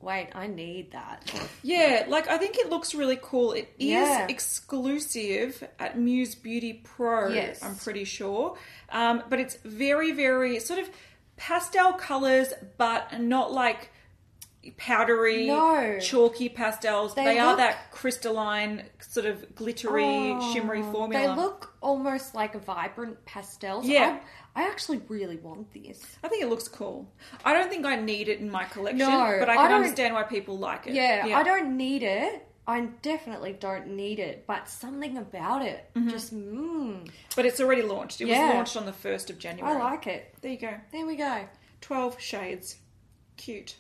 wait, 0.01 0.29
I 0.35 0.47
need 0.47 0.93
that. 0.93 1.31
Yeah, 1.63 2.05
like 2.09 2.29
I 2.29 2.39
think 2.39 2.57
it 2.59 2.69
looks 2.71 2.95
really 2.95 3.19
cool. 3.23 3.53
It 3.53 3.69
is 3.79 3.89
Yeah. 3.91 4.27
exclusive 4.29 5.67
at 5.79 5.99
Muse 5.99 6.35
Beauty 6.35 6.75
Pro, 6.75 7.29
Yes. 7.29 7.63
I'm 7.63 7.77
pretty 7.77 8.05
sure. 8.05 8.57
Um, 8.91 9.23
but 9.29 9.41
it's 9.41 9.57
very, 9.65 10.13
very 10.13 10.61
sort 10.61 10.79
of 10.81 10.91
pastel 11.37 11.93
colors, 11.95 12.53
but 12.79 13.21
not 13.21 13.53
like 13.53 13.91
powdery, 14.79 15.47
No. 15.47 15.99
chalky 16.01 16.49
pastels. 16.49 17.15
They, 17.15 17.25
They 17.25 17.39
are 17.39 17.57
that 17.57 17.91
crystalline, 17.93 18.85
sort 19.01 19.27
of 19.27 19.55
glittery, 19.55 20.05
Oh, 20.33 20.53
shimmery 20.53 20.83
formula. 20.83 21.11
They 21.37 21.41
look 21.41 21.75
almost 21.81 22.35
like 22.35 22.55
vibrant 22.65 23.25
pastels. 23.27 23.87
Yeah. 23.87 24.19
I, 24.57 24.63
I 24.65 24.69
actually 24.69 25.01
really 25.09 25.37
want 25.37 25.73
this. 25.73 26.03
I 26.25 26.29
think 26.29 26.43
it 26.43 26.49
looks 26.49 26.67
cool. 26.69 27.07
I 27.45 27.53
don't 27.53 27.69
think 27.69 27.85
I 27.87 27.97
need 27.97 28.29
it 28.29 28.41
in 28.41 28.51
my 28.51 28.65
collection, 28.65 28.99
No, 28.99 29.37
but 29.39 29.49
I 29.49 29.53
I 29.53 29.57
can 29.57 29.71
don't- 29.71 29.83
understand 29.83 30.15
why 30.15 30.23
people 30.25 30.59
like 30.59 30.87
it. 30.87 30.95
Yeah, 30.95 31.27
I 31.35 31.43
don't 31.43 31.77
need 31.77 32.03
it. 32.03 32.43
I 32.69 32.81
definitely 33.03 33.53
don't 33.53 33.91
need 33.91 34.19
it, 34.19 34.45
but 34.49 34.69
something 34.69 35.17
about 35.19 35.63
it 35.65 35.89
just, 36.09 36.35
mm, 36.35 37.09
But 37.37 37.47
it's 37.47 37.61
already 37.61 37.83
launched. 37.83 38.21
It 38.21 38.27
Yeah. 38.27 38.47
was 38.49 38.55
launched 38.57 38.77
on 38.77 38.87
the 38.87 38.93
1st 38.93 39.31
of 39.31 39.39
January. 39.39 39.73
I 39.77 39.79
like 39.79 40.09
it. 40.09 40.35
There 40.41 40.51
you 40.51 40.59
go. 40.59 40.75
There 40.91 41.07
we 41.07 41.15
go. 41.15 41.47
12 41.81 42.21
shades. 42.21 42.77
Cute. 43.37 43.77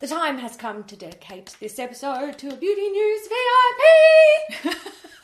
The 0.00 0.08
time 0.08 0.36
has 0.40 0.56
come 0.56 0.84
to 0.84 0.94
dedicate 0.96 1.56
this 1.58 1.78
episode 1.78 2.36
to 2.36 2.48
a 2.52 2.56
Beauty 2.56 2.88
News 2.90 3.28
VIP. 3.28 4.76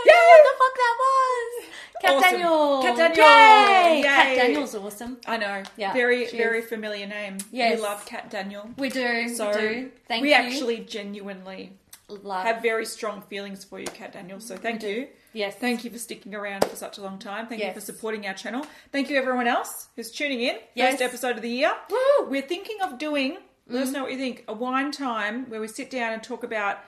I 0.00 0.04
know 0.06 0.24
what 0.30 0.42
the 0.44 0.54
fuck 0.58 0.74
that 0.76 0.96
was. 1.00 1.64
Cat 2.00 2.12
Awesome. 2.16 2.30
Daniel. 2.30 2.82
Kat 2.82 3.14
Daniel. 3.16 3.96
Yay. 3.96 4.02
Cat 4.02 4.36
Daniel's 4.36 4.74
awesome. 4.74 5.18
I 5.26 5.36
know. 5.36 5.62
Yeah, 5.76 5.92
very, 5.92 6.26
very 6.30 6.60
is. 6.60 6.66
familiar 6.68 7.06
name. 7.06 7.38
Yes. 7.50 7.76
We 7.78 7.82
love 7.82 8.04
Cat 8.06 8.30
Daniel. 8.30 8.70
We 8.78 8.88
do. 8.88 9.28
So 9.34 9.48
we 9.50 9.52
do. 9.60 9.90
Thank 10.06 10.22
we 10.22 10.28
you. 10.34 10.38
We 10.38 10.46
actually 10.46 10.78
genuinely 10.80 11.72
love. 12.08 12.44
have 12.46 12.62
very 12.62 12.86
strong 12.86 13.22
feelings 13.22 13.64
for 13.64 13.80
you, 13.80 13.86
Cat 13.86 14.12
Daniel. 14.12 14.38
So 14.40 14.56
thank 14.56 14.82
you. 14.84 15.08
yes. 15.32 15.56
Thank 15.56 15.84
you 15.84 15.90
for 15.90 15.98
sticking 15.98 16.34
around 16.34 16.64
for 16.64 16.76
such 16.76 16.98
a 16.98 17.02
long 17.02 17.18
time. 17.18 17.46
Thank 17.48 17.62
you 17.64 17.72
for 17.72 17.80
supporting 17.80 18.26
our 18.26 18.34
channel. 18.34 18.64
Thank 18.92 19.10
you 19.10 19.16
everyone 19.18 19.48
else 19.48 19.88
who's 19.96 20.10
tuning 20.12 20.40
in. 20.40 20.56
Yes. 20.74 20.92
First 20.92 21.02
episode 21.02 21.36
of 21.36 21.42
the 21.42 21.50
year. 21.50 21.72
Woo! 21.90 22.26
We're 22.28 22.42
thinking 22.42 22.76
of 22.82 22.98
doing, 22.98 23.38
let 23.66 23.80
Mm. 23.82 23.86
us 23.88 23.92
know 23.92 24.02
what 24.04 24.12
you 24.12 24.18
think, 24.18 24.44
a 24.48 24.52
wine 24.54 24.92
time 24.92 25.50
where 25.50 25.60
we 25.60 25.66
sit 25.68 25.90
down 25.90 26.12
and 26.12 26.22
talk 26.22 26.44
about 26.44 26.78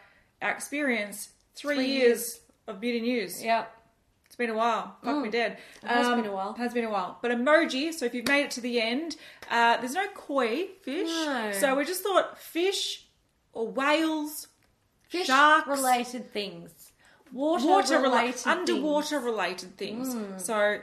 our 0.40 0.50
experience. 0.52 1.30
Three, 1.56 1.74
Three 1.74 1.86
years, 1.86 2.40
of 2.70 2.80
beauty 2.80 3.00
news. 3.00 3.42
Yep. 3.42 3.76
It's 4.26 4.36
been 4.36 4.50
a 4.50 4.54
while. 4.54 4.96
Fuck 5.02 5.22
me 5.24 5.28
dead. 5.28 5.58
Mm. 5.82 5.84
It 5.84 5.88
has 5.88 6.08
been 6.08 6.26
a 6.26 6.32
while. 6.32 6.54
Has 6.54 6.72
been 6.72 6.84
a 6.84 6.90
while. 6.90 7.18
But 7.20 7.32
emoji. 7.32 7.92
So 7.92 8.06
if 8.06 8.14
you've 8.14 8.28
made 8.28 8.44
it 8.44 8.50
to 8.52 8.60
the 8.60 8.80
end, 8.80 9.16
uh, 9.50 9.76
there's 9.78 9.94
no 9.94 10.06
koi 10.14 10.68
fish. 10.82 11.08
No. 11.08 11.50
So 11.52 11.74
we 11.74 11.84
just 11.84 12.02
thought 12.02 12.38
fish 12.38 13.06
or 13.52 13.66
whales, 13.66 14.46
Fish 15.08 15.26
sharks, 15.26 15.66
related 15.68 16.32
things. 16.32 16.92
Water, 17.32 17.66
water 17.66 18.00
related 18.00 18.36
things. 18.36 18.46
underwater 18.46 19.18
related 19.18 19.76
things. 19.76 20.14
Mm. 20.14 20.40
So 20.40 20.78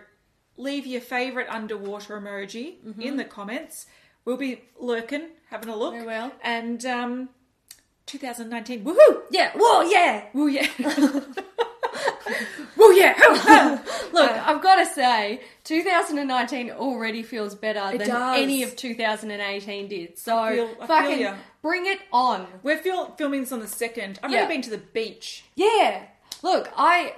leave 0.57 0.85
your 0.85 1.01
favorite 1.01 1.47
underwater 1.49 2.19
emoji 2.19 2.75
in 2.99 3.15
the 3.15 3.23
comments. 3.23 3.85
We'll 4.25 4.35
be 4.38 4.63
lurking, 4.77 5.29
having 5.49 5.69
a 5.69 5.75
look. 5.77 5.93
Mm-hmm. 5.93 6.01
We 6.01 6.07
will. 6.07 6.31
And 6.43 6.85
um, 6.85 7.29
2019. 8.07 8.83
Woohoo! 8.83 9.21
Yeah. 9.31 9.51
Whoa. 9.55 9.83
Yeah. 9.83 10.25
Woo 10.33 10.47
yeah. 10.47 10.67
Yeah. 12.97 13.81
Look, 14.13 14.31
I've 14.47 14.61
got 14.61 14.75
to 14.75 14.85
say, 14.93 15.41
2019 15.65 16.71
already 16.71 17.23
feels 17.23 17.55
better 17.55 17.97
than 17.97 18.07
does. 18.07 18.37
any 18.39 18.63
of 18.63 18.75
2018 18.75 19.87
did. 19.87 20.17
So, 20.17 20.37
I 20.37 20.55
feel- 20.55 20.75
I 20.81 20.87
fucking 20.87 21.19
ya. 21.19 21.35
bring 21.61 21.85
it 21.85 21.99
on. 22.11 22.47
We're 22.63 22.77
fil- 22.77 23.11
filming 23.17 23.41
this 23.41 23.51
on 23.51 23.59
the 23.59 23.67
second. 23.67 24.19
I've 24.23 24.31
Yeah. 24.31 24.41
only 24.43 24.55
been 24.55 24.61
to 24.63 24.69
the 24.69 24.77
beach. 24.77 25.43
Yeah. 25.55 26.03
Look, 26.43 26.69
I. 26.77 27.13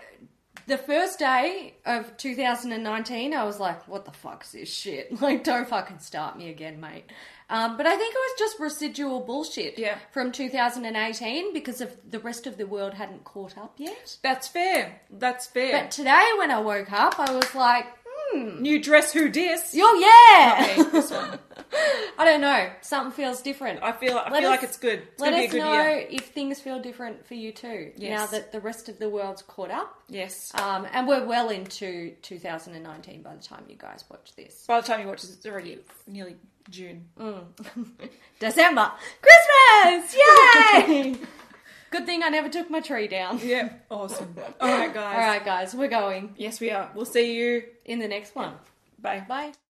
The 0.68 0.78
first 0.78 1.18
day 1.18 1.74
of 1.84 2.16
2019, 2.18 3.34
I 3.34 3.44
was 3.44 3.60
like, 3.60 3.88
what 3.88 4.06
the 4.06 4.12
fuck's 4.12 4.52
this 4.52 4.72
shit? 4.72 5.10
Like, 5.22 5.44
don't 5.44 5.68
fucking 5.68 5.98
start 6.00 6.38
me 6.38 6.50
again, 6.50 6.80
mate. 6.80 7.06
Um, 7.50 7.78
but 7.78 7.86
I 7.88 7.96
think 7.98 8.14
it 8.14 8.18
was 8.18 8.40
just 8.40 8.60
residual 8.60 9.22
bullshit 9.22 9.80
Yeah. 9.80 9.98
from 10.12 10.32
2018 10.32 11.54
because 11.54 11.82
of 11.82 11.92
the 12.10 12.20
rest 12.20 12.46
of 12.48 12.58
the 12.58 12.68
world 12.68 12.94
hadn't 12.94 13.24
caught 13.24 13.58
up 13.58 13.74
yet. 13.78 14.18
That's 14.22 14.48
fair. 14.48 15.02
That's 15.10 15.48
fair. 15.48 15.72
But 15.82 15.92
today, 15.92 16.26
when 16.38 16.52
I 16.52 16.60
woke 16.60 16.92
up, 16.92 17.20
I 17.20 17.32
was 17.32 17.56
like, 17.56 17.86
hmm, 18.32 18.62
New 18.62 18.82
dress 18.82 19.12
who 19.14 19.30
dis? 19.30 19.76
oh 19.80 20.00
yeah! 20.00 20.84
This 20.92 21.10
one. 21.12 21.40
I 22.20 22.26
don't 22.26 22.42
know. 22.42 22.70
Something 22.82 23.12
feels 23.14 23.42
different. 23.42 23.82
I 23.82 23.94
feel 23.94 24.18
I 24.18 24.30
Let 24.30 24.42
feel 24.42 24.50
us- 24.52 24.56
like 24.58 24.64
it's 24.64 24.78
good. 24.78 25.00
It's 25.14 25.22
Let 25.22 25.32
gonna 25.32 25.38
be 25.38 25.44
a 25.44 25.48
us 25.48 25.52
good 25.54 25.60
know 25.60 25.74
year. 25.74 26.08
if 26.10 26.26
things 26.28 26.60
feel 26.60 26.80
different 26.80 27.26
for 27.26 27.34
you 27.36 27.52
too. 27.52 27.92
Yes. 27.96 28.20
Now 28.20 28.26
that 28.28 28.52
the 28.52 28.60
rest 28.60 28.90
of 28.90 29.00
the 29.00 29.10
world's 29.10 29.42
caught 29.44 29.72
up, 29.72 29.96
Yes. 30.10 30.52
um, 30.56 30.86
and 30.94 31.08
we're 31.08 31.26
well 31.26 31.50
into 31.50 32.12
2019 32.22 33.22
by 33.22 33.36
the 33.36 33.42
time 33.42 33.64
you 33.70 33.76
guys 33.78 34.04
watch 34.10 34.36
this. 34.36 34.66
By 34.68 34.82
the 34.82 34.88
time 34.88 35.02
you 35.02 35.08
watch 35.08 35.22
this, 35.22 35.34
it's 35.34 35.46
already 35.46 35.80
nearly 36.08 36.36
June. 36.70 37.06
Mm. 37.20 37.44
December, 38.40 38.92
Christmas! 39.22 40.16
Yay! 40.88 41.16
Good 41.92 42.06
thing 42.06 42.22
I 42.24 42.30
never 42.30 42.50
took 42.50 42.70
my 42.70 42.82
tree 42.82 43.08
down. 43.08 43.40
Yeah. 43.44 43.70
Awesome. 43.90 44.36
All 44.62 44.68
right, 44.70 44.94
guys. 44.94 45.16
All 45.16 45.22
right, 45.22 45.44
guys, 45.44 45.74
we're 45.74 45.88
going 45.88 46.36
Yes, 46.38 46.60
we 46.60 46.70
are. 46.70 46.92
We'll 46.94 47.06
see 47.06 47.36
you. 47.36 47.64
in 47.86 47.98
the 48.00 48.08
next 48.08 48.36
one. 48.36 48.54
Bye. 49.02 49.26
Bye. 49.28 49.54